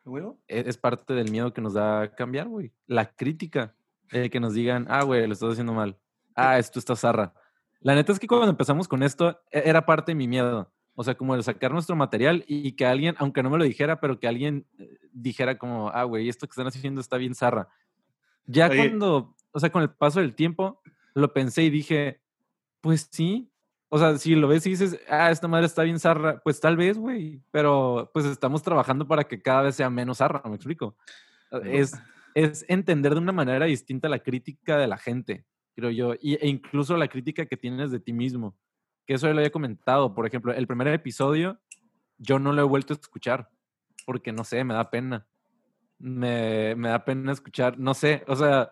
Huevo. 0.04 0.38
E- 0.47 0.63
Es 0.67 0.78
parte 0.78 1.13
del 1.13 1.32
miedo 1.32 1.54
que 1.54 1.62
nos 1.62 1.73
da 1.75 2.13
cambiar, 2.15 2.47
güey. 2.49 2.73
La 2.88 3.12
crítica. 3.15 3.75
Que 4.10 4.39
nos 4.39 4.56
digan, 4.56 4.88
ah, 4.89 5.04
güey, 5.04 5.25
lo 5.28 5.34
estás 5.34 5.52
haciendo 5.52 5.71
mal. 5.73 5.97
Ah, 6.36 6.58
esto 6.58 6.80
está 6.80 6.95
zarra. 6.95 7.32
La 7.80 7.93
neta 7.93 8.12
es 8.12 8.19
que 8.19 8.28
cuando 8.28 8.49
empezamos 8.49 8.88
con 8.88 9.04
esto, 9.04 9.39
e- 9.52 9.62
era 9.65 9.86
parte 9.86 10.12
de 10.12 10.15
mi 10.15 10.28
miedo. 10.28 10.73
O 10.99 11.03
sea, 11.05 11.15
como 11.15 11.33
el 11.33 11.43
sacar 11.43 11.71
nuestro 11.71 11.95
material 11.95 12.43
y 12.45 12.73
que 12.73 12.85
alguien, 12.85 13.15
aunque 13.19 13.41
no 13.41 13.49
me 13.49 13.57
lo 13.57 13.63
dijera, 13.63 14.01
pero 14.01 14.19
que 14.19 14.27
alguien 14.27 14.65
eh, 14.77 14.97
dijera 15.13 15.57
como, 15.57 15.88
ah, 15.91 16.03
güey, 16.03 16.27
esto 16.27 16.45
que 16.45 16.51
están 16.51 16.67
haciendo 16.67 16.99
está 16.99 17.15
bien 17.15 17.35
zarra. 17.35 17.69
Ya 18.45 18.67
Oye. 18.67 18.89
cuando, 18.89 19.33
o 19.53 19.59
sea, 19.62 19.69
con 19.69 19.81
el 19.81 19.91
paso 19.91 20.19
del 20.19 20.35
tiempo, 20.35 20.81
lo 21.13 21.31
pensé 21.31 21.63
y 21.63 21.69
dije, 21.69 22.19
pues 22.81 23.07
sí. 23.13 23.49
O 23.88 23.97
sea, 23.97 24.17
si 24.17 24.35
lo 24.35 24.49
ves 24.49 24.67
y 24.67 24.71
dices, 24.71 24.99
ah, 25.07 25.31
esta 25.31 25.47
madre 25.47 25.67
está 25.67 25.83
bien 25.83 26.01
zarra, 26.01 26.41
pues 26.43 26.59
tal 26.59 26.75
vez, 26.75 26.97
güey. 26.97 27.41
Pero 27.49 28.12
pues 28.13 28.25
estamos 28.25 28.62
trabajando 28.62 29.07
para 29.07 29.23
que 29.23 29.41
cada 29.41 29.62
vez 29.62 29.75
sea 29.75 29.89
menos 29.89 30.17
zarra, 30.17 30.41
¿me 30.49 30.55
explico? 30.55 30.97
Es, 31.63 31.93
es 32.35 32.65
entender 32.67 33.13
de 33.13 33.21
una 33.21 33.31
manera 33.31 33.67
distinta 33.67 34.09
la 34.09 34.19
crítica 34.19 34.77
de 34.77 34.88
la 34.88 34.97
gente, 34.97 35.45
creo 35.77 35.91
yo, 35.91 36.15
y, 36.19 36.33
e 36.33 36.49
incluso 36.49 36.97
la 36.97 37.07
crítica 37.07 37.45
que 37.45 37.55
tienes 37.55 37.89
de 37.89 38.01
ti 38.01 38.12
mismo. 38.12 38.57
Que 39.10 39.15
eso 39.15 39.26
ya 39.26 39.34
lo 39.34 39.39
había 39.39 39.50
comentado. 39.50 40.13
Por 40.13 40.28
ejemplo, 40.28 40.54
el 40.54 40.67
primer 40.67 40.88
episodio 40.89 41.58
yo 42.19 42.38
no 42.38 42.54
lo 42.54 42.62
he 42.62 42.63
vuelto 42.63 42.93
a 42.93 42.98
escuchar 42.98 43.50
porque 44.06 44.32
no 44.32 44.43
sé, 44.43 44.63
me 44.63 44.76
da 44.76 44.91
pena. 44.91 45.26
Me, 45.98 46.76
me 46.76 46.89
da 46.89 47.04
pena 47.04 47.32
escuchar, 47.32 47.80
no 47.80 47.95
sé, 47.95 48.24
o 48.28 48.36
sea, 48.36 48.69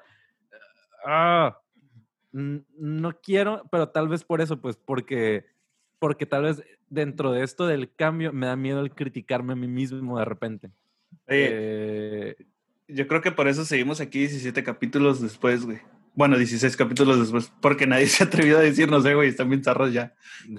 ah, 1.04 1.60
no 2.32 3.20
quiero, 3.20 3.64
pero 3.72 3.90
tal 3.90 4.10
vez 4.10 4.24
por 4.24 4.40
eso, 4.40 4.62
pues 4.62 4.78
porque, 4.78 5.48
porque 5.98 6.28
tal 6.28 6.44
vez 6.44 6.64
dentro 6.88 7.32
de 7.32 7.42
esto 7.42 7.66
del 7.66 7.92
cambio 7.92 8.32
me 8.32 8.46
da 8.46 8.56
miedo 8.56 8.82
el 8.82 8.94
criticarme 8.94 9.54
a 9.54 9.56
mí 9.56 9.68
mismo 9.68 10.20
de 10.20 10.26
repente. 10.26 10.70
Oye, 11.28 11.48
Eh, 11.50 12.36
yo 12.88 13.08
creo 13.08 13.22
que 13.22 13.32
por 13.32 13.48
eso 13.48 13.66
seguimos 13.66 14.02
aquí 14.02 14.20
17 14.20 14.64
capítulos 14.64 15.20
después, 15.20 15.66
güey. 15.66 15.80
Bueno, 16.18 16.36
16 16.36 16.76
capítulos 16.76 17.20
después, 17.20 17.54
porque 17.62 17.86
nadie 17.86 18.08
se 18.08 18.24
ha 18.24 18.26
atrevido 18.26 18.58
a 18.58 18.62
decirnos, 18.62 19.06
eh, 19.06 19.14
güey, 19.14 19.30
están 19.30 19.50
bien 19.50 19.64
zarros 19.64 19.94
ya. 19.94 20.16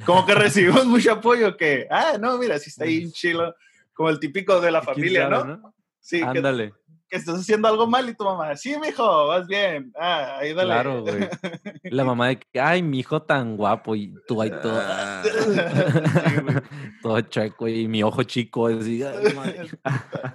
Como 0.06 0.24
que 0.24 0.32
recibimos 0.36 0.86
mucho 0.86 1.10
apoyo 1.10 1.56
que, 1.56 1.88
ah, 1.90 2.16
no, 2.20 2.38
mira, 2.38 2.60
sí 2.60 2.70
está 2.70 2.84
ahí 2.84 3.10
chilo. 3.10 3.56
Como 3.92 4.08
el 4.08 4.20
típico 4.20 4.60
de 4.60 4.70
la 4.70 4.80
¿quién 4.82 4.94
familia, 4.94 5.28
sabe, 5.28 5.56
¿no? 5.56 5.74
Sí, 5.98 6.20
que, 6.20 6.24
Ándale, 6.24 6.74
que 7.08 7.16
estás 7.16 7.40
haciendo 7.40 7.66
algo 7.66 7.88
mal 7.88 8.08
y 8.08 8.14
tu 8.14 8.22
mamá, 8.22 8.54
sí, 8.54 8.76
mijo, 8.80 9.26
vas 9.26 9.48
bien. 9.48 9.92
Ah, 9.98 10.36
ahí 10.38 10.54
dale. 10.54 10.68
claro, 10.68 11.02
güey. 11.02 11.28
La 11.90 12.04
mamá 12.04 12.28
de 12.28 12.38
que, 12.38 12.60
ay, 12.60 12.80
mi 12.80 13.00
hijo 13.00 13.20
tan 13.22 13.56
guapo 13.56 13.96
y 13.96 14.14
tú 14.28 14.40
ahí 14.40 14.50
todo, 14.62 14.80
Ah. 14.80 15.24
Sí, 15.24 17.00
todo 17.02 17.20
chueco 17.22 17.66
y 17.66 17.88
mi 17.88 18.04
ojo 18.04 18.22
chico, 18.22 18.68
así, 18.68 19.02
ay, 19.02 19.34
madre. 19.34 19.68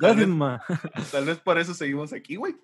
Gracias, 0.01 0.27
mamá. 0.27 0.61
Tal 1.13 1.23
vez 1.23 1.37
por 1.37 1.57
eso 1.57 1.73
seguimos 1.73 2.11
aquí, 2.11 2.35
güey. 2.35 2.57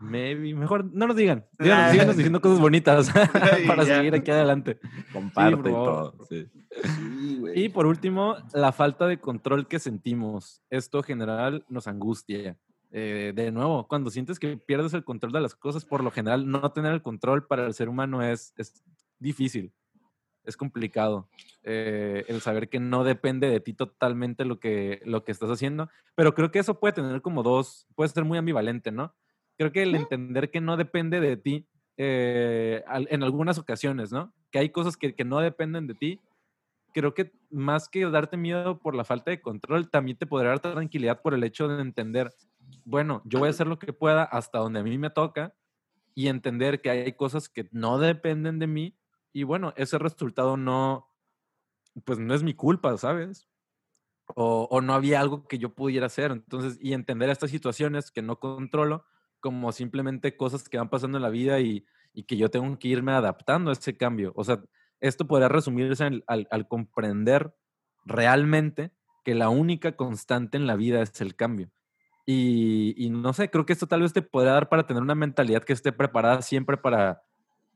Maybe, 0.00 0.54
mejor 0.54 0.84
no 0.92 1.06
nos 1.06 1.16
digan. 1.16 1.46
Ah. 1.58 1.64
Díganos, 1.64 1.92
díganos 1.92 2.16
diciendo 2.16 2.40
cosas 2.40 2.60
bonitas 2.60 3.10
para 3.66 3.84
ya. 3.84 3.96
seguir 3.96 4.14
aquí 4.14 4.30
adelante. 4.30 4.78
Comparte 5.12 5.56
por 5.56 5.68
y 5.68 5.72
todo. 5.72 6.14
sí. 6.28 6.46
Sí. 6.46 7.42
Y 7.54 7.68
por 7.70 7.86
último, 7.86 8.36
la 8.52 8.72
falta 8.72 9.06
de 9.06 9.18
control 9.18 9.66
que 9.66 9.78
sentimos. 9.78 10.62
Esto 10.70 10.98
en 10.98 11.04
general 11.04 11.64
nos 11.68 11.88
angustia. 11.88 12.56
Eh, 12.90 13.32
de 13.34 13.50
nuevo, 13.52 13.86
cuando 13.86 14.10
sientes 14.10 14.38
que 14.38 14.56
pierdes 14.56 14.94
el 14.94 15.04
control 15.04 15.32
de 15.32 15.40
las 15.40 15.54
cosas, 15.54 15.84
por 15.84 16.02
lo 16.02 16.10
general, 16.10 16.48
no 16.48 16.72
tener 16.72 16.92
el 16.92 17.02
control 17.02 17.46
para 17.46 17.66
el 17.66 17.74
ser 17.74 17.88
humano 17.88 18.22
es, 18.22 18.54
es 18.56 18.82
difícil, 19.18 19.72
es 20.44 20.56
complicado. 20.56 21.28
Eh, 21.64 22.24
el 22.28 22.40
saber 22.40 22.70
que 22.70 22.80
no 22.80 23.04
depende 23.04 23.50
de 23.50 23.60
ti 23.60 23.74
totalmente 23.74 24.46
lo 24.46 24.58
que, 24.58 25.02
lo 25.04 25.24
que 25.24 25.32
estás 25.32 25.50
haciendo, 25.50 25.90
pero 26.14 26.34
creo 26.34 26.50
que 26.50 26.60
eso 26.60 26.80
puede 26.80 26.94
tener 26.94 27.20
como 27.20 27.42
dos, 27.42 27.86
puede 27.94 28.08
ser 28.08 28.24
muy 28.24 28.38
ambivalente, 28.38 28.90
¿no? 28.90 29.14
Creo 29.58 29.72
que 29.72 29.82
el 29.82 29.94
entender 29.94 30.50
que 30.50 30.60
no 30.60 30.76
depende 30.76 31.20
de 31.20 31.36
ti 31.36 31.68
eh, 31.96 32.84
en 32.88 33.22
algunas 33.24 33.58
ocasiones, 33.58 34.12
¿no? 34.12 34.32
Que 34.52 34.60
hay 34.60 34.70
cosas 34.70 34.96
que, 34.96 35.14
que 35.16 35.24
no 35.24 35.40
dependen 35.40 35.88
de 35.88 35.94
ti, 35.94 36.20
creo 36.94 37.12
que 37.12 37.32
más 37.50 37.88
que 37.88 38.08
darte 38.08 38.36
miedo 38.36 38.78
por 38.78 38.94
la 38.94 39.04
falta 39.04 39.30
de 39.30 39.40
control, 39.40 39.90
también 39.90 40.16
te 40.16 40.26
podrá 40.26 40.50
dar 40.50 40.60
tranquilidad 40.60 41.20
por 41.22 41.34
el 41.34 41.44
hecho 41.44 41.68
de 41.68 41.82
entender, 41.82 42.32
bueno, 42.84 43.22
yo 43.24 43.40
voy 43.40 43.48
a 43.48 43.50
hacer 43.50 43.66
lo 43.66 43.78
que 43.78 43.92
pueda 43.92 44.22
hasta 44.22 44.58
donde 44.58 44.80
a 44.80 44.82
mí 44.84 44.96
me 44.96 45.10
toca 45.10 45.54
y 46.14 46.28
entender 46.28 46.80
que 46.80 46.90
hay 46.90 47.12
cosas 47.12 47.48
que 47.48 47.68
no 47.72 47.98
dependen 47.98 48.58
de 48.58 48.66
mí 48.66 48.96
y 49.32 49.42
bueno, 49.42 49.74
ese 49.76 49.98
resultado 49.98 50.56
no, 50.56 51.08
pues 52.04 52.18
no 52.18 52.34
es 52.34 52.42
mi 52.42 52.54
culpa, 52.54 52.96
¿sabes? 52.96 53.48
O, 54.34 54.68
o 54.70 54.80
no 54.80 54.94
había 54.94 55.20
algo 55.20 55.46
que 55.46 55.58
yo 55.58 55.74
pudiera 55.74 56.06
hacer. 56.06 56.32
Entonces, 56.32 56.78
y 56.80 56.92
entender 56.92 57.30
estas 57.30 57.50
situaciones 57.50 58.10
que 58.10 58.22
no 58.22 58.38
controlo 58.38 59.04
como 59.40 59.72
simplemente 59.72 60.36
cosas 60.36 60.68
que 60.68 60.78
van 60.78 60.90
pasando 60.90 61.18
en 61.18 61.22
la 61.22 61.28
vida 61.28 61.60
y, 61.60 61.84
y 62.12 62.24
que 62.24 62.36
yo 62.36 62.50
tengo 62.50 62.78
que 62.78 62.88
irme 62.88 63.12
adaptando 63.12 63.70
a 63.70 63.74
ese 63.74 63.96
cambio. 63.96 64.32
O 64.34 64.44
sea, 64.44 64.62
esto 65.00 65.26
podría 65.26 65.48
resumirse 65.48 66.04
al, 66.04 66.24
al, 66.26 66.68
comprender 66.68 67.54
realmente 68.04 68.92
que 69.24 69.34
la 69.34 69.48
única 69.48 69.92
constante 69.96 70.56
en 70.56 70.66
la 70.66 70.76
vida 70.76 71.00
es 71.02 71.20
el 71.20 71.36
cambio. 71.36 71.70
Y, 72.26 72.94
y, 72.96 73.10
no 73.10 73.32
sé, 73.32 73.50
creo 73.50 73.64
que 73.64 73.72
esto 73.72 73.86
tal 73.86 74.02
vez 74.02 74.12
te 74.12 74.22
podría 74.22 74.52
dar 74.52 74.68
para 74.68 74.86
tener 74.86 75.02
una 75.02 75.14
mentalidad 75.14 75.64
que 75.64 75.72
esté 75.72 75.92
preparada 75.92 76.42
siempre 76.42 76.76
para, 76.76 77.22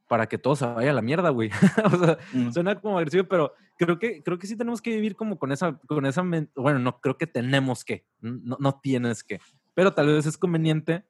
para 0.09 0.27
que 0.27 0.37
todo 0.37 0.57
se 0.57 0.67
vaya 0.67 0.91
a 0.91 0.95
la 0.95 1.01
mierda, 1.01 1.31
güey. 1.31 1.51
o 1.85 1.91
sea, 1.91 2.19
mm. 2.35 2.51
suena 2.51 2.79
como 2.79 2.99
agresivo, 2.99 3.25
pero 3.25 3.55
creo 3.79 3.99
que, 3.99 4.23
creo 4.23 4.39
que 4.39 4.47
sí 4.47 4.57
tenemos 4.57 4.83
que 4.83 4.91
vivir 4.91 5.17
como 5.17 5.39
con 5.39 5.53
esa, 5.53 5.79
con 5.87 6.05
esa, 6.05 6.23
bueno, 6.55 6.79
no, 6.79 7.01
creo 7.01 7.17
que 7.17 7.27
tenemos 7.27 7.85
que, 7.85 8.05
no, 8.21 8.59
no 8.61 8.79
tienes 8.83 9.25
que, 9.25 9.41
pero 9.73 9.95
tal 9.95 10.09
vez 10.09 10.27
es 10.27 10.37
conveniente, 10.37 11.07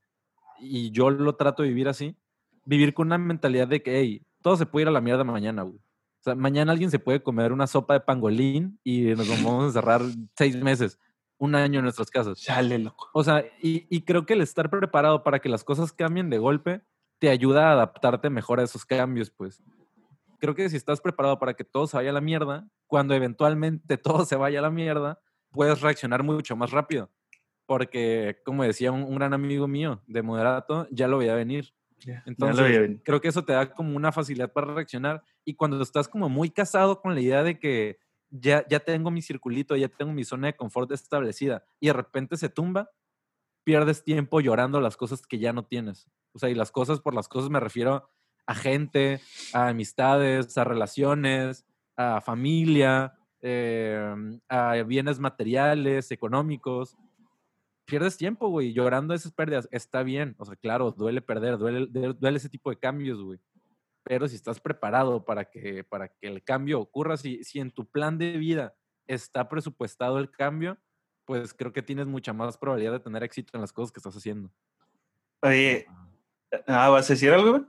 y 0.62 0.90
yo 0.90 1.10
lo 1.10 1.34
trato 1.34 1.62
de 1.62 1.68
vivir 1.68 1.88
así, 1.88 2.16
vivir 2.64 2.94
con 2.94 3.08
una 3.08 3.18
mentalidad 3.18 3.68
de 3.68 3.82
que, 3.82 3.98
hey, 3.98 4.22
todo 4.40 4.56
se 4.56 4.66
puede 4.66 4.82
ir 4.84 4.88
a 4.88 4.92
la 4.92 5.00
mierda 5.00 5.24
mañana, 5.24 5.62
güey. 5.62 5.76
O 5.76 6.24
sea, 6.24 6.34
mañana 6.36 6.72
alguien 6.72 6.90
se 6.90 7.00
puede 7.00 7.22
comer 7.22 7.52
una 7.52 7.66
sopa 7.66 7.94
de 7.94 8.00
pangolín 8.00 8.78
y 8.84 9.02
nos 9.14 9.28
vamos 9.44 9.64
a 9.64 9.66
encerrar 9.66 10.02
seis 10.36 10.56
meses, 10.56 10.98
un 11.38 11.54
año 11.54 11.80
en 11.80 11.84
nuestras 11.84 12.10
casas. 12.10 12.40
Chale, 12.40 12.78
loco. 12.78 13.08
O 13.12 13.24
sea, 13.24 13.44
y, 13.60 13.86
y 13.90 14.02
creo 14.02 14.24
que 14.24 14.34
el 14.34 14.40
estar 14.40 14.70
preparado 14.70 15.24
para 15.24 15.40
que 15.40 15.48
las 15.48 15.64
cosas 15.64 15.92
cambien 15.92 16.30
de 16.30 16.38
golpe 16.38 16.82
te 17.18 17.28
ayuda 17.28 17.68
a 17.68 17.72
adaptarte 17.72 18.30
mejor 18.30 18.60
a 18.60 18.64
esos 18.64 18.84
cambios, 18.84 19.30
pues. 19.30 19.62
Creo 20.38 20.56
que 20.56 20.68
si 20.68 20.76
estás 20.76 21.00
preparado 21.00 21.38
para 21.38 21.54
que 21.54 21.62
todo 21.62 21.86
se 21.86 21.96
vaya 21.96 22.10
a 22.10 22.12
la 22.12 22.20
mierda, 22.20 22.68
cuando 22.86 23.14
eventualmente 23.14 23.96
todo 23.98 24.24
se 24.24 24.36
vaya 24.36 24.58
a 24.58 24.62
la 24.62 24.70
mierda, 24.70 25.20
puedes 25.50 25.80
reaccionar 25.80 26.22
mucho 26.22 26.56
más 26.56 26.70
rápido. 26.70 27.10
Porque, 27.66 28.38
como 28.44 28.64
decía 28.64 28.92
un, 28.92 29.02
un 29.02 29.14
gran 29.14 29.32
amigo 29.32 29.68
mío 29.68 30.02
de 30.06 30.22
Moderato, 30.22 30.86
ya 30.90 31.08
lo 31.08 31.18
veía 31.18 31.34
venir. 31.34 31.72
Entonces, 32.26 33.00
creo 33.04 33.20
que 33.20 33.28
eso 33.28 33.44
te 33.44 33.52
da 33.52 33.72
como 33.72 33.96
una 33.96 34.12
facilidad 34.12 34.52
para 34.52 34.74
reaccionar. 34.74 35.22
Y 35.44 35.54
cuando 35.54 35.80
estás 35.82 36.08
como 36.08 36.28
muy 36.28 36.50
casado 36.50 37.00
con 37.00 37.14
la 37.14 37.20
idea 37.20 37.42
de 37.42 37.58
que 37.58 37.98
ya, 38.30 38.66
ya 38.68 38.80
tengo 38.80 39.10
mi 39.10 39.22
circulito, 39.22 39.76
ya 39.76 39.88
tengo 39.88 40.12
mi 40.12 40.24
zona 40.24 40.48
de 40.48 40.56
confort 40.56 40.90
establecida, 40.92 41.64
y 41.80 41.88
de 41.88 41.92
repente 41.92 42.36
se 42.36 42.48
tumba, 42.48 42.90
pierdes 43.64 44.02
tiempo 44.02 44.40
llorando 44.40 44.80
las 44.80 44.96
cosas 44.96 45.26
que 45.26 45.38
ya 45.38 45.52
no 45.52 45.64
tienes. 45.64 46.08
O 46.32 46.38
sea, 46.38 46.48
y 46.48 46.54
las 46.54 46.72
cosas 46.72 47.00
por 47.00 47.14
las 47.14 47.28
cosas 47.28 47.50
me 47.50 47.60
refiero 47.60 48.08
a 48.46 48.54
gente, 48.54 49.20
a 49.52 49.68
amistades, 49.68 50.56
a 50.56 50.64
relaciones, 50.64 51.66
a 51.96 52.20
familia, 52.20 53.12
em, 53.42 54.40
a 54.48 54.74
bienes 54.82 55.20
materiales, 55.20 56.10
económicos 56.10 56.96
pierdes 57.84 58.16
tiempo, 58.16 58.48
güey, 58.48 58.72
llorando 58.72 59.14
esas 59.14 59.32
pérdidas. 59.32 59.68
Está 59.70 60.02
bien, 60.02 60.34
o 60.38 60.44
sea, 60.44 60.56
claro, 60.56 60.90
duele 60.92 61.20
perder, 61.20 61.58
duele, 61.58 61.86
duele 61.86 62.36
ese 62.36 62.48
tipo 62.48 62.70
de 62.70 62.78
cambios, 62.78 63.22
güey. 63.22 63.40
Pero 64.04 64.26
si 64.28 64.36
estás 64.36 64.60
preparado 64.60 65.24
para 65.24 65.44
que, 65.44 65.84
para 65.84 66.08
que 66.08 66.26
el 66.26 66.42
cambio 66.42 66.80
ocurra, 66.80 67.16
si, 67.16 67.44
si 67.44 67.60
en 67.60 67.70
tu 67.70 67.88
plan 67.88 68.18
de 68.18 68.32
vida 68.36 68.74
está 69.06 69.48
presupuestado 69.48 70.18
el 70.18 70.30
cambio, 70.30 70.78
pues 71.24 71.54
creo 71.54 71.72
que 71.72 71.82
tienes 71.82 72.06
mucha 72.06 72.32
más 72.32 72.58
probabilidad 72.58 72.92
de 72.92 73.00
tener 73.00 73.22
éxito 73.22 73.52
en 73.54 73.60
las 73.60 73.72
cosas 73.72 73.92
que 73.92 74.00
estás 74.00 74.16
haciendo. 74.16 74.50
Oye, 75.42 75.86
ah, 76.66 76.88
¿vas 76.88 77.08
a 77.10 77.12
decir 77.12 77.32
algo? 77.32 77.50
Güey? 77.50 77.62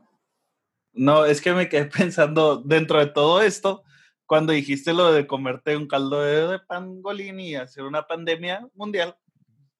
No, 0.93 1.26
es 1.26 1.41
que 1.41 1.53
me 1.53 1.70
quedé 1.70 1.86
pensando 1.97 2.57
dentro 2.57 2.99
de 2.99 3.07
todo 3.07 3.41
esto, 3.41 3.84
cuando 4.26 4.53
dijiste 4.53 4.93
lo 4.93 5.11
de 5.11 5.28
comerte 5.28 5.76
un 5.76 5.88
caldo 5.88 6.22
de, 6.22 6.47
de 6.47 6.59
pangolín 6.59 7.39
y 7.39 7.55
hacer 7.55 7.84
una 7.84 8.07
pandemia 8.07 8.68
mundial, 8.74 9.16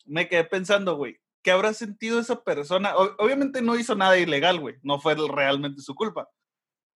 me 0.05 0.27
quedé 0.27 0.43
pensando, 0.43 0.95
güey, 0.95 1.19
¿qué 1.41 1.51
habrá 1.51 1.73
sentido 1.73 2.19
esa 2.19 2.43
persona? 2.43 2.95
obviamente 2.95 3.61
no 3.61 3.77
hizo 3.77 3.95
nada 3.95 4.17
ilegal, 4.17 4.59
güey, 4.59 4.75
no 4.83 4.99
fue 4.99 5.15
realmente 5.15 5.81
su 5.81 5.95
culpa, 5.95 6.29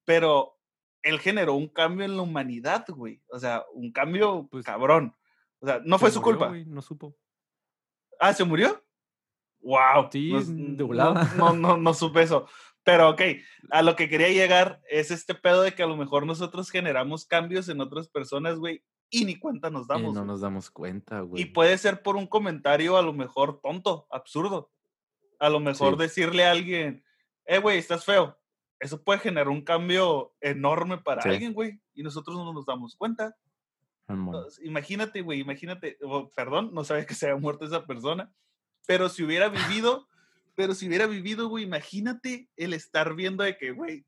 pero 0.05 0.57
él 1.03 1.19
generó 1.19 1.53
un 1.53 1.67
cambio 1.67 2.05
en 2.05 2.15
la 2.15 2.23
humanidad, 2.23 2.85
güey, 2.89 3.21
o 3.29 3.39
sea, 3.39 3.65
un 3.73 3.91
cambio 3.91 4.47
pues, 4.51 4.65
cabrón. 4.65 5.15
O 5.59 5.65
sea, 5.65 5.81
no 5.83 5.97
fue 5.97 6.11
su 6.11 6.21
culpa. 6.21 6.51
no 6.51 6.81
supo. 6.81 7.15
Ah, 8.19 8.33
¿se 8.33 8.43
murió? 8.43 8.83
Wow. 9.61 10.09
Sí, 10.11 10.31
no, 10.31 11.13
no, 11.35 11.53
no, 11.53 11.77
no, 11.77 11.93
supe 11.93 12.21
eso. 12.21 12.47
Pero 12.83 13.09
ok, 13.09 13.21
a 13.71 13.81
lo 13.81 13.95
que 13.95 14.07
quería 14.07 14.29
llegar 14.29 14.81
es 14.89 15.11
este 15.11 15.35
pedo 15.35 15.61
de 15.61 15.73
que 15.73 15.83
a 15.83 15.87
lo 15.87 15.97
mejor 15.97 16.25
nosotros 16.25 16.69
generamos 16.69 17.25
cambios 17.25 17.67
en 17.69 17.81
otras 17.81 18.07
personas, 18.07 18.59
güey, 18.59 18.83
y 19.09 19.25
ni 19.25 19.37
cuenta 19.37 19.69
nos 19.69 19.87
damos. 19.87 20.11
Y 20.11 20.15
no 20.15 20.25
nos 20.25 20.41
damos 20.41 20.69
cuenta, 20.69 21.21
güey. 21.21 21.43
Y 21.43 21.45
puede 21.45 21.77
ser 21.77 22.01
por 22.01 22.15
un 22.15 22.27
comentario 22.27 22.97
a 22.97 23.01
lo 23.01 23.13
mejor 23.13 23.61
tonto, 23.61 24.07
absurdo. 24.09 24.71
A 25.39 25.49
lo 25.49 25.59
mejor 25.59 25.97
decirle 25.97 26.45
a 26.45 26.51
alguien, 26.51 27.03
eh, 27.45 27.59
güey, 27.59 27.77
estás 27.77 28.05
feo. 28.05 28.37
Eso 28.79 29.03
puede 29.03 29.19
generar 29.19 29.49
un 29.49 29.61
cambio 29.61 30.33
enorme 30.41 30.97
para 30.97 31.21
alguien, 31.23 31.53
güey. 31.53 31.79
Y 31.93 32.03
nosotros 32.03 32.35
no 32.37 32.53
nos 32.53 32.65
damos 32.65 32.95
cuenta. 32.95 33.35
imagínate, 34.61 35.21
güey, 35.21 35.39
imagínate, 35.39 35.97
perdón, 36.35 36.71
no 36.73 36.83
sabía 36.83 37.05
que 37.05 37.13
se 37.13 37.27
había 37.27 37.41
muerto 37.41 37.65
esa 37.65 37.85
persona, 37.85 38.31
pero 38.85 39.09
si 39.09 39.23
hubiera 39.23 39.49
vivido, 39.49 40.07
pero 40.55 40.73
si 40.73 40.87
hubiera 40.87 41.07
vivido, 41.07 41.49
güey, 41.49 41.63
imagínate 41.63 42.49
el 42.55 42.73
estar 42.73 43.15
viendo 43.15 43.43
de 43.43 43.57
que, 43.57 43.71
güey, 43.71 44.05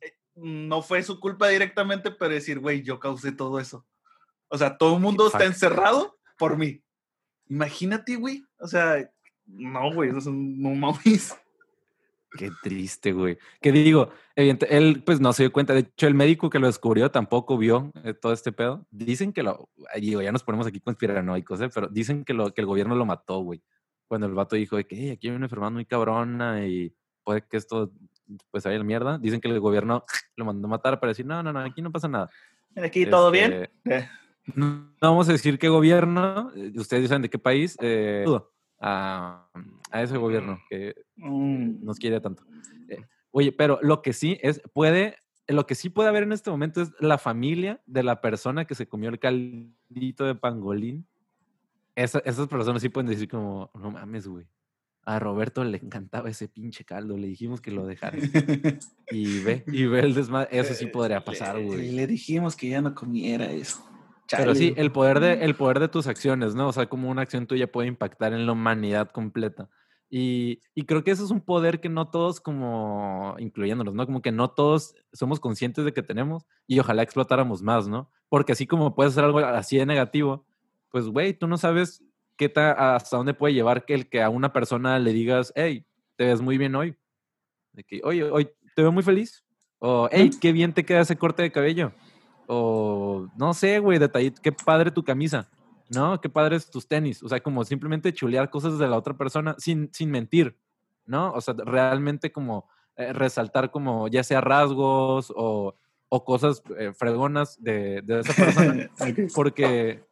eh, 0.00 0.16
no 0.36 0.82
fue 0.82 1.02
su 1.02 1.20
culpa 1.20 1.48
directamente, 1.48 2.10
pero 2.10 2.34
decir, 2.34 2.60
güey, 2.60 2.82
yo 2.82 2.98
causé 2.98 3.32
todo 3.32 3.58
eso. 3.58 3.86
O 4.54 4.56
sea, 4.56 4.78
todo 4.78 4.94
el 4.94 5.02
mundo 5.02 5.26
está 5.26 5.46
encerrado 5.46 6.16
por 6.38 6.56
mí. 6.56 6.80
Imagínate, 7.48 8.14
güey. 8.14 8.44
O 8.60 8.68
sea, 8.68 9.10
no, 9.46 9.92
güey, 9.92 10.10
eso 10.10 10.18
es 10.18 10.26
un 10.26 10.62
no 10.62 10.70
mames. 10.76 11.36
Qué 12.38 12.52
triste, 12.62 13.10
güey. 13.10 13.36
Que 13.60 13.72
digo, 13.72 14.10
evidente, 14.36 14.76
él 14.76 15.02
pues 15.04 15.18
no 15.18 15.32
se 15.32 15.42
dio 15.42 15.52
cuenta. 15.52 15.74
De 15.74 15.80
hecho, 15.80 16.06
el 16.06 16.14
médico 16.14 16.50
que 16.50 16.60
lo 16.60 16.68
descubrió 16.68 17.10
tampoco 17.10 17.58
vio 17.58 17.90
eh, 18.04 18.14
todo 18.14 18.32
este 18.32 18.52
pedo. 18.52 18.86
Dicen 18.92 19.32
que 19.32 19.42
lo, 19.42 19.70
digo, 20.00 20.22
ya 20.22 20.30
nos 20.30 20.44
ponemos 20.44 20.68
aquí 20.68 20.78
conspiranoicos, 20.78 21.60
¿eh? 21.60 21.68
pero 21.74 21.88
dicen 21.88 22.24
que, 22.24 22.32
lo, 22.32 22.54
que 22.54 22.60
el 22.60 22.68
gobierno 22.68 22.94
lo 22.94 23.06
mató, 23.06 23.40
güey. 23.40 23.60
Cuando 24.06 24.28
el 24.28 24.34
vato 24.34 24.54
dijo 24.54 24.76
de 24.76 24.86
que 24.86 25.10
aquí 25.10 25.26
hay 25.26 25.34
una 25.34 25.46
enfermedad 25.46 25.72
muy 25.72 25.84
cabrona 25.84 26.64
y 26.64 26.94
puede 27.24 27.42
que 27.42 27.56
esto 27.56 27.90
pues 28.52 28.62
vaya 28.62 28.78
la 28.78 28.84
mierda. 28.84 29.18
Dicen 29.18 29.40
que 29.40 29.48
el 29.48 29.58
gobierno 29.58 30.04
lo 30.36 30.44
mandó 30.44 30.68
a 30.68 30.70
matar 30.70 31.00
para 31.00 31.10
decir, 31.10 31.26
no, 31.26 31.42
no, 31.42 31.52
no, 31.52 31.58
aquí 31.58 31.82
no 31.82 31.90
pasa 31.90 32.06
nada. 32.06 32.30
Aquí 32.76 33.04
todo 33.04 33.32
bien. 33.32 33.52
Este, 33.52 33.96
eh. 33.96 34.08
No, 34.54 34.90
vamos 35.00 35.28
a 35.28 35.32
decir 35.32 35.58
qué 35.58 35.68
gobierno, 35.68 36.50
eh, 36.54 36.72
ustedes 36.76 37.08
saben 37.08 37.22
de 37.22 37.30
qué 37.30 37.38
país, 37.38 37.76
eh, 37.80 38.24
a, 38.78 39.48
a, 39.90 40.02
ese 40.02 40.18
gobierno 40.18 40.60
que 40.68 40.94
mm. 41.16 41.84
nos 41.84 41.98
quiere 41.98 42.20
tanto. 42.20 42.44
Eh, 42.88 43.02
oye, 43.30 43.52
pero 43.52 43.78
lo 43.82 44.02
que 44.02 44.12
sí 44.12 44.38
es, 44.42 44.60
puede, 44.74 45.16
lo 45.48 45.66
que 45.66 45.74
sí 45.74 45.88
puede 45.88 46.10
haber 46.10 46.24
en 46.24 46.32
este 46.32 46.50
momento 46.50 46.82
es 46.82 46.92
la 47.00 47.16
familia 47.16 47.80
de 47.86 48.02
la 48.02 48.20
persona 48.20 48.66
que 48.66 48.74
se 48.74 48.86
comió 48.86 49.08
el 49.08 49.18
caldito 49.18 50.24
de 50.24 50.34
pangolín. 50.34 51.06
esas 51.94 52.48
personas 52.48 52.82
sí 52.82 52.90
pueden 52.90 53.10
decir 53.10 53.28
como, 53.28 53.70
no 53.74 53.90
mames, 53.90 54.26
güey. 54.26 54.46
A 55.06 55.18
Roberto 55.18 55.62
le 55.64 55.76
encantaba 55.78 56.30
ese 56.30 56.48
pinche 56.48 56.84
caldo, 56.84 57.18
le 57.18 57.26
dijimos 57.26 57.60
que 57.60 57.70
lo 57.70 57.86
dejara. 57.86 58.16
y 59.10 59.40
ve, 59.40 59.62
y 59.66 59.84
ve 59.84 60.00
el 60.00 60.14
desmadre. 60.14 60.58
Eso 60.58 60.72
sí 60.72 60.86
podría 60.86 61.22
pasar, 61.22 61.62
güey. 61.62 61.92
Le 61.92 62.06
dijimos 62.06 62.56
que 62.56 62.70
ya 62.70 62.80
no 62.80 62.94
comiera 62.94 63.50
eso. 63.52 63.84
Pero 64.30 64.54
sí, 64.54 64.74
el 64.76 64.90
poder, 64.90 65.20
de, 65.20 65.44
el 65.44 65.54
poder 65.54 65.80
de 65.80 65.88
tus 65.88 66.06
acciones, 66.06 66.54
¿no? 66.54 66.68
O 66.68 66.72
sea, 66.72 66.86
como 66.86 67.10
una 67.10 67.22
acción 67.22 67.46
tuya 67.46 67.70
puede 67.70 67.88
impactar 67.88 68.32
en 68.32 68.46
la 68.46 68.52
humanidad 68.52 69.10
completa. 69.10 69.68
Y, 70.10 70.60
y, 70.74 70.84
creo 70.84 71.02
que 71.02 71.10
eso 71.10 71.24
es 71.24 71.30
un 71.30 71.40
poder 71.40 71.80
que 71.80 71.88
no 71.88 72.08
todos, 72.08 72.40
como 72.40 73.34
incluyéndonos, 73.38 73.94
¿no? 73.94 74.06
Como 74.06 74.22
que 74.22 74.32
no 74.32 74.50
todos 74.50 74.94
somos 75.12 75.40
conscientes 75.40 75.84
de 75.84 75.92
que 75.92 76.02
tenemos 76.02 76.46
y 76.66 76.78
ojalá 76.78 77.02
explotáramos 77.02 77.62
más, 77.62 77.88
¿no? 77.88 78.10
Porque 78.28 78.52
así 78.52 78.66
como 78.66 78.94
puedes 78.94 79.12
hacer 79.12 79.24
algo 79.24 79.40
así 79.40 79.76
de 79.76 79.86
negativo, 79.86 80.46
pues, 80.90 81.06
güey, 81.08 81.34
tú 81.34 81.48
no 81.48 81.58
sabes 81.58 82.04
qué 82.36 82.52
hasta 82.54 83.16
dónde 83.16 83.34
puede 83.34 83.54
llevar 83.54 83.84
que 83.84 83.94
el 83.94 84.08
que 84.08 84.22
a 84.22 84.30
una 84.30 84.52
persona 84.52 84.98
le 84.98 85.12
digas, 85.12 85.52
hey, 85.56 85.86
te 86.16 86.26
ves 86.26 86.40
muy 86.40 86.58
bien 86.58 86.74
hoy. 86.74 86.96
De 87.72 87.84
que, 87.84 88.00
oye, 88.04 88.24
hoy 88.24 88.48
te 88.76 88.82
veo 88.82 88.92
muy 88.92 89.02
feliz. 89.02 89.44
O, 89.78 90.08
hey, 90.12 90.30
qué 90.40 90.52
bien 90.52 90.72
te 90.72 90.84
queda 90.84 91.00
ese 91.00 91.16
corte 91.16 91.42
de 91.42 91.52
cabello. 91.52 91.92
O 92.46 93.28
no 93.36 93.54
sé, 93.54 93.78
güey, 93.78 93.98
detallito, 93.98 94.40
qué 94.42 94.52
padre 94.52 94.90
tu 94.90 95.02
camisa, 95.04 95.48
¿no? 95.90 96.20
Qué 96.20 96.28
padres 96.28 96.70
tus 96.70 96.86
tenis. 96.86 97.22
O 97.22 97.28
sea, 97.28 97.40
como 97.40 97.64
simplemente 97.64 98.12
chulear 98.12 98.50
cosas 98.50 98.78
de 98.78 98.88
la 98.88 98.96
otra 98.96 99.14
persona 99.16 99.54
sin, 99.58 99.88
sin 99.92 100.10
mentir, 100.10 100.56
¿no? 101.06 101.32
O 101.32 101.40
sea, 101.40 101.54
realmente 101.54 102.32
como 102.32 102.68
eh, 102.96 103.12
resaltar 103.12 103.70
como 103.70 104.08
ya 104.08 104.22
sea 104.22 104.40
rasgos 104.40 105.32
o, 105.34 105.74
o 106.08 106.24
cosas 106.24 106.62
eh, 106.78 106.92
fregonas 106.94 107.60
de, 107.62 108.02
de 108.02 108.20
esa 108.20 108.32
persona. 108.34 108.90
Porque, 109.34 110.04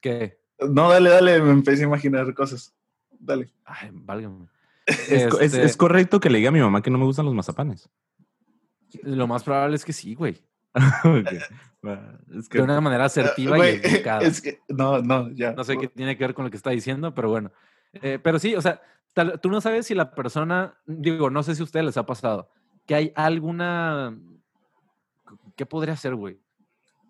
¿qué? 0.00 0.38
No, 0.70 0.88
dale, 0.90 1.10
dale, 1.10 1.40
me 1.40 1.50
empecé 1.52 1.82
a 1.82 1.86
imaginar 1.86 2.32
cosas. 2.34 2.74
Dale. 3.20 3.52
Ay, 3.64 3.90
válgame. 3.92 4.48
Es, 4.86 5.26
co- 5.28 5.38
es- 5.40 5.52
Este, 5.54 5.64
es 5.64 5.76
correcto 5.76 6.18
que 6.20 6.30
le 6.30 6.38
diga 6.38 6.48
a 6.48 6.52
mi 6.52 6.60
mamá 6.60 6.82
que 6.82 6.90
no 6.90 6.98
me 6.98 7.04
gustan 7.04 7.26
los 7.26 7.34
mazapanes. 7.34 7.88
Lo 9.02 9.26
más 9.26 9.44
probable 9.44 9.76
es 9.76 9.84
que 9.84 9.92
sí, 9.92 10.14
güey. 10.14 10.38
Es 12.34 12.48
que 12.48 12.58
De 12.58 12.64
una 12.64 12.80
manera 12.80 13.04
asertiva 13.04 13.54
Ah, 13.54 13.56
Güey, 13.56 13.76
y 13.76 13.80
educada. 13.86 14.22
Es 14.26 14.40
que, 14.42 14.60
no, 14.68 15.00
no, 15.00 15.30
ya. 15.30 15.52
No 15.52 15.62
sé 15.64 15.76
qué 15.78 15.88
tiene 15.88 16.16
que 16.16 16.24
ver 16.24 16.34
con 16.34 16.44
lo 16.44 16.50
que 16.50 16.56
está 16.56 16.70
diciendo, 16.70 17.14
pero 17.14 17.30
bueno. 17.30 17.52
Eh, 17.92 18.18
pero 18.22 18.38
sí, 18.38 18.54
o 18.56 18.60
sea, 18.60 18.80
tal- 19.14 19.40
tú 19.40 19.48
no 19.48 19.60
sabes 19.60 19.86
si 19.86 19.94
la 19.94 20.10
persona, 20.14 20.74
digo, 20.86 21.30
no 21.30 21.42
sé 21.42 21.54
si 21.54 21.62
a 21.62 21.64
ustedes 21.64 21.86
les 21.86 21.96
ha 21.96 22.04
pasado, 22.04 22.50
que 22.84 22.94
hay 22.96 23.12
alguna, 23.14 24.16
¿qué 25.56 25.66
podría 25.66 25.96
ser, 25.96 26.14
güey? 26.14 26.40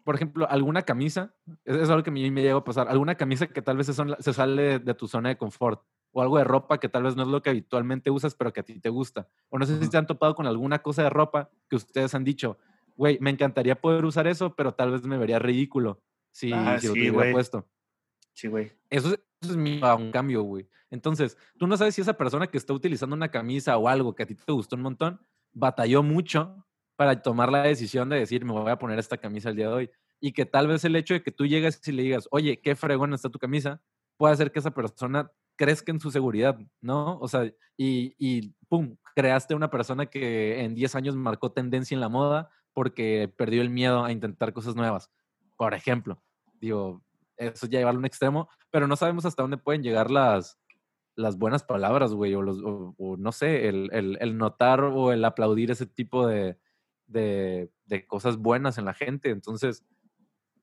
Por 0.05 0.15
ejemplo, 0.15 0.47
alguna 0.51 0.83
camisa, 0.83 1.35
es, 1.65 1.77
es 1.77 1.91
algo 1.91 2.03
que 2.03 2.11
a 2.11 2.13
mí 2.13 2.31
me 2.31 2.43
llega 2.43 2.57
a 2.57 2.65
pasar, 2.65 2.89
alguna 2.89 3.15
camisa 3.17 3.47
que 3.47 3.63
tal 3.63 3.77
vez 3.79 3.87
se, 3.87 3.95
son- 3.95 4.17
se 4.19 4.33
sale 4.33 4.79
de 4.79 4.95
tu 4.95 5.09
zona 5.09 5.31
de 5.31 5.37
confort, 5.39 5.83
o 6.13 6.23
algo 6.23 6.39
de 6.39 6.45
ropa 6.45 6.79
que 6.79 6.89
tal 6.89 7.03
vez 7.05 7.17
no 7.17 7.23
es 7.23 7.29
lo 7.29 7.43
que 7.43 7.51
habitualmente 7.51 8.11
usas, 8.11 8.35
pero 8.35 8.53
que 8.53 8.61
a 8.61 8.63
ti 8.63 8.79
te 8.81 8.89
gusta. 8.91 9.29
O 9.51 9.59
no 9.59 9.67
sé 9.67 9.79
si 9.79 9.87
se 9.87 9.97
han 9.99 10.07
topado 10.07 10.35
con 10.35 10.47
alguna 10.47 10.79
cosa 10.81 11.03
de 11.03 11.11
ropa 11.11 11.51
que 11.69 11.77
ustedes 11.77 12.15
han 12.15 12.25
dicho, 12.25 12.59
güey, 12.99 13.17
me 13.21 13.31
encantaría 13.31 13.81
poder 13.81 14.05
usar 14.05 14.27
eso, 14.27 14.55
pero 14.55 14.75
tal 14.75 14.91
vez 14.91 15.03
me 15.05 15.17
vería 15.17 15.39
ridículo 15.39 16.03
si, 16.33 16.53
Ah, 16.53 16.79
si 16.79 16.89
lo 16.89 16.93
sí, 16.95 16.99
tuviera 17.01 17.15
güey. 17.15 17.33
puesto. 17.33 17.67
Sí, 18.35 18.49
güey. 18.49 18.73
Eso 18.91 19.09
es, 19.09 19.21
eso 19.41 19.53
es 19.53 19.57
miedo 19.57 19.87
a 19.87 19.95
un 19.95 20.11
cambio, 20.11 20.43
güey. 20.43 20.69
Entonces, 20.91 21.39
tú 21.59 21.67
no 21.67 21.77
sabes 21.77 21.95
si 21.95 22.01
esa 22.03 22.15
persona 22.17 22.47
que 22.49 22.59
está 22.59 22.73
utilizando 22.73 23.17
una 23.17 23.31
camisa 23.31 23.77
o 23.79 23.89
algo 23.89 24.15
que 24.15 24.25
a 24.25 24.27
ti 24.27 24.35
te 24.35 24.53
gustó 24.53 24.77
un 24.77 24.83
montón, 24.83 25.21
batalló 25.53 26.03
mucho 26.03 26.67
para 26.97 27.23
tomar 27.23 27.51
la 27.53 27.63
decisión 27.63 28.09
de 28.09 28.19
decir, 28.19 28.45
me 28.45 28.53
voy 28.53 28.71
a 28.71 28.79
poner 28.79 28.99
esta 28.99 29.17
camisa 29.19 29.51
el 29.51 29.57
día 29.57 29.69
de 29.69 29.75
hoy. 29.75 29.91
Y 30.21 30.33
que 30.33 30.45
tal 30.47 30.67
vez 30.67 30.85
el 30.85 30.97
hecho 30.97 31.15
de 31.15 31.23
que 31.23 31.31
tú 31.31 31.47
llegues 31.47 31.81
y 31.87 31.93
le 31.93 32.03
digas, 32.03 32.27
oye, 32.33 32.61
qué 32.61 32.75
fregona 32.75 33.15
está 33.15 33.29
tu 33.31 33.39
camisa, 33.39 33.81
puede 34.17 34.35
hacer 34.35 34.51
que 34.51 34.59
esa 34.59 34.73
persona 34.73 35.31
crezca 35.57 35.93
en 35.93 36.01
su 36.01 36.11
seguridad, 36.11 36.59
¿no? 36.81 37.19
O 37.21 37.29
sea, 37.29 37.45
y, 37.77 38.15
y 38.19 38.55
pum, 38.69 38.97
creaste 39.15 39.55
una 39.55 39.71
persona 39.71 40.07
que 40.07 40.63
en 40.65 40.75
10 40.75 40.95
años 40.97 41.15
marcó 41.17 41.53
tendencia 41.53 41.95
en 41.95 42.01
la 42.01 42.09
moda 42.09 42.51
porque 42.79 43.29
perdió 43.37 43.61
el 43.61 43.71
miedo 43.71 44.05
a 44.05 44.13
intentar 44.13 44.53
cosas 44.53 44.77
nuevas. 44.77 45.11
Por 45.57 45.75
ejemplo, 45.75 46.23
digo, 46.61 47.03
eso 47.37 47.67
ya 47.67 47.81
llevarlo 47.81 47.99
a 47.99 48.03
un 48.03 48.05
extremo, 48.07 48.49
pero 48.71 48.87
no 48.87 48.95
sabemos 48.95 49.25
hasta 49.25 49.43
dónde 49.43 49.57
pueden 49.57 49.83
llegar 49.83 50.13
las, 50.13 50.61
las 51.17 51.37
buenas 51.39 51.65
palabras, 51.65 52.13
güey, 52.15 52.37
o, 52.37 52.43
los, 52.43 52.63
o, 52.63 52.95
o 52.97 53.17
no 53.17 53.33
sé, 53.33 53.69
el, 53.69 53.91
el- 53.93 54.17
el 54.21 54.39
notar 54.39 54.85
o 54.85 55.11
el 55.11 55.25
aplaudir 55.25 55.73
ese 55.73 55.87
tipo 55.87 56.25
de, 56.29 56.57
de, 57.09 57.69
de 57.87 58.07
cosas 58.07 58.37
buenas 58.37 58.79
en 58.79 58.85
la 58.85 58.95
gente. 58.95 59.31
Entonces, 59.31 59.85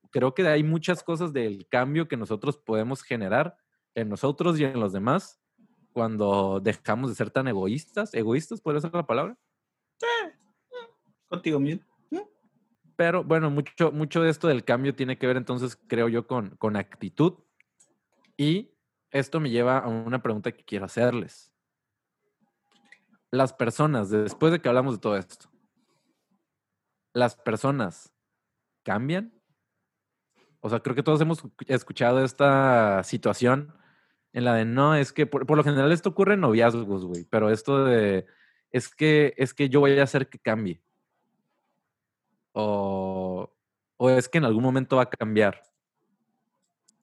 creo 0.09 0.34
que 0.34 0.47
hay 0.47 0.63
muchas 0.63 1.03
cosas 1.03 1.34
del 1.34 1.68
cambio 1.68 2.07
que 2.07 2.16
nosotros 2.16 2.55
podemos 2.57 3.03
generar 3.03 3.57
en 3.93 4.07
nosotros 4.07 4.57
y 4.57 4.63
en 4.63 4.80
los 4.80 4.93
demás 4.93 5.41
cuando 5.91 6.61
dejamos 6.61 7.09
de 7.09 7.16
ser 7.18 7.30
tan 7.30 7.49
egoístas. 7.49 8.13
¿Egoístas 8.13 8.61
podría 8.61 8.80
ser 8.80 8.93
la 8.93 9.05
palabra? 9.05 9.38
Contigo 11.28 11.59
mismo. 11.59 11.95
Pero 12.96 13.24
bueno, 13.24 13.50
mucho, 13.50 13.91
mucho 13.91 14.22
de 14.22 14.30
esto 14.30 14.48
del 14.48 14.64
cambio 14.64 14.96
tiene 14.96 15.18
que 15.18 15.28
ver 15.28 15.38
entonces, 15.38 15.78
creo 15.88 16.08
yo, 16.08 16.28
con, 16.28 16.56
con 16.58 16.76
actitud. 16.76 17.34
Y 18.38 18.72
esto 19.12 19.39
me 19.39 19.50
lleva 19.50 19.80
a 19.80 19.88
una 19.88 20.22
pregunta 20.22 20.52
que 20.52 20.64
quiero 20.64 20.86
hacerles. 20.86 21.52
Las 23.32 23.54
personas, 23.54 24.10
después 24.10 24.52
de 24.52 24.62
que 24.62 24.70
hablamos 24.70 24.96
de 24.96 25.02
todo 25.02 25.18
esto, 25.18 25.50
¿las 27.14 27.36
personas 27.36 28.14
cambian? 28.84 29.34
O 30.62 30.70
sea, 30.70 30.80
creo 30.80 30.96
que 30.96 31.04
todos 31.04 31.20
hemos 31.22 31.43
escu- 31.43 31.66
escuchado 31.68 32.24
esta 32.24 33.04
situación 33.04 33.74
en 34.32 34.46
la 34.46 34.54
de 34.54 34.66
no, 34.66 34.96
es 34.96 35.12
que 35.14 35.26
por, 35.26 35.46
por 35.46 35.58
lo 35.58 35.64
general 35.64 35.91
esto 35.91 36.10
ocurre 36.10 36.36
en 36.36 36.41
noviazgos, 36.41 37.06
güey, 37.06 37.26
pero 37.26 37.50
esto 37.50 37.86
de 37.86 38.26
es 38.72 38.93
que 38.93 39.34
es 39.38 39.54
que 39.54 39.70
yo 39.70 39.80
voy 39.80 39.98
a 40.00 40.04
hacer 40.04 40.28
que 40.28 40.39
cambie. 40.39 40.82
O, 42.58 43.51
o 43.97 44.10
es 44.10 44.30
que 44.30 44.38
en 44.38 44.45
algún 44.45 44.64
momento 44.64 44.95
va 44.95 45.03
a 45.03 45.10
cambiar. 45.10 45.62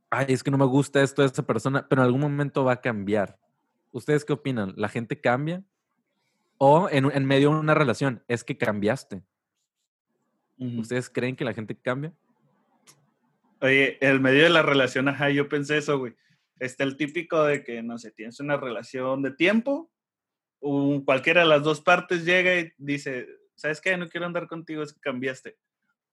Ay, 0.09 0.26
es 0.30 0.42
que 0.42 0.50
no 0.50 0.57
me 0.57 0.64
gusta 0.64 1.03
esto 1.03 1.20
de 1.20 1.28
esa 1.28 1.46
persona, 1.46 1.86
pero 1.88 2.00
en 2.00 2.07
algún 2.07 2.22
momento 2.22 2.64
va 2.64 2.72
a 2.72 2.80
cambiar. 2.80 3.38
¿Ustedes 3.90 4.24
qué 4.24 4.32
opinan? 4.32 4.72
¿La 4.76 4.88
gente 4.88 5.20
cambia? 5.20 5.62
O 6.57 6.88
en, 6.90 7.11
en 7.12 7.26
medio 7.26 7.50
de 7.50 7.57
una 7.59 7.74
relación, 7.74 8.22
es 8.28 8.44
que 8.44 8.57
cambiaste. 8.57 9.22
¿Ustedes 10.59 11.11
creen 11.11 11.36
que 11.36 11.44
la 11.44 11.53
gente 11.53 11.76
cambia? 11.76 12.14
Oye, 13.61 13.98
el 14.00 14.20
medio 14.20 14.44
de 14.44 14.48
la 14.50 14.62
relación, 14.62 15.09
ajá, 15.09 15.28
yo 15.28 15.48
pensé 15.48 15.76
eso, 15.78 15.98
güey. 15.98 16.14
Está 16.61 16.84
el 16.84 16.96
típico 16.96 17.44
de 17.44 17.62
que, 17.62 17.82
no 17.82 17.98
sé, 17.98 18.11
tienes 18.12 18.40
una 18.40 18.57
relación 18.57 19.22
de 19.22 19.32
tiempo, 19.32 19.90
un- 20.61 21.05
cualquiera 21.05 21.40
de 21.42 21.48
las 21.48 21.62
dos 21.62 21.80
partes 21.80 22.24
llega 22.24 22.59
y 22.59 22.72
dice, 22.78 23.26
¿sabes 23.62 23.80
qué? 23.80 23.96
No 23.96 24.08
quiero 24.08 24.26
andar 24.26 24.48
contigo, 24.48 24.82
es 24.82 24.92
que 24.92 25.00
cambiaste. 25.00 25.56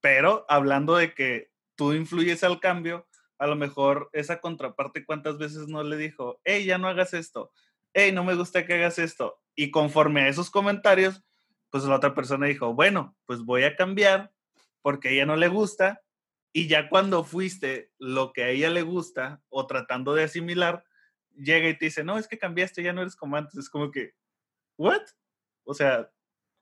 Pero 0.01 0.45
hablando 0.47 0.95
de 0.95 1.13
que 1.13 1.51
tú 1.75 1.93
influyes 1.93 2.43
al 2.43 2.59
cambio, 2.59 3.07
a 3.39 3.47
lo 3.47 3.55
mejor 3.55 4.09
esa 4.13 4.39
contraparte 4.39 5.05
cuántas 5.05 5.37
veces 5.37 5.67
no 5.67 5.83
le 5.83 5.97
dijo, 5.97 6.39
hey, 6.43 6.65
ya 6.65 6.77
no 6.77 6.87
hagas 6.87 7.13
esto, 7.13 7.51
hey, 7.93 8.11
no 8.11 8.23
me 8.23 8.35
gusta 8.35 8.65
que 8.65 8.75
hagas 8.75 8.99
esto. 8.99 9.41
Y 9.55 9.71
conforme 9.71 10.21
a 10.21 10.27
esos 10.27 10.49
comentarios, 10.49 11.23
pues 11.69 11.83
la 11.85 11.95
otra 11.95 12.13
persona 12.13 12.45
dijo, 12.45 12.73
bueno, 12.73 13.17
pues 13.25 13.41
voy 13.41 13.63
a 13.63 13.75
cambiar 13.75 14.31
porque 14.81 15.09
a 15.09 15.11
ella 15.11 15.25
no 15.25 15.35
le 15.35 15.47
gusta 15.47 16.01
y 16.53 16.67
ya 16.67 16.89
cuando 16.89 17.23
fuiste 17.23 17.91
lo 17.97 18.31
que 18.31 18.43
a 18.43 18.49
ella 18.49 18.69
le 18.69 18.83
gusta 18.83 19.41
o 19.49 19.67
tratando 19.67 20.13
de 20.13 20.23
asimilar, 20.23 20.83
llega 21.35 21.67
y 21.67 21.77
te 21.77 21.85
dice, 21.85 22.03
no, 22.03 22.17
es 22.17 22.27
que 22.27 22.37
cambiaste, 22.37 22.83
ya 22.83 22.93
no 22.93 23.01
eres 23.01 23.15
como 23.15 23.35
antes. 23.35 23.57
Es 23.57 23.69
como 23.69 23.91
que, 23.91 24.13
¿what? 24.77 25.01
O 25.63 25.73
sea, 25.73 26.11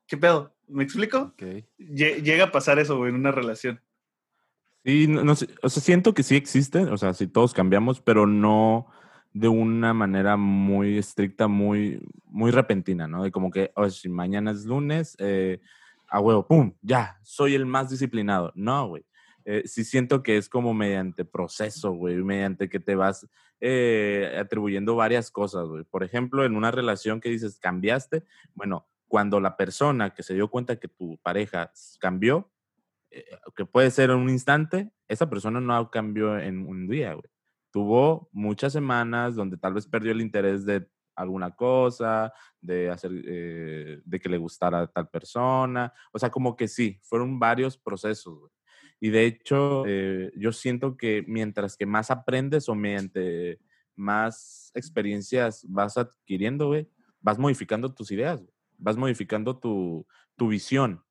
¿qué 0.08 0.16
pedo? 0.16 0.54
¿Me 0.66 0.82
explico? 0.82 1.34
Lle- 1.78 2.22
Llega 2.22 2.44
a 2.44 2.52
pasar 2.52 2.78
eso, 2.78 2.96
güey, 2.96 3.10
en 3.10 3.16
una 3.16 3.30
relación. 3.30 3.80
Sí, 4.84 5.06
no, 5.06 5.22
no 5.22 5.34
sé, 5.34 5.48
o 5.62 5.68
sea, 5.68 5.82
siento 5.82 6.14
que 6.14 6.22
sí 6.22 6.34
existe, 6.34 6.80
o 6.80 6.96
sea, 6.96 7.12
sí 7.14 7.26
todos 7.26 7.52
cambiamos, 7.52 8.00
pero 8.00 8.26
no 8.26 8.86
de 9.32 9.48
una 9.48 9.92
manera 9.92 10.36
muy 10.36 10.98
estricta, 10.98 11.46
muy, 11.48 12.00
muy 12.24 12.50
repentina, 12.50 13.06
¿no? 13.06 13.22
De 13.22 13.30
como 13.30 13.50
que, 13.50 13.70
oh, 13.76 13.88
si 13.90 14.08
mañana 14.08 14.50
es 14.50 14.64
lunes, 14.64 15.14
eh, 15.18 15.60
a 16.08 16.20
huevo, 16.20 16.46
pum, 16.46 16.72
ya, 16.80 17.18
soy 17.22 17.54
el 17.54 17.66
más 17.66 17.90
disciplinado. 17.90 18.52
No, 18.54 18.88
güey. 18.88 19.04
Eh, 19.44 19.62
sí 19.66 19.84
siento 19.84 20.22
que 20.22 20.36
es 20.36 20.48
como 20.48 20.74
mediante 20.74 21.24
proceso, 21.24 21.92
güey, 21.92 22.16
mediante 22.16 22.68
que 22.68 22.80
te 22.80 22.94
vas 22.94 23.26
eh, 23.60 24.36
atribuyendo 24.38 24.94
varias 24.94 25.30
cosas, 25.30 25.66
güey. 25.68 25.84
Por 25.84 26.04
ejemplo, 26.04 26.44
en 26.44 26.56
una 26.56 26.70
relación 26.70 27.20
que 27.20 27.30
dices, 27.30 27.58
cambiaste, 27.58 28.24
bueno, 28.54 28.86
cuando 29.08 29.40
la 29.40 29.56
persona 29.56 30.10
que 30.14 30.22
se 30.22 30.34
dio 30.34 30.48
cuenta 30.48 30.78
que 30.78 30.88
tu 30.88 31.18
pareja 31.22 31.72
cambió, 31.98 32.52
eh, 33.10 33.24
que 33.56 33.64
puede 33.64 33.90
ser 33.90 34.10
en 34.10 34.16
un 34.16 34.30
instante, 34.30 34.92
esa 35.08 35.28
persona 35.28 35.60
no 35.60 35.90
cambió 35.90 36.38
en 36.38 36.66
un 36.66 36.86
día, 36.86 37.14
güey. 37.14 37.30
Tuvo 37.72 38.28
muchas 38.32 38.72
semanas 38.72 39.34
donde 39.34 39.56
tal 39.56 39.74
vez 39.74 39.86
perdió 39.86 40.12
el 40.12 40.20
interés 40.20 40.64
de 40.64 40.88
alguna 41.16 41.50
cosa, 41.54 42.32
de 42.60 42.90
hacer, 42.90 43.10
eh, 43.26 44.00
de 44.04 44.20
que 44.20 44.28
le 44.28 44.38
gustara 44.38 44.82
a 44.82 44.86
tal 44.86 45.08
persona. 45.08 45.92
O 46.12 46.18
sea, 46.18 46.30
como 46.30 46.56
que 46.56 46.68
sí, 46.68 47.00
fueron 47.02 47.38
varios 47.38 47.76
procesos, 47.76 48.38
güey. 48.38 48.52
Y 49.00 49.10
de 49.10 49.26
hecho, 49.26 49.84
eh, 49.86 50.32
yo 50.36 50.52
siento 50.52 50.96
que 50.96 51.24
mientras 51.26 51.76
que 51.76 51.86
más 51.86 52.10
aprendes 52.10 52.68
o 52.68 52.74
mediante 52.74 53.60
más 53.94 54.70
experiencias 54.74 55.64
vas 55.68 55.96
adquiriendo, 55.96 56.68
güey, 56.68 56.88
vas 57.20 57.38
modificando 57.38 57.94
tus 57.94 58.10
ideas, 58.10 58.40
güey. 58.42 58.57
Vas 58.78 58.96
modificando 58.96 59.58
tu, 59.58 60.06
tu 60.36 60.48
visión. 60.48 61.04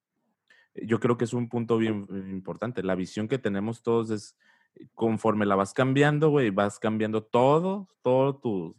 Yo 0.73 0.99
creo 0.99 1.17
que 1.17 1.25
es 1.25 1.33
un 1.33 1.49
punto 1.49 1.77
bien 1.77 2.07
eh, 2.11 2.29
importante. 2.31 2.83
La 2.83 2.95
visión 2.95 3.27
que 3.27 3.37
tenemos 3.37 3.83
todos 3.83 4.09
es, 4.09 4.37
eh, 4.75 4.87
conforme 4.93 5.45
la 5.45 5.55
vas 5.55 5.73
cambiando, 5.73 6.29
güey, 6.29 6.49
vas 6.49 6.79
cambiando 6.79 7.23
todo, 7.23 7.87
todo 8.01 8.37
tus, 8.37 8.75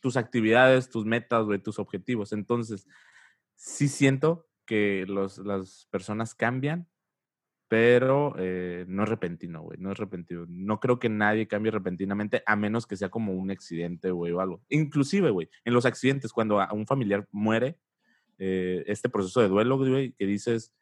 tus 0.00 0.16
actividades, 0.16 0.90
tus 0.90 1.04
metas, 1.04 1.44
güey, 1.44 1.58
tus 1.58 1.78
objetivos. 1.78 2.32
Entonces, 2.32 2.86
sí 3.54 3.88
siento 3.88 4.46
que 4.66 5.04
los, 5.08 5.38
las 5.38 5.86
personas 5.90 6.34
cambian, 6.34 6.88
pero 7.72 8.34
eh, 8.36 8.84
no 8.86 9.04
es 9.04 9.08
repentino, 9.08 9.62
güey, 9.62 9.78
no 9.80 9.92
es 9.92 9.96
repentino. 9.96 10.44
No 10.46 10.78
creo 10.78 10.98
que 10.98 11.08
nadie 11.08 11.48
cambie 11.48 11.72
repentinamente 11.72 12.42
a 12.44 12.54
menos 12.54 12.86
que 12.86 12.98
sea 12.98 13.08
como 13.08 13.32
un 13.32 13.50
accidente, 13.50 14.10
güey, 14.10 14.30
o 14.30 14.42
algo. 14.42 14.60
Inclusive, 14.68 15.30
güey, 15.30 15.48
en 15.64 15.72
los 15.72 15.86
accidentes, 15.86 16.34
cuando 16.34 16.60
a 16.60 16.70
un 16.74 16.86
familiar 16.86 17.26
muere, 17.30 17.78
eh, 18.36 18.84
este 18.86 19.08
proceso 19.08 19.40
de 19.40 19.48
duelo, 19.48 19.78
güey, 19.78 20.12
que 20.12 20.26
dices 20.26 20.74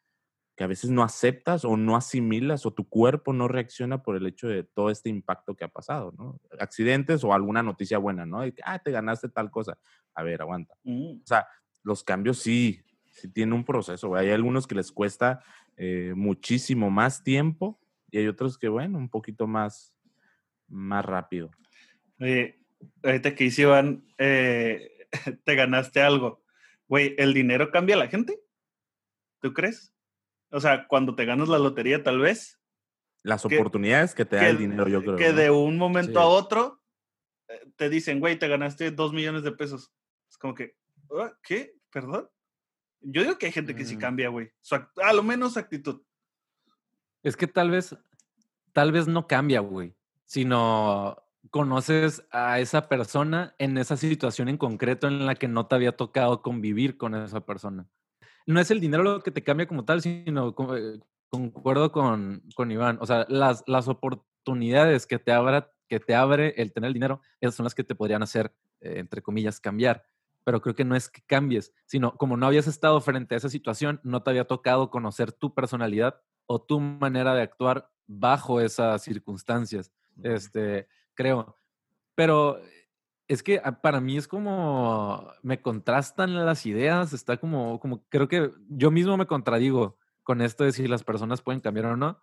que 0.57 0.65
a 0.65 0.67
veces 0.67 0.89
no 0.89 1.01
aceptas 1.01 1.63
o 1.63 1.77
no 1.77 1.95
asimilas 1.95 2.65
o 2.65 2.73
tu 2.73 2.89
cuerpo 2.89 3.31
no 3.31 3.47
reacciona 3.47 4.03
por 4.03 4.17
el 4.17 4.27
hecho 4.27 4.49
de 4.49 4.63
todo 4.65 4.89
este 4.89 5.07
impacto 5.07 5.55
que 5.55 5.63
ha 5.63 5.69
pasado, 5.69 6.11
¿no? 6.17 6.41
Accidentes 6.59 7.23
o 7.23 7.33
alguna 7.33 7.63
noticia 7.63 7.99
buena, 7.99 8.25
¿no? 8.25 8.41
De 8.41 8.53
que, 8.53 8.61
ah, 8.65 8.79
te 8.79 8.91
ganaste 8.91 9.29
tal 9.29 9.49
cosa. 9.49 9.77
A 10.13 10.23
ver, 10.23 10.41
aguanta. 10.41 10.75
Mm. 10.83 11.21
O 11.23 11.25
sea, 11.25 11.47
los 11.83 12.03
cambios 12.03 12.39
sí, 12.39 12.81
sí 13.21 13.27
tiene 13.29 13.53
un 13.55 13.63
proceso, 13.63 14.09
güey. 14.09 14.25
Hay 14.27 14.31
algunos 14.31 14.67
que 14.67 14.75
les 14.75 14.91
cuesta 14.91 15.43
eh, 15.77 16.13
muchísimo 16.15 16.89
más 16.89 17.23
tiempo 17.23 17.79
y 18.09 18.17
hay 18.19 18.27
otros 18.27 18.57
que, 18.57 18.67
bueno, 18.67 18.97
un 18.97 19.09
poquito 19.09 19.47
más, 19.47 19.93
más 20.67 21.05
rápido. 21.05 21.51
Oye, 22.19 22.59
ahorita 23.03 23.33
que 23.35 23.45
hice 23.45 23.63
Iván, 23.63 24.05
eh, 24.17 25.07
te 25.45 25.55
ganaste 25.55 26.01
algo. 26.01 26.43
Güey, 26.87 27.15
¿el 27.17 27.33
dinero 27.33 27.71
cambia 27.71 27.95
a 27.95 27.99
la 27.99 28.07
gente? 28.07 28.39
¿Tú 29.39 29.53
crees? 29.53 29.93
O 30.51 30.59
sea, 30.59 30.87
cuando 30.87 31.15
te 31.15 31.25
ganas 31.25 31.47
la 31.47 31.57
lotería, 31.59 32.03
tal 32.03 32.19
vez. 32.19 32.59
Las 33.23 33.43
Que- 33.43 33.55
oportunidades 33.55 34.13
que 34.13 34.25
te 34.25 34.35
da 34.35 34.41
que- 34.43 34.49
el 34.49 34.57
dinero, 34.57 34.87
yo 34.87 35.01
creo. 35.01 35.15
Que 35.15 35.29
¿no? 35.29 35.35
de 35.35 35.51
un 35.51 35.77
momento 35.77 36.11
Sí. 36.13 36.17
a 36.17 36.25
otro 36.25 36.81
eh, 37.47 37.71
te 37.75 37.89
dicen, 37.89 38.19
güey, 38.19 38.37
te 38.37 38.47
ganaste 38.47 38.91
dos 38.91 39.13
millones 39.13 39.43
de 39.43 39.51
pesos. 39.51 39.91
Es 40.29 40.37
como 40.37 40.53
que, 40.53 40.75
"Ah, 41.19 41.33
¿qué? 41.43 41.73
¿Perdón? 41.91 42.29
Yo 43.01 43.23
digo 43.23 43.37
que 43.37 43.47
hay 43.47 43.51
gente 43.51 43.75
que 43.75 43.85
sí 43.85 43.95
Mm. 43.95 43.99
cambia, 43.99 44.29
güey. 44.29 44.51
A 45.03 45.13
lo 45.13 45.23
menos 45.23 45.57
actitud. 45.57 46.01
Es 47.23 47.35
que 47.35 47.47
tal 47.47 47.71
vez, 47.71 47.95
tal 48.73 48.91
vez 48.91 49.07
no 49.07 49.27
cambia, 49.27 49.59
güey, 49.59 49.95
sino 50.25 51.17
conoces 51.49 52.23
a 52.31 52.59
esa 52.59 52.87
persona 52.87 53.55
en 53.57 53.77
esa 53.77 53.97
situación 53.97 54.47
en 54.49 54.57
concreto 54.57 55.07
en 55.07 55.25
la 55.25 55.35
que 55.35 55.47
no 55.47 55.65
te 55.67 55.75
había 55.75 55.97
tocado 55.97 56.41
convivir 56.41 56.97
con 56.97 57.15
esa 57.15 57.45
persona. 57.45 57.87
No 58.45 58.59
es 58.59 58.71
el 58.71 58.79
dinero 58.79 59.03
lo 59.03 59.21
que 59.21 59.31
te 59.31 59.43
cambia 59.43 59.67
como 59.67 59.85
tal, 59.85 60.01
sino 60.01 60.55
eh, 60.75 60.99
concuerdo 61.29 61.91
con, 61.91 62.43
con 62.55 62.71
Iván. 62.71 62.97
O 63.01 63.05
sea, 63.05 63.25
las, 63.29 63.63
las 63.67 63.87
oportunidades 63.87 65.05
que 65.07 65.19
te, 65.19 65.31
abra, 65.31 65.71
que 65.87 65.99
te 65.99 66.15
abre 66.15 66.53
el 66.57 66.71
tener 66.73 66.87
el 66.89 66.93
dinero, 66.93 67.21
esas 67.39 67.55
son 67.55 67.63
las 67.65 67.75
que 67.75 67.83
te 67.83 67.95
podrían 67.95 68.23
hacer, 68.23 68.53
eh, 68.81 68.95
entre 68.97 69.21
comillas, 69.21 69.59
cambiar. 69.59 70.03
Pero 70.43 70.61
creo 70.61 70.75
que 70.75 70.85
no 70.85 70.95
es 70.95 71.09
que 71.09 71.21
cambies, 71.21 71.73
sino 71.85 72.15
como 72.17 72.37
no 72.37 72.47
habías 72.47 72.67
estado 72.67 72.99
frente 73.01 73.35
a 73.35 73.37
esa 73.37 73.49
situación, 73.49 73.99
no 74.03 74.23
te 74.23 74.31
había 74.31 74.45
tocado 74.45 74.89
conocer 74.89 75.31
tu 75.31 75.53
personalidad 75.53 76.21
o 76.45 76.61
tu 76.61 76.79
manera 76.79 77.33
de 77.35 77.43
actuar 77.43 77.89
bajo 78.07 78.59
esas 78.59 79.03
circunstancias, 79.03 79.91
este, 80.23 80.87
creo. 81.13 81.57
Pero 82.15 82.59
es 83.27 83.43
que 83.43 83.61
ah, 83.63 83.79
para 83.81 84.01
mí 84.01 84.17
es 84.17 84.27
como 84.27 85.31
me 85.41 85.61
contrastan 85.61 86.45
las 86.45 86.65
ideas, 86.65 87.13
está 87.13 87.37
como, 87.37 87.79
como 87.79 88.03
creo 88.09 88.27
que 88.27 88.51
yo 88.67 88.91
mismo 88.91 89.15
me 89.15 89.27
contradigo 89.27 89.97
con 90.23 90.41
esto 90.41 90.65
de 90.65 90.73
si 90.73 90.87
las 90.87 91.03
personas 91.03 91.41
pueden 91.41 91.61
cambiar 91.61 91.85
o 91.85 91.95
no, 91.95 92.21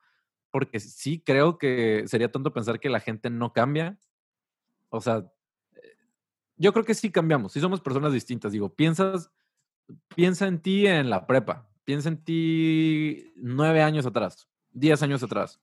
porque 0.50 0.80
sí 0.80 1.22
creo 1.24 1.56
que 1.56 2.04
sería 2.06 2.30
tonto 2.30 2.52
pensar 2.52 2.80
que 2.80 2.90
la 2.90 3.00
gente 3.00 3.30
no 3.30 3.52
cambia. 3.52 3.98
O 4.90 5.00
sea, 5.00 5.30
yo 6.58 6.72
creo 6.72 6.84
que 6.84 6.94
sí 6.94 7.10
cambiamos, 7.10 7.52
sí 7.52 7.60
somos 7.60 7.80
personas 7.80 8.12
distintas. 8.12 8.52
Digo, 8.52 8.68
piensas, 8.68 9.30
piensa 10.14 10.46
en 10.46 10.60
ti 10.60 10.86
en 10.86 11.08
la 11.08 11.26
prepa, 11.26 11.68
piensa 11.84 12.08
en 12.08 12.22
ti 12.22 13.32
nueve 13.36 13.82
años 13.82 14.06
atrás, 14.06 14.48
diez 14.70 15.02
años 15.02 15.22
atrás. 15.22 15.60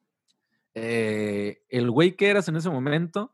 Eh, 0.73 1.63
el 1.69 1.89
güey 1.91 2.15
que 2.15 2.29
eras 2.29 2.47
en 2.49 2.57
ese 2.57 2.69
momento 2.69 3.33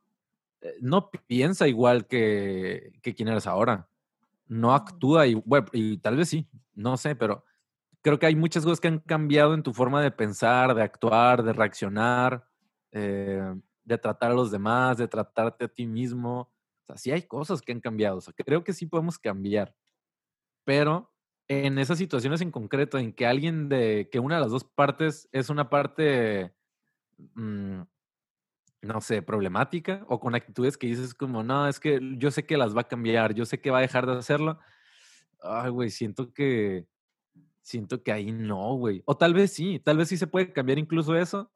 eh, 0.61 0.75
no 0.81 1.09
piensa 1.27 1.67
igual 1.67 2.05
que, 2.07 2.93
que 3.01 3.15
quien 3.15 3.29
eres 3.29 3.47
ahora. 3.47 3.87
No 4.47 4.73
actúa 4.73 5.27
y, 5.27 5.35
bueno, 5.35 5.67
y 5.71 5.97
tal 5.97 6.17
vez 6.17 6.29
sí, 6.29 6.47
no 6.75 6.97
sé, 6.97 7.15
pero 7.15 7.45
creo 8.01 8.19
que 8.19 8.25
hay 8.25 8.35
muchas 8.35 8.63
cosas 8.63 8.79
que 8.79 8.87
han 8.87 8.99
cambiado 8.99 9.53
en 9.53 9.63
tu 9.63 9.73
forma 9.73 10.01
de 10.01 10.11
pensar, 10.11 10.75
de 10.75 10.83
actuar, 10.83 11.43
de 11.43 11.53
reaccionar, 11.53 12.45
eh, 12.91 13.55
de 13.83 13.97
tratar 13.97 14.31
a 14.31 14.35
los 14.35 14.51
demás, 14.51 14.97
de 14.97 15.07
tratarte 15.07 15.65
a 15.65 15.67
ti 15.67 15.85
mismo. 15.87 16.50
Sea, 16.91 16.97
sí 16.97 17.11
hay 17.11 17.23
cosas 17.23 17.61
que 17.61 17.71
han 17.71 17.79
cambiado. 17.79 18.17
O 18.17 18.21
sea, 18.21 18.33
creo 18.33 18.63
que 18.63 18.73
sí 18.73 18.85
podemos 18.85 19.17
cambiar. 19.19 19.75
Pero 20.65 21.11
en 21.47 21.77
esas 21.79 21.97
situaciones 21.97 22.41
en 22.41 22.51
concreto, 22.51 22.97
en 22.97 23.13
que 23.13 23.25
alguien 23.25 23.69
de, 23.69 24.09
que 24.11 24.19
una 24.19 24.35
de 24.35 24.41
las 24.41 24.51
dos 24.51 24.63
partes 24.63 25.27
es 25.31 25.49
una 25.49 25.69
parte, 25.69 26.53
mm, 27.35 27.81
no 28.83 29.01
sé, 29.01 29.21
problemática 29.21 30.05
o 30.07 30.19
con 30.19 30.35
actitudes 30.35 30.77
que 30.77 30.87
dices 30.87 31.13
como, 31.13 31.43
no, 31.43 31.67
es 31.67 31.79
que 31.79 31.99
yo 32.17 32.31
sé 32.31 32.45
que 32.45 32.57
las 32.57 32.75
va 32.75 32.81
a 32.81 32.87
cambiar, 32.87 33.33
yo 33.33 33.45
sé 33.45 33.59
que 33.59 33.71
va 33.71 33.79
a 33.79 33.81
dejar 33.81 34.05
de 34.05 34.13
hacerlo. 34.13 34.59
Ay, 35.41 35.71
güey, 35.71 35.89
siento 35.89 36.33
que, 36.33 36.87
siento 37.61 38.03
que 38.03 38.11
ahí 38.11 38.31
no, 38.31 38.75
güey. 38.75 39.03
O 39.05 39.17
tal 39.17 39.33
vez 39.33 39.53
sí, 39.53 39.79
tal 39.79 39.97
vez 39.97 40.09
sí 40.09 40.17
se 40.17 40.27
puede 40.27 40.53
cambiar 40.53 40.79
incluso 40.79 41.15
eso, 41.15 41.51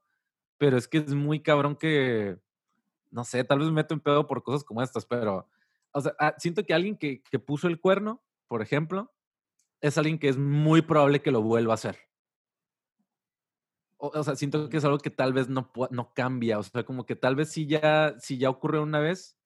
pero 0.57 0.77
es 0.77 0.87
que 0.87 0.99
es 0.99 1.13
muy 1.15 1.41
cabrón 1.41 1.75
que, 1.75 2.37
no 3.11 3.23
sé, 3.23 3.43
tal 3.43 3.59
vez 3.59 3.67
me 3.67 3.75
meto 3.75 3.93
en 3.93 3.99
pedo 3.99 4.27
por 4.27 4.43
cosas 4.43 4.63
como 4.63 4.81
estas, 4.81 5.05
pero, 5.05 5.47
o 5.91 6.01
sea, 6.01 6.13
ah, 6.19 6.35
siento 6.37 6.63
que 6.65 6.73
alguien 6.73 6.97
que, 6.97 7.21
que 7.23 7.39
puso 7.39 7.67
el 7.67 7.79
cuerno, 7.79 8.23
por 8.47 8.61
ejemplo, 8.61 9.13
es 9.81 9.97
alguien 9.97 10.19
que 10.19 10.29
es 10.29 10.37
muy 10.37 10.81
probable 10.81 11.21
que 11.21 11.31
lo 11.31 11.41
vuelva 11.41 11.73
a 11.73 11.75
hacer. 11.75 11.97
O, 13.97 14.23
sea, 14.23 14.35
siento 14.35 14.69
que 14.69 14.77
es 14.77 14.85
algo 14.85 14.97
que 14.97 15.09
tal 15.09 15.33
vez 15.33 15.49
no, 15.49 15.71
no 15.89 16.13
cambia, 16.13 16.59
o 16.59 16.63
sea, 16.63 16.83
como 16.83 17.05
que 17.05 17.15
tal 17.15 17.35
vez 17.35 17.51
si 17.51 17.65
ya, 17.65 18.15
si 18.19 18.37
ya 18.37 18.49
ocurrió 18.49 18.83
una 18.83 18.99
vez, 18.99 19.37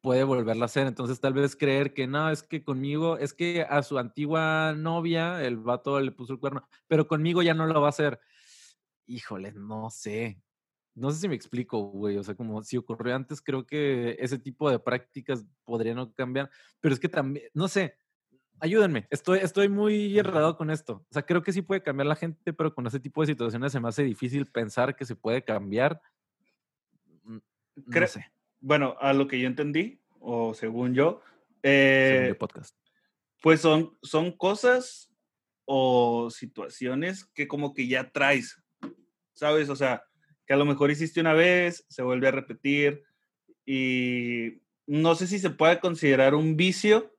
puede 0.00 0.24
volverla 0.24 0.64
a 0.64 0.66
hacer. 0.66 0.86
Entonces, 0.86 1.20
tal 1.20 1.32
vez 1.32 1.56
creer 1.56 1.94
que 1.94 2.06
no, 2.06 2.30
es 2.30 2.42
que 2.42 2.62
conmigo, 2.62 3.18
es 3.18 3.32
que 3.34 3.62
a 3.62 3.82
su 3.82 3.98
antigua 3.98 4.74
novia, 4.76 5.42
el 5.42 5.56
vato 5.56 6.00
le 6.00 6.12
puso 6.12 6.34
el 6.34 6.38
cuerno, 6.40 6.68
pero 6.86 7.08
conmigo 7.08 7.42
ya 7.42 7.54
no 7.54 7.66
lo 7.66 7.80
va 7.80 7.88
a 7.88 7.90
hacer. 7.90 8.20
Híjole, 9.06 9.52
no 9.52 9.90
sé. 9.90 10.40
No 10.94 11.10
sé 11.10 11.20
si 11.20 11.28
me 11.28 11.34
explico, 11.36 11.78
güey. 11.90 12.16
O 12.18 12.22
sea, 12.22 12.34
como 12.34 12.62
si 12.62 12.76
ocurrió 12.76 13.14
antes, 13.14 13.40
creo 13.40 13.64
que 13.66 14.16
ese 14.18 14.38
tipo 14.38 14.70
de 14.70 14.78
prácticas 14.78 15.44
podrían 15.64 15.96
no 15.96 16.12
cambiar. 16.12 16.50
Pero 16.80 16.92
es 16.94 17.00
que 17.00 17.08
también, 17.08 17.46
no 17.54 17.68
sé, 17.68 17.96
ayúdenme. 18.58 19.06
Estoy, 19.10 19.38
estoy 19.38 19.68
muy 19.68 20.18
enredado 20.18 20.56
con 20.56 20.70
esto. 20.70 21.04
O 21.08 21.12
sea, 21.12 21.22
creo 21.22 21.42
que 21.42 21.52
sí 21.52 21.62
puede 21.62 21.82
cambiar 21.82 22.06
la 22.06 22.16
gente, 22.16 22.52
pero 22.52 22.74
con 22.74 22.86
ese 22.86 23.00
tipo 23.00 23.20
de 23.22 23.28
situaciones 23.28 23.72
se 23.72 23.80
me 23.80 23.88
hace 23.88 24.02
difícil 24.02 24.46
pensar 24.46 24.96
que 24.96 25.04
se 25.04 25.16
puede 25.16 25.42
cambiar. 25.44 26.00
Mm, 27.22 27.36
No 27.76 27.84
Cre- 27.86 28.06
sé. 28.08 28.26
Bueno, 28.60 28.96
a 29.00 29.12
lo 29.14 29.26
que 29.26 29.40
yo 29.40 29.46
entendí, 29.46 30.02
o 30.18 30.52
según 30.52 30.92
yo, 30.94 31.22
según 31.22 31.58
eh, 31.62 32.26
el 32.28 32.36
podcast. 32.36 32.76
pues 33.42 33.60
son, 33.62 33.96
son 34.02 34.32
cosas 34.36 35.10
o 35.64 36.28
situaciones 36.30 37.24
que 37.24 37.48
como 37.48 37.72
que 37.72 37.86
ya 37.86 38.10
traes, 38.10 38.62
¿sabes? 39.32 39.70
O 39.70 39.76
sea, 39.76 40.02
que 40.50 40.54
a 40.54 40.56
lo 40.56 40.64
mejor 40.64 40.90
hiciste 40.90 41.20
una 41.20 41.32
vez, 41.32 41.86
se 41.88 42.02
vuelve 42.02 42.26
a 42.26 42.32
repetir 42.32 43.04
y 43.64 44.62
no 44.84 45.14
sé 45.14 45.28
si 45.28 45.38
se 45.38 45.50
puede 45.50 45.78
considerar 45.78 46.34
un 46.34 46.56
vicio 46.56 47.16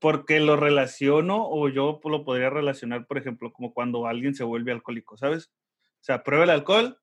porque 0.00 0.40
lo 0.40 0.56
relaciono 0.56 1.48
o 1.48 1.68
yo 1.68 2.00
lo 2.02 2.24
podría 2.24 2.50
relacionar, 2.50 3.06
por 3.06 3.16
ejemplo, 3.16 3.52
como 3.52 3.72
cuando 3.72 4.08
alguien 4.08 4.34
se 4.34 4.42
vuelve 4.42 4.72
alcohólico, 4.72 5.16
¿sabes? 5.16 5.52
O 6.00 6.00
sea, 6.00 6.24
prueba 6.24 6.42
el 6.42 6.50
alcohol, 6.50 6.98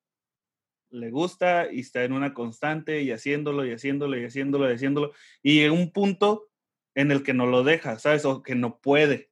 le 0.89 1.10
gusta 1.10 1.72
y 1.72 1.80
está 1.80 2.03
en 2.03 2.12
una 2.12 2.34
constante 2.34 3.01
y 3.01 3.14
haciéndolo 3.14 3.66
y 3.66 3.72
haciéndolo 3.72 4.20
y 4.20 4.26
haciéndolo 4.26 4.70
y 4.70 4.74
haciéndolo 4.74 5.14
y 5.41 5.53
llega 5.53 5.72
un 5.72 5.93
punto 5.93 6.49
en 6.95 7.14
el 7.14 7.24
que 7.24 7.34
no 7.34 7.45
lo 7.45 7.64
deja, 7.64 7.97
¿sabes? 7.97 8.26
O 8.26 8.43
que 8.43 8.56
no 8.56 8.82
puede. 8.82 9.32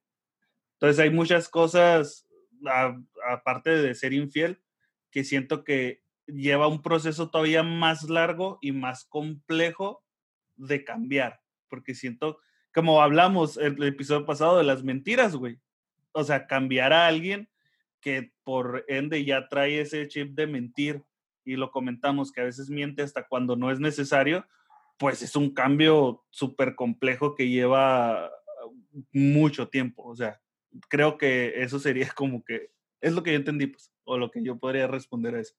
Entonces 0.76 1.00
hay 1.00 1.10
muchas 1.10 1.50
cosas, 1.50 2.26
aparte 3.28 3.76
de 3.76 3.94
ser 3.94 4.14
infiel, 4.14 4.62
que 5.10 5.22
siento 5.22 5.64
que 5.64 6.02
lleva 6.26 6.68
un 6.68 6.82
proceso 6.82 7.30
todavía 7.30 7.62
más 7.62 8.08
largo 8.08 8.58
y 8.60 8.72
más 8.72 9.04
complejo 9.04 10.02
de 10.56 10.84
cambiar, 10.84 11.40
porque 11.68 11.94
siento, 11.94 12.38
como 12.72 13.02
hablamos 13.02 13.56
el, 13.56 13.74
el 13.74 13.88
episodio 13.88 14.24
pasado 14.26 14.58
de 14.58 14.64
las 14.64 14.84
mentiras, 14.84 15.36
güey. 15.36 15.58
O 16.12 16.22
sea, 16.22 16.46
cambiar 16.46 16.92
a 16.92 17.06
alguien 17.06 17.48
que 18.00 18.32
por 18.44 18.84
ende 18.88 19.24
ya 19.24 19.48
trae 19.48 19.80
ese 19.80 20.06
chip 20.08 20.34
de 20.34 20.46
mentir 20.46 21.02
y 21.44 21.56
lo 21.56 21.70
comentamos 21.70 22.32
que 22.32 22.40
a 22.40 22.44
veces 22.44 22.70
miente 22.70 23.02
hasta 23.02 23.26
cuando 23.26 23.56
no 23.56 23.70
es 23.70 23.80
necesario, 23.80 24.46
pues 24.98 25.22
es 25.22 25.36
un 25.36 25.52
cambio 25.52 26.24
súper 26.30 26.74
complejo 26.74 27.34
que 27.34 27.48
lleva 27.48 28.30
mucho 29.12 29.68
tiempo. 29.68 30.04
O 30.04 30.14
sea, 30.14 30.40
creo 30.88 31.18
que 31.18 31.62
eso 31.62 31.78
sería 31.78 32.08
como 32.14 32.44
que 32.44 32.70
es 33.00 33.12
lo 33.12 33.22
que 33.22 33.32
yo 33.32 33.36
entendí, 33.36 33.66
pues, 33.66 33.92
o 34.04 34.16
lo 34.16 34.30
que 34.30 34.42
yo 34.42 34.58
podría 34.58 34.86
responder 34.86 35.34
a 35.34 35.40
eso. 35.40 35.54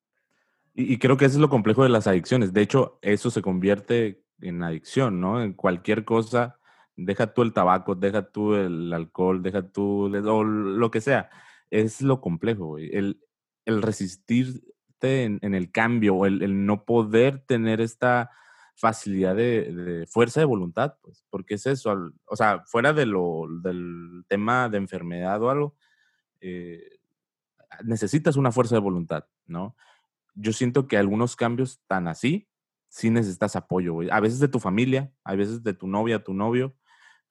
Y, 0.77 0.97
creo 0.99 1.15
que 1.17 1.25
eso 1.25 1.35
es 1.35 1.41
lo 1.41 1.49
complejo 1.49 1.83
de 1.83 1.89
las 1.89 2.05
adicciones. 2.05 2.51
De 2.53 2.61
hecho, 2.61 2.99
eso 3.01 3.31
se 3.31 3.41
convierte 3.41 4.23
en 4.41 4.61
adicción, 4.61 5.21
¿no? 5.21 5.41
En 5.41 5.53
cualquier 5.53 6.03
cosa, 6.03 6.59
deja 6.97 7.33
tú 7.33 7.43
el 7.43 7.53
tabaco, 7.53 7.95
deja 7.95 8.29
tú 8.29 8.55
el 8.55 8.91
alcohol, 8.91 9.41
deja 9.41 9.63
tú 9.69 10.13
o 10.13 10.43
lo 10.43 10.91
que 10.91 10.99
sea. 10.99 11.29
Es 11.69 12.01
lo 12.01 12.19
complejo. 12.19 12.77
El, 12.77 13.21
el 13.63 13.81
resistirte 13.81 15.23
en, 15.23 15.53
el 15.55 15.71
cambio, 15.71 16.25
el, 16.25 16.41
el 16.41 16.65
no 16.65 16.83
poder 16.83 17.39
tener 17.39 17.79
esta 17.79 18.31
facilidad 18.75 19.35
de, 19.35 20.05
fuerza 20.09 20.41
de 20.41 20.45
voluntad, 20.45 20.95
pues, 21.01 21.23
porque 21.29 21.55
es 21.55 21.65
eso, 21.65 22.11
o 22.25 22.35
sea, 22.35 22.63
fuera 22.65 22.93
de 22.93 23.05
lo, 23.05 23.45
del 23.61 24.25
tema 24.27 24.69
de 24.69 24.77
enfermedad 24.77 25.41
o 25.41 25.49
algo, 25.49 25.75
eh, 26.41 26.99
necesitas 27.83 28.35
una 28.35 28.51
fuerza 28.51 28.75
de 28.75 28.81
voluntad, 28.81 29.25
¿no? 29.47 29.75
Yo 30.35 30.53
siento 30.53 30.87
que 30.87 30.97
algunos 30.97 31.35
cambios 31.35 31.81
tan 31.87 32.07
así, 32.07 32.49
sí 32.89 33.09
necesitas 33.09 33.55
apoyo. 33.55 33.97
A 34.11 34.19
veces 34.19 34.39
de 34.39 34.47
tu 34.47 34.59
familia, 34.59 35.13
a 35.23 35.35
veces 35.35 35.63
de 35.63 35.73
tu 35.73 35.87
novia, 35.87 36.23
tu 36.23 36.33
novio, 36.33 36.75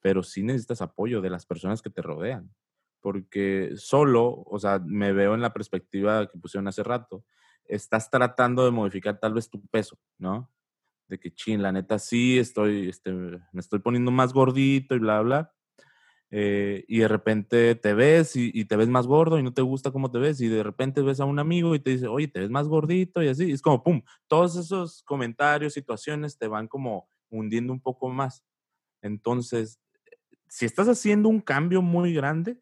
pero 0.01 0.23
sí 0.23 0.43
necesitas 0.43 0.81
apoyo 0.81 1.21
de 1.21 1.29
las 1.31 1.45
personas 1.45 1.81
que 1.81 1.89
te 1.89 2.01
rodean. 2.01 2.53
porque 3.01 3.73
solo, 3.77 4.43
o 4.47 4.59
sea, 4.59 4.79
me 4.79 5.13
veo 5.13 5.35
en 5.35 5.41
la 5.41 5.53
perspectiva 5.53 6.27
que 6.27 6.39
pusieron 6.39 6.67
hace 6.67 6.83
rato, 6.83 7.23
estás 7.65 8.09
tratando 8.09 8.65
de 8.65 8.71
modificar 8.71 9.19
tal 9.19 9.33
vez 9.35 9.49
tu 9.49 9.63
peso, 9.67 9.99
¿no? 10.17 10.51
De 11.07 11.19
que, 11.19 11.33
chin, 11.33 11.61
la 11.63 11.71
neta 11.71 11.99
sí, 11.99 12.39
estoy, 12.39 12.89
este, 12.89 13.11
me 13.13 13.41
estoy 13.59 13.79
poniendo 13.79 14.11
más 14.11 14.33
gordito 14.33 14.95
y 14.95 14.99
bla, 14.99 15.21
bla. 15.21 15.53
Eh, 16.37 16.83
y 16.89 16.99
de 16.99 17.07
repente 17.07 17.75
te 17.75 17.93
ves 17.93 18.35
y, 18.35 18.65
te 18.65 18.75
ves 18.75 18.89
más 18.89 19.07
gordo 19.07 19.39
y 19.39 19.43
no 19.43 19.53
te 19.53 19.61
gusta 19.61 19.91
cómo 19.91 20.11
te 20.11 20.19
ves 20.19 20.41
y 20.41 20.49
de 20.49 20.63
repente 20.63 21.01
ves 21.01 21.21
a 21.21 21.25
un 21.25 21.39
amigo 21.39 21.75
y 21.75 21.79
te 21.79 21.91
dice, 21.91 22.07
oye, 22.07 22.27
te 22.27 22.41
ves 22.41 22.49
más 22.49 22.67
gordito 22.67 23.23
y 23.23 23.29
así. 23.29 23.45
Y 23.45 23.53
es 23.53 23.61
como, 23.61 23.81
¡pum! 23.81 24.01
Todos 24.27 24.57
esos 24.57 25.01
comentarios, 25.03 25.71
situaciones 25.71 26.37
te 26.37 26.49
van 26.49 26.67
como 26.67 27.07
hundiendo 27.29 27.71
un 27.71 27.79
poco 27.79 28.09
más. 28.09 28.43
Entonces, 29.01 29.79
si 30.49 30.65
estás 30.65 30.89
haciendo 30.89 31.29
un 31.29 31.39
cambio 31.39 31.81
muy 31.81 32.13
grande, 32.13 32.59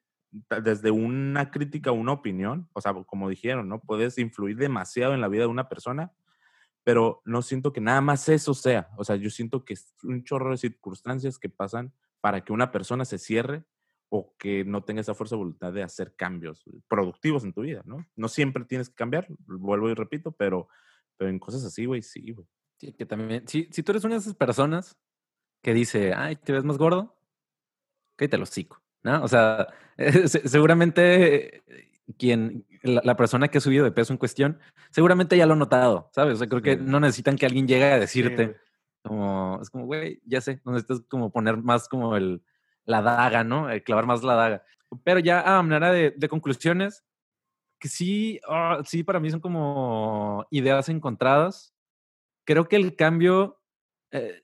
desde 0.62 0.92
una 0.92 1.50
crítica 1.50 1.92
una 1.92 2.12
opinión, 2.12 2.70
o 2.74 2.82
sea, 2.82 2.94
como 2.94 3.28
dijeron, 3.28 3.68
¿no? 3.70 3.82
Puedes 3.82 4.20
influir 4.20 4.56
demasiado 4.56 5.16
en 5.16 5.22
la 5.22 5.30
vida 5.30 5.46
de 5.46 5.48
una 5.48 5.68
persona, 5.68 6.14
pero 6.84 7.24
no 7.26 7.42
siento 7.42 7.74
que 7.74 7.82
nada 7.82 8.02
más 8.02 8.30
eso 8.30 8.54
sea. 8.54 8.90
O 8.98 9.04
sea, 9.04 9.16
yo 9.16 9.32
siento 9.32 9.66
que 9.66 9.74
es 9.74 9.96
un 10.04 10.24
chorro 10.24 10.52
de 10.52 10.58
circunstancias 10.58 11.40
que 11.40 11.50
pasan 11.50 11.92
para 12.24 12.40
que 12.40 12.54
una 12.54 12.72
persona 12.72 13.04
se 13.04 13.18
cierre 13.18 13.66
o 14.08 14.34
que 14.38 14.64
no 14.64 14.82
tenga 14.82 15.02
esa 15.02 15.14
fuerza 15.14 15.36
de 15.36 15.40
voluntad 15.40 15.74
de 15.74 15.84
hacer 15.84 16.16
cambios 16.16 16.64
productivos 16.88 17.44
en 17.44 17.52
tu 17.52 17.64
vida, 17.64 17.82
¿no? 17.84 18.08
No 18.16 18.30
siempre 18.30 18.64
tienes 18.64 18.88
que 18.88 18.96
cambiar, 18.96 19.28
vuelvo 19.40 19.90
y 19.90 19.94
repito, 19.94 20.32
pero, 20.32 20.70
pero 21.18 21.30
en 21.30 21.38
cosas 21.38 21.66
así, 21.66 21.84
güey, 21.84 22.02
sí, 22.02 22.32
güey. 22.32 22.48
Sí, 22.78 22.94
que 22.94 23.06
también, 23.06 23.46
si, 23.46 23.68
si 23.72 23.84
tú 23.84 23.92
eres 23.92 24.06
una 24.06 24.14
de 24.14 24.22
esas 24.22 24.36
personas 24.36 24.98
que 25.62 25.74
dice, 25.74 26.14
ay, 26.14 26.38
¿te 26.38 26.54
ves 26.54 26.64
más 26.64 26.78
gordo? 26.78 27.20
te 28.16 28.38
lo 28.38 28.44
hocico, 28.44 28.82
¿no? 29.02 29.22
O 29.22 29.28
sea, 29.28 29.68
seguramente 30.46 31.62
quien, 32.18 32.66
la, 32.84 33.18
persona 33.18 33.50
que 33.50 33.58
ha 33.58 33.62
subido 33.62 33.84
de 33.84 33.92
peso 33.92 34.14
en 34.14 34.18
cuestión, 34.18 34.60
seguramente 34.92 35.36
ya 35.36 35.46
lo 35.46 35.56
ha 35.56 35.58
notado, 35.58 36.10
¿sabes? 36.14 36.36
O 36.36 36.38
sea, 36.38 36.48
creo 36.48 36.62
que 36.62 36.78
no 36.78 37.02
necesitan 37.02 37.36
que 37.36 37.46
alguien 37.46 37.68
llegue 37.68 37.92
a 37.92 38.00
decirte, 38.00 38.56
como, 39.04 39.60
es 39.62 39.70
como, 39.70 39.86
güey, 39.86 40.22
ya 40.26 40.42
sé, 40.42 40.62
necesitas 40.66 41.02
como 41.10 41.32
poner 41.32 41.58
más 41.58 41.88
como 41.88 42.16
el, 42.16 42.44
la 42.86 43.02
daga, 43.02 43.44
¿no? 43.44 43.70
El 43.70 43.84
clavar 43.84 44.06
más 44.06 44.24
la 44.24 44.36
daga. 44.36 44.64
Pero 45.04 45.20
ya 45.20 45.42
a 45.42 45.62
manera 45.62 45.92
de, 45.92 46.12
de 46.12 46.30
conclusiones, 46.30 47.04
que 47.80 47.90
sí, 47.90 48.40
ah, 48.50 48.82
sí, 48.86 49.04
para 49.04 49.20
mí 49.20 49.30
son 49.30 49.42
como 49.42 50.46
ideas 50.50 50.90
encontradas. 50.90 51.76
Creo 52.46 52.68
que 52.68 52.78
el 52.78 52.96
cambio 52.96 53.60
eh, 54.12 54.44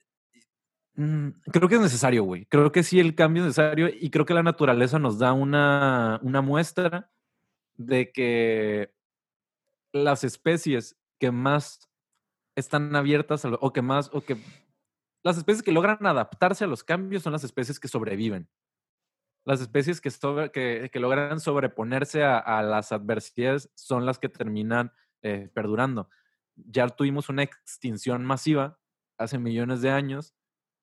Mm, 1.00 1.30
creo 1.50 1.68
que 1.68 1.76
es 1.76 1.80
necesario, 1.80 2.24
güey. 2.24 2.44
Creo 2.46 2.72
que 2.72 2.82
sí 2.82 3.00
el 3.00 3.14
cambio 3.14 3.42
es 3.42 3.48
necesario 3.48 3.88
y 3.88 4.10
creo 4.10 4.26
que 4.26 4.34
la 4.34 4.42
naturaleza 4.42 4.98
nos 4.98 5.18
da 5.18 5.32
una, 5.32 6.20
una 6.22 6.42
muestra 6.42 7.10
de 7.76 8.12
que 8.12 8.92
las 9.92 10.24
especies 10.24 10.98
que 11.18 11.30
más 11.30 11.89
están 12.60 12.94
abiertas 12.94 13.44
o 13.44 13.72
que 13.72 13.82
más, 13.82 14.10
o 14.12 14.20
que 14.20 14.36
las 15.22 15.36
especies 15.36 15.62
que 15.62 15.72
logran 15.72 16.06
adaptarse 16.06 16.64
a 16.64 16.66
los 16.66 16.84
cambios 16.84 17.22
son 17.22 17.32
las 17.32 17.44
especies 17.44 17.78
que 17.78 17.88
sobreviven. 17.88 18.48
Las 19.44 19.60
especies 19.60 20.00
que, 20.00 20.90
que, 20.92 21.00
logran 21.00 21.40
sobreponerse 21.40 22.22
a, 22.24 22.62
las 22.62 22.92
adversidades 22.92 23.70
son 23.74 24.06
las 24.06 24.18
que 24.18 24.28
terminan 24.28 24.92
eh, 25.22 25.50
perdurando. 25.54 26.08
Ya 26.56 26.88
tuvimos 26.88 27.28
una 27.28 27.42
extinción 27.42 28.24
masiva 28.24 28.78
hace 29.18 29.38
millones 29.38 29.80
de 29.82 29.90
años 29.90 30.34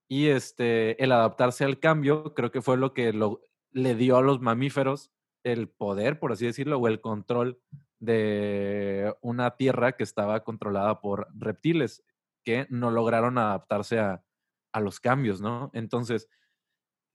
y 0.08 0.28
este, 0.28 1.02
el 1.04 1.12
adaptarse 1.12 1.66
al 1.66 1.80
cambio 1.80 2.34
creo 2.34 2.52
que 2.52 2.62
fue 2.62 2.78
lo 2.78 2.94
que 2.94 3.14
lo, 3.14 3.42
le 3.72 3.96
dio 3.96 4.18
a 4.18 4.22
los 4.22 4.42
mamíferos 4.42 5.12
el 5.44 5.70
poder, 5.70 6.20
por 6.20 6.32
así 6.32 6.46
decirlo, 6.46 6.78
o 6.78 6.88
el 6.88 7.00
control 7.00 7.62
de 8.00 9.16
una 9.22 9.58
tierra 9.58 9.94
que 9.94 10.04
estaba 10.04 10.44
controlada 10.44 11.02
por 11.02 11.28
reptiles 11.34 12.04
que 12.44 12.68
no 12.70 12.92
lograron 12.92 13.38
adaptarse 13.38 14.00
a, 14.00 14.24
a 14.72 14.80
los 14.80 15.00
cambios, 15.00 15.42
¿no? 15.42 15.72
Entonces, 15.74 16.30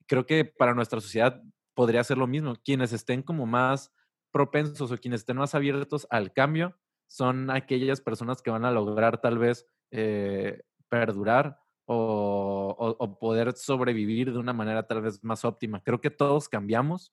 creo 0.06 0.26
que 0.26 0.44
para 0.44 0.74
nuestra 0.74 1.00
sociedad 1.00 1.42
podría 1.74 2.04
ser 2.04 2.18
lo 2.18 2.26
mismo. 2.26 2.56
Quienes 2.64 2.92
estén 2.92 3.22
como 3.22 3.46
más 3.46 3.92
propensos 4.30 4.90
o 4.90 4.98
quienes 4.98 5.20
estén 5.20 5.36
más 5.36 5.54
abiertos 5.54 6.06
al 6.10 6.32
cambio 6.32 6.76
son 7.06 7.50
aquellas 7.50 8.00
personas 8.00 8.40
que 8.42 8.50
van 8.50 8.64
a 8.64 8.70
lograr 8.70 9.20
tal 9.20 9.38
vez 9.38 9.66
eh, 9.90 10.62
perdurar 10.88 11.58
o, 11.86 13.18
poder 13.20 13.52
sobrevivir 13.52 14.32
de 14.32 14.38
una 14.38 14.52
manera 14.52 14.86
tal 14.86 15.02
vez 15.02 15.22
más 15.22 15.44
óptima. 15.44 15.82
Creo 15.82 16.00
que 16.00 16.10
todos 16.10 16.48
cambiamos, 16.48 17.12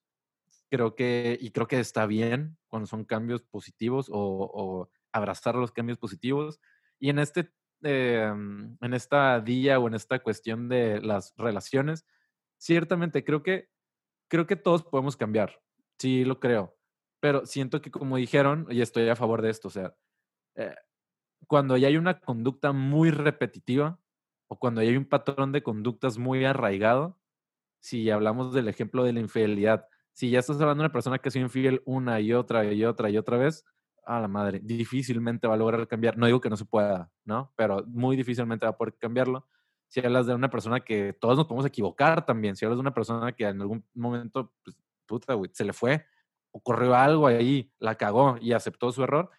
creo 0.70 0.96
que, 0.96 1.38
y 1.42 1.52
creo 1.52 1.68
que 1.68 1.80
está 1.80 2.06
bien 2.06 2.58
cuando 2.68 2.88
son 2.88 3.06
cambios 3.06 3.42
positivos 3.44 4.08
o, 4.12 4.90
abrazar 5.12 5.56
los 5.56 5.72
cambios 5.72 5.98
positivos. 5.98 6.60
Y 7.00 7.10
en 7.10 7.20
este, 7.20 7.52
em, 7.82 8.78
en 8.80 8.94
esta 8.94 9.40
día 9.40 9.80
o 9.80 9.88
en 9.88 9.96
esta 9.96 10.20
cuestión 10.20 10.70
de 10.70 11.02
las 11.02 11.34
relaciones, 11.38 12.06
ciertamente 12.58 13.24
creo 13.24 13.42
que, 13.42 13.70
creo 14.30 14.46
que 14.46 14.56
todos 14.56 14.84
podemos 14.84 15.18
cambiar, 15.18 15.62
sí 15.98 16.26
lo 16.26 16.40
creo, 16.40 16.78
pero 17.20 17.46
siento 17.46 17.82
que 17.82 17.90
como 17.90 18.18
dijeron, 18.18 18.68
y 18.70 18.82
estoy 18.82 19.10
a 19.10 19.16
favor 19.16 19.42
de 19.42 19.50
esto, 19.50 19.70
o 19.70 19.72
sea, 19.72 19.96
eh, 20.56 20.76
cuando 21.48 21.78
ya 21.78 21.88
hay 21.88 21.98
una 21.98 22.20
conducta 22.20 22.72
muy 22.72 23.10
repetitiva, 23.10 24.00
o 24.48 24.60
cuando 24.60 24.82
hay 24.82 24.98
un 24.98 25.06
patrón 25.06 25.52
de 25.52 25.64
conductas 25.64 26.18
muy 26.18 26.46
arraigado, 26.46 27.20
si 27.80 28.10
hablamos 28.10 28.54
del 28.54 28.68
ejemplo 28.68 29.04
de 29.04 29.14
la 29.14 29.20
infidelidad, 29.20 29.88
si 30.20 30.30
ya 30.30 30.40
estás 30.40 30.60
hablando 30.60 30.84
de 30.84 30.88
una 30.88 30.92
persona 30.92 31.18
que 31.18 31.30
ha 31.30 31.32
sido 31.32 31.46
infiel 31.46 31.82
una 31.86 32.20
y 32.20 32.34
otra 32.34 32.66
y 32.66 32.84
otra 32.84 33.10
y 33.10 33.18
otra 33.18 33.38
vez, 33.38 33.64
a 34.04 34.20
la 34.20 34.28
madre, 34.28 34.60
difícilmente 34.62 35.48
va 35.48 35.54
a 35.54 35.58
lograr 35.58 35.88
cambiar. 35.88 36.18
No 36.18 36.26
digo 36.26 36.42
que 36.42 36.50
no 36.50 36.58
se 36.58 36.66
pueda, 36.66 37.10
¿no? 37.24 37.54
Pero 37.56 37.86
muy 37.88 38.18
difícilmente 38.18 38.66
va 38.66 38.72
a 38.72 38.78
poder 38.78 38.98
cambiarlo. 38.98 39.48
Si 39.88 40.02
hablas 40.02 40.28
de 40.28 40.36
una 40.36 40.50
persona 40.50 40.82
que 40.82 41.14
todos 41.14 41.38
nos 41.38 41.48
podemos 41.48 41.66
equivocar 41.66 42.26
también, 42.26 42.58
si 42.58 42.66
hablas 42.66 42.76
de 42.76 42.82
una 42.82 42.94
persona 42.94 43.32
que 43.32 43.46
en 43.46 43.62
algún 43.62 43.86
momento, 43.94 44.52
pues, 44.62 44.76
puta, 45.06 45.38
se 45.54 45.64
le 45.64 45.72
fue, 45.72 46.06
ocurrió 46.52 46.96
algo 46.96 47.26
ahí, 47.26 47.72
la 47.80 47.96
cagó 47.96 48.36
y 48.42 48.52
aceptó 48.52 48.92
su 48.92 49.02
error, 49.02 49.30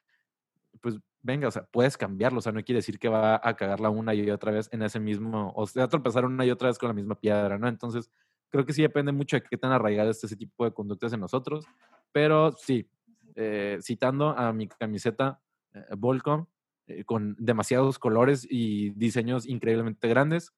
pues 0.80 0.98
venga, 1.20 1.48
o 1.48 1.50
sea, 1.50 1.66
puedes 1.70 1.98
cambiarlo, 1.98 2.38
o 2.38 2.42
sea, 2.42 2.52
no 2.52 2.64
quiere 2.64 2.78
decir 2.78 2.98
que 2.98 3.10
va 3.10 3.38
a 3.44 3.54
cagarla 3.54 3.90
una 3.90 4.14
y 4.14 4.30
otra 4.30 4.50
vez 4.50 4.70
en 4.72 4.80
ese 4.80 4.98
mismo, 4.98 5.52
o 5.54 5.66
sea, 5.66 5.84
a 5.84 5.88
tropezar 5.88 6.24
una 6.24 6.46
y 6.46 6.50
otra 6.50 6.68
vez 6.68 6.78
con 6.78 6.88
la 6.88 6.94
misma 6.94 7.16
piedra, 7.16 7.58
¿no? 7.58 7.68
Entonces, 7.68 8.10
creo 8.50 8.66
que 8.66 8.72
sí 8.72 8.82
depende 8.82 9.12
mucho 9.12 9.36
de 9.36 9.42
qué 9.42 9.56
tan 9.56 9.72
arraigado 9.72 10.10
esté 10.10 10.26
ese 10.26 10.36
tipo 10.36 10.64
de 10.64 10.72
conductas 10.72 11.12
en 11.12 11.20
nosotros, 11.20 11.64
pero 12.12 12.52
sí, 12.52 12.88
eh, 13.34 13.78
citando 13.80 14.30
a 14.30 14.52
mi 14.52 14.68
camiseta 14.68 15.40
eh, 15.72 15.84
Volcom, 15.96 16.46
eh, 16.86 17.04
con 17.04 17.36
demasiados 17.38 17.98
colores 17.98 18.46
y 18.48 18.90
diseños 18.90 19.46
increíblemente 19.46 20.08
grandes, 20.08 20.52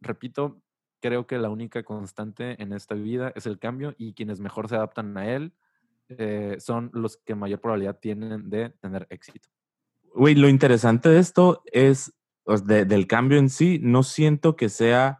repito, 0.00 0.62
creo 1.00 1.26
que 1.26 1.38
la 1.38 1.50
única 1.50 1.82
constante 1.82 2.62
en 2.62 2.72
esta 2.72 2.94
vida 2.94 3.32
es 3.34 3.46
el 3.46 3.58
cambio 3.58 3.94
y 3.98 4.14
quienes 4.14 4.40
mejor 4.40 4.68
se 4.68 4.76
adaptan 4.76 5.16
a 5.16 5.30
él, 5.30 5.52
eh, 6.08 6.56
son 6.58 6.90
los 6.92 7.16
que 7.18 7.34
mayor 7.34 7.60
probabilidad 7.60 7.98
tienen 8.00 8.50
de 8.50 8.70
tener 8.80 9.06
éxito. 9.10 9.48
Güey, 10.14 10.34
lo 10.34 10.48
interesante 10.48 11.08
de 11.08 11.20
esto 11.20 11.62
es, 11.66 12.12
del 12.64 13.06
cambio 13.06 13.38
en 13.38 13.48
sí, 13.48 13.78
no 13.80 14.02
siento 14.02 14.56
que 14.56 14.68
sea, 14.68 15.19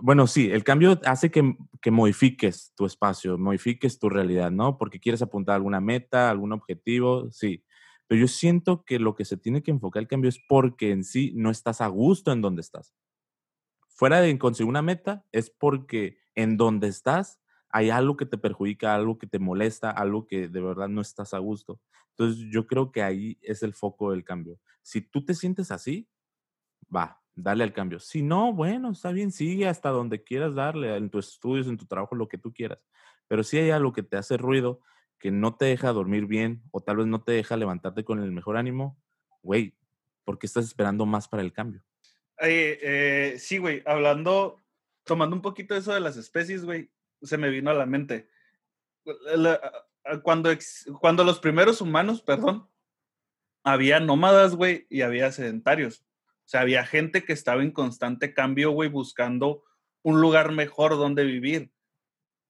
bueno, 0.00 0.26
sí, 0.26 0.50
el 0.50 0.64
cambio 0.64 1.00
hace 1.04 1.30
que, 1.30 1.56
que, 1.82 1.90
modifiques 1.90 2.72
tu 2.74 2.86
espacio, 2.86 3.36
modifiques 3.36 3.98
tu 3.98 4.08
realidad, 4.08 4.50
¿no? 4.50 4.78
Porque 4.78 5.00
quieres 5.00 5.22
apuntar 5.22 5.56
alguna 5.56 5.80
meta, 5.80 6.30
algún 6.30 6.52
objetivo, 6.52 7.30
sí. 7.30 7.64
Pero 8.06 8.22
yo 8.22 8.28
siento 8.28 8.84
que 8.84 8.98
lo 8.98 9.14
que 9.14 9.26
se 9.26 9.36
tiene 9.36 9.62
que 9.62 9.70
enfocar 9.70 10.00
el 10.00 10.08
cambio 10.08 10.30
es 10.30 10.40
porque 10.48 10.90
en 10.90 11.04
sí 11.04 11.32
no 11.36 11.50
estás 11.50 11.80
a 11.82 11.88
gusto 11.88 12.32
en 12.32 12.40
donde 12.40 12.62
estás. 12.62 12.94
Fuera 13.88 14.20
de 14.20 14.38
conseguir 14.38 14.70
una 14.70 14.82
meta, 14.82 15.24
es 15.32 15.50
porque 15.50 16.18
en 16.34 16.56
donde 16.56 16.88
estás 16.88 17.40
hay 17.70 17.90
algo 17.90 18.16
que 18.16 18.26
te 18.26 18.38
perjudica, 18.38 18.94
algo 18.94 19.18
que 19.18 19.26
te 19.26 19.38
molesta, 19.38 19.90
algo 19.90 20.26
que 20.26 20.48
de 20.48 20.60
verdad 20.60 20.88
no 20.88 21.02
estás 21.02 21.34
a 21.34 21.38
gusto. 21.38 21.80
Entonces 22.10 22.46
yo 22.50 22.66
creo 22.66 22.90
que 22.92 23.02
ahí 23.02 23.38
es 23.42 23.62
el 23.62 23.74
foco 23.74 24.12
del 24.12 24.24
cambio. 24.24 24.58
Si 24.82 25.02
tú 25.02 25.24
te 25.24 25.34
sientes 25.34 25.70
así, 25.70 26.08
va, 26.94 27.20
dale 27.38 27.64
al 27.64 27.72
cambio. 27.72 28.00
Si 28.00 28.22
no, 28.22 28.52
bueno, 28.52 28.90
está 28.90 29.12
bien, 29.12 29.30
sigue 29.30 29.68
hasta 29.68 29.90
donde 29.90 30.22
quieras 30.22 30.54
darle, 30.54 30.96
en 30.96 31.08
tus 31.08 31.28
estudios, 31.34 31.68
en 31.68 31.76
tu 31.76 31.86
trabajo, 31.86 32.16
lo 32.16 32.28
que 32.28 32.38
tú 32.38 32.52
quieras. 32.52 32.80
Pero 33.28 33.44
si 33.44 33.58
hay 33.58 33.70
algo 33.70 33.92
que 33.92 34.02
te 34.02 34.16
hace 34.16 34.36
ruido, 34.36 34.80
que 35.18 35.30
no 35.30 35.56
te 35.56 35.66
deja 35.66 35.92
dormir 35.92 36.26
bien 36.26 36.62
o 36.70 36.80
tal 36.80 36.96
vez 36.98 37.06
no 37.06 37.22
te 37.22 37.32
deja 37.32 37.56
levantarte 37.56 38.04
con 38.04 38.20
el 38.20 38.32
mejor 38.32 38.56
ánimo, 38.56 39.00
güey, 39.42 39.76
¿por 40.24 40.38
qué 40.38 40.46
estás 40.46 40.64
esperando 40.64 41.06
más 41.06 41.28
para 41.28 41.42
el 41.42 41.52
cambio? 41.52 41.82
Eh, 42.40 43.36
sí, 43.38 43.58
güey, 43.58 43.82
hablando, 43.86 44.60
tomando 45.04 45.34
un 45.36 45.42
poquito 45.42 45.76
eso 45.76 45.92
de 45.92 46.00
las 46.00 46.16
especies, 46.16 46.64
güey, 46.64 46.90
se 47.22 47.38
me 47.38 47.50
vino 47.50 47.70
a 47.70 47.74
la 47.74 47.86
mente. 47.86 48.28
cuando, 50.22 50.50
cuando 51.00 51.24
los 51.24 51.38
primeros 51.38 51.80
humanos, 51.80 52.20
perdón, 52.22 52.68
había 53.62 54.00
nómadas, 54.00 54.54
güey, 54.54 54.86
y 54.88 55.02
había 55.02 55.30
sedentarios. 55.30 56.04
O 56.48 56.50
sea, 56.50 56.62
había 56.62 56.86
gente 56.86 57.24
que 57.24 57.34
estaba 57.34 57.62
en 57.62 57.72
constante 57.72 58.32
cambio, 58.32 58.70
güey, 58.70 58.88
buscando 58.88 59.64
un 60.02 60.22
lugar 60.22 60.50
mejor 60.50 60.92
donde 60.92 61.24
vivir. 61.24 61.72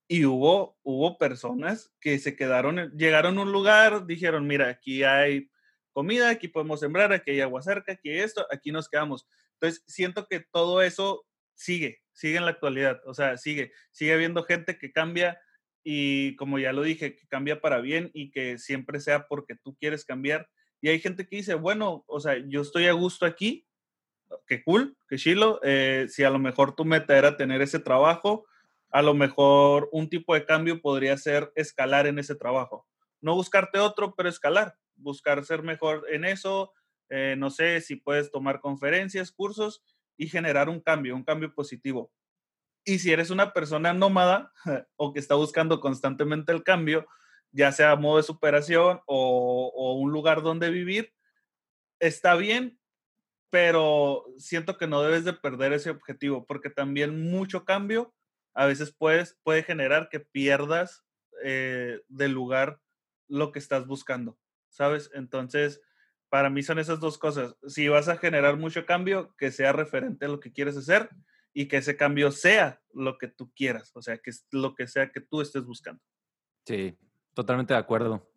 Y 0.07 0.23
hubo, 0.23 0.79
hubo 0.83 1.17
personas 1.17 1.91
que 1.99 2.17
se 2.17 2.37
quedaron, 2.37 2.91
llegaron 2.95 3.37
a 3.37 3.41
un 3.41 3.51
lugar, 3.51 4.05
dijeron, 4.05 4.47
mira, 4.47 4.69
aquí 4.69 5.03
hay 5.03 5.51
comida, 5.91 6.29
aquí 6.29 6.47
podemos 6.47 6.79
sembrar, 6.79 7.11
aquí 7.11 7.31
hay 7.31 7.41
agua 7.41 7.61
cerca, 7.61 7.91
aquí 7.91 8.09
hay 8.09 8.19
esto, 8.19 8.47
aquí 8.49 8.71
nos 8.71 8.87
quedamos. 8.87 9.27
Entonces, 9.55 9.83
siento 9.85 10.27
que 10.27 10.45
todo 10.49 10.81
eso 10.81 11.25
sigue, 11.53 11.99
sigue 12.13 12.37
en 12.37 12.45
la 12.45 12.51
actualidad, 12.51 13.01
o 13.05 13.13
sea, 13.13 13.35
sigue, 13.35 13.73
sigue 13.91 14.13
habiendo 14.13 14.43
gente 14.43 14.77
que 14.77 14.93
cambia 14.93 15.41
y 15.83 16.37
como 16.37 16.57
ya 16.57 16.71
lo 16.71 16.83
dije, 16.83 17.17
que 17.17 17.27
cambia 17.27 17.59
para 17.59 17.81
bien 17.81 18.11
y 18.13 18.31
que 18.31 18.59
siempre 18.59 19.01
sea 19.01 19.27
porque 19.27 19.55
tú 19.61 19.75
quieres 19.75 20.05
cambiar. 20.05 20.49
Y 20.79 20.87
hay 20.87 21.01
gente 21.01 21.27
que 21.27 21.35
dice, 21.35 21.55
bueno, 21.55 22.05
o 22.07 22.21
sea, 22.21 22.37
yo 22.47 22.61
estoy 22.61 22.87
a 22.87 22.93
gusto 22.93 23.25
aquí, 23.25 23.65
qué 24.47 24.63
cool, 24.63 24.97
qué 25.07 25.17
chilo, 25.17 25.59
eh, 25.63 26.07
si 26.09 26.23
a 26.23 26.29
lo 26.29 26.39
mejor 26.39 26.75
tu 26.75 26.85
meta 26.85 27.17
era 27.17 27.37
tener 27.37 27.61
ese 27.61 27.79
trabajo, 27.79 28.45
a 28.91 29.01
lo 29.01 29.13
mejor 29.13 29.89
un 29.91 30.09
tipo 30.09 30.33
de 30.33 30.45
cambio 30.45 30.81
podría 30.81 31.17
ser 31.17 31.51
escalar 31.55 32.07
en 32.07 32.19
ese 32.19 32.35
trabajo. 32.35 32.87
No 33.21 33.35
buscarte 33.35 33.79
otro, 33.79 34.15
pero 34.15 34.29
escalar, 34.29 34.75
buscar 34.95 35.43
ser 35.45 35.63
mejor 35.63 36.05
en 36.09 36.25
eso, 36.25 36.73
eh, 37.09 37.35
no 37.37 37.49
sé 37.49 37.81
si 37.81 37.95
puedes 37.95 38.31
tomar 38.31 38.59
conferencias, 38.59 39.31
cursos 39.31 39.83
y 40.17 40.27
generar 40.27 40.69
un 40.69 40.79
cambio, 40.79 41.15
un 41.15 41.23
cambio 41.23 41.53
positivo. 41.53 42.11
Y 42.85 42.99
si 42.99 43.11
eres 43.11 43.29
una 43.29 43.53
persona 43.53 43.93
nómada 43.93 44.51
o 44.95 45.13
que 45.13 45.19
está 45.19 45.35
buscando 45.35 45.79
constantemente 45.79 46.51
el 46.51 46.63
cambio, 46.63 47.07
ya 47.51 47.71
sea 47.71 47.95
modo 47.95 48.17
de 48.17 48.23
superación 48.23 49.01
o, 49.05 49.71
o 49.75 49.93
un 49.93 50.11
lugar 50.11 50.41
donde 50.41 50.69
vivir, 50.69 51.13
está 51.99 52.35
bien, 52.35 52.78
pero 53.49 54.25
siento 54.37 54.77
que 54.77 54.87
no 54.87 55.01
debes 55.01 55.25
de 55.25 55.33
perder 55.33 55.73
ese 55.73 55.89
objetivo, 55.89 56.45
porque 56.45 56.69
también 56.69 57.29
mucho 57.29 57.65
cambio 57.65 58.13
a 58.53 58.65
veces 58.65 58.91
puedes, 58.91 59.39
puede 59.43 59.63
generar 59.63 60.09
que 60.09 60.19
pierdas 60.19 61.05
eh, 61.43 62.01
del 62.07 62.31
lugar 62.31 62.81
lo 63.27 63.51
que 63.51 63.59
estás 63.59 63.87
buscando, 63.87 64.37
¿sabes? 64.69 65.09
Entonces, 65.13 65.81
para 66.29 66.49
mí 66.49 66.63
son 66.63 66.79
esas 66.79 66.99
dos 66.99 67.17
cosas. 67.17 67.55
Si 67.67 67.87
vas 67.87 68.07
a 68.07 68.17
generar 68.17 68.57
mucho 68.57 68.85
cambio, 68.85 69.35
que 69.37 69.51
sea 69.51 69.71
referente 69.71 70.25
a 70.25 70.29
lo 70.29 70.39
que 70.39 70.51
quieres 70.51 70.77
hacer 70.77 71.09
y 71.53 71.67
que 71.67 71.77
ese 71.77 71.97
cambio 71.97 72.31
sea 72.31 72.81
lo 72.93 73.17
que 73.17 73.27
tú 73.27 73.51
quieras, 73.55 73.91
o 73.95 74.01
sea, 74.01 74.17
que 74.17 74.29
es 74.29 74.45
lo 74.51 74.75
que 74.75 74.87
sea 74.87 75.11
que 75.11 75.21
tú 75.21 75.41
estés 75.41 75.63
buscando. 75.65 76.01
Sí, 76.65 76.97
totalmente 77.33 77.73
de 77.73 77.79
acuerdo. 77.79 78.29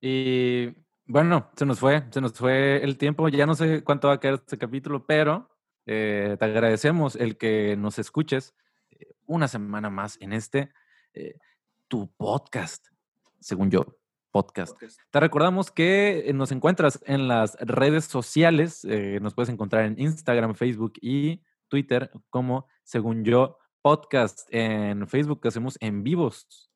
Y 0.00 0.74
bueno, 1.06 1.50
se 1.56 1.66
nos 1.66 1.80
fue, 1.80 2.04
se 2.10 2.20
nos 2.20 2.32
fue 2.32 2.82
el 2.82 2.96
tiempo. 2.96 3.28
Ya 3.28 3.46
no 3.46 3.54
sé 3.54 3.82
cuánto 3.82 4.08
va 4.08 4.14
a 4.14 4.20
quedar 4.20 4.34
este 4.34 4.58
capítulo, 4.58 5.04
pero 5.06 5.48
eh, 5.86 6.36
te 6.38 6.44
agradecemos 6.44 7.16
el 7.16 7.36
que 7.36 7.76
nos 7.76 7.98
escuches 7.98 8.54
eh, 8.90 9.14
una 9.26 9.48
semana 9.48 9.90
más 9.90 10.16
en 10.20 10.32
este, 10.32 10.72
eh, 11.14 11.34
tu 11.88 12.12
podcast, 12.16 12.86
según 13.40 13.70
yo, 13.70 13.84
podcast. 14.30 14.80
Te 15.10 15.20
recordamos 15.20 15.70
que 15.70 16.30
nos 16.34 16.52
encuentras 16.52 17.00
en 17.04 17.26
las 17.26 17.56
redes 17.60 18.04
sociales, 18.04 18.84
nos 19.20 19.34
puedes 19.34 19.50
encontrar 19.50 19.84
en 19.84 20.00
Instagram, 20.00 20.54
Facebook 20.54 20.94
y 21.00 21.42
Twitter 21.68 22.10
como, 22.30 22.66
según 22.84 23.24
yo, 23.24 23.58
podcast. 23.82 24.48
En 24.50 25.06
Facebook 25.08 25.46
hacemos 25.46 25.76
en 25.80 26.02
vivos, 26.02 26.70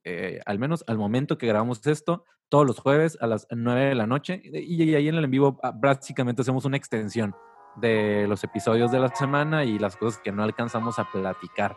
al 0.45 0.59
menos 0.59 0.85
al 0.87 0.99
momento 0.99 1.39
que 1.39 1.47
grabamos 1.47 1.87
esto 1.87 2.25
todos 2.49 2.67
los 2.67 2.79
jueves 2.79 3.19
a 3.21 3.27
las 3.27 3.47
9 3.51 3.87
de 3.87 3.95
la 3.95 4.07
noche. 4.07 4.41
Y 4.45 4.95
ahí 4.95 5.09
en 5.09 5.17
el 5.17 5.25
en 5.25 5.31
vivo 5.31 5.59
ah, 5.63 5.73
básicamente 5.75 6.43
hacemos 6.43 6.65
una 6.65 6.77
extensión 6.77 7.35
de 7.77 8.27
los 8.29 8.43
episodios 8.45 8.91
de 8.91 8.99
la 8.99 9.15
semana 9.15 9.65
y 9.65 9.79
las 9.79 9.97
cosas 9.97 10.21
que 10.23 10.33
no 10.33 10.43
alcanzamos 10.43 10.99
a 10.99 11.11
platicar. 11.11 11.77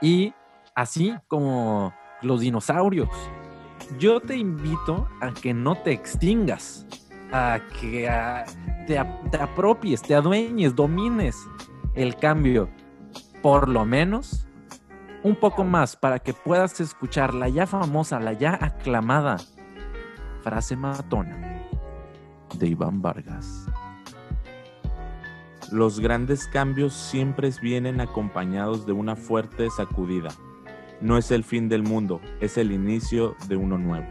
Y 0.00 0.32
así 0.74 1.14
como 1.28 1.94
los 2.22 2.40
dinosaurios, 2.40 3.10
yo 3.98 4.20
te 4.20 4.36
invito 4.36 5.08
a 5.20 5.32
que 5.32 5.52
no 5.52 5.76
te 5.76 5.92
extingas, 5.92 6.86
a 7.32 7.60
que 7.80 8.08
te, 8.86 9.04
te 9.30 9.36
apropies, 9.36 10.02
te 10.02 10.14
adueñes, 10.14 10.74
domines 10.74 11.36
el 11.94 12.16
cambio, 12.16 12.68
por 13.42 13.68
lo 13.68 13.84
menos 13.84 14.46
un 15.22 15.36
poco 15.36 15.64
más 15.64 15.96
para 15.96 16.18
que 16.18 16.34
puedas 16.34 16.80
escuchar 16.80 17.34
la 17.34 17.48
ya 17.48 17.66
famosa, 17.66 18.20
la 18.20 18.34
ya 18.34 18.58
aclamada 18.60 19.38
frase 20.44 20.76
matona 20.76 21.64
de 22.58 22.68
Iván 22.68 23.00
Vargas. 23.00 23.66
Los 25.72 26.00
grandes 26.00 26.46
cambios 26.46 26.92
siempre 26.92 27.50
vienen 27.62 27.98
acompañados 28.02 28.84
de 28.84 28.92
una 28.92 29.16
fuerte 29.16 29.70
sacudida. 29.70 30.28
No 31.00 31.16
es 31.16 31.30
el 31.30 31.44
fin 31.44 31.70
del 31.70 31.82
mundo, 31.82 32.20
es 32.42 32.58
el 32.58 32.72
inicio 32.72 33.36
de 33.48 33.56
uno 33.56 33.78
nuevo. 33.78 34.06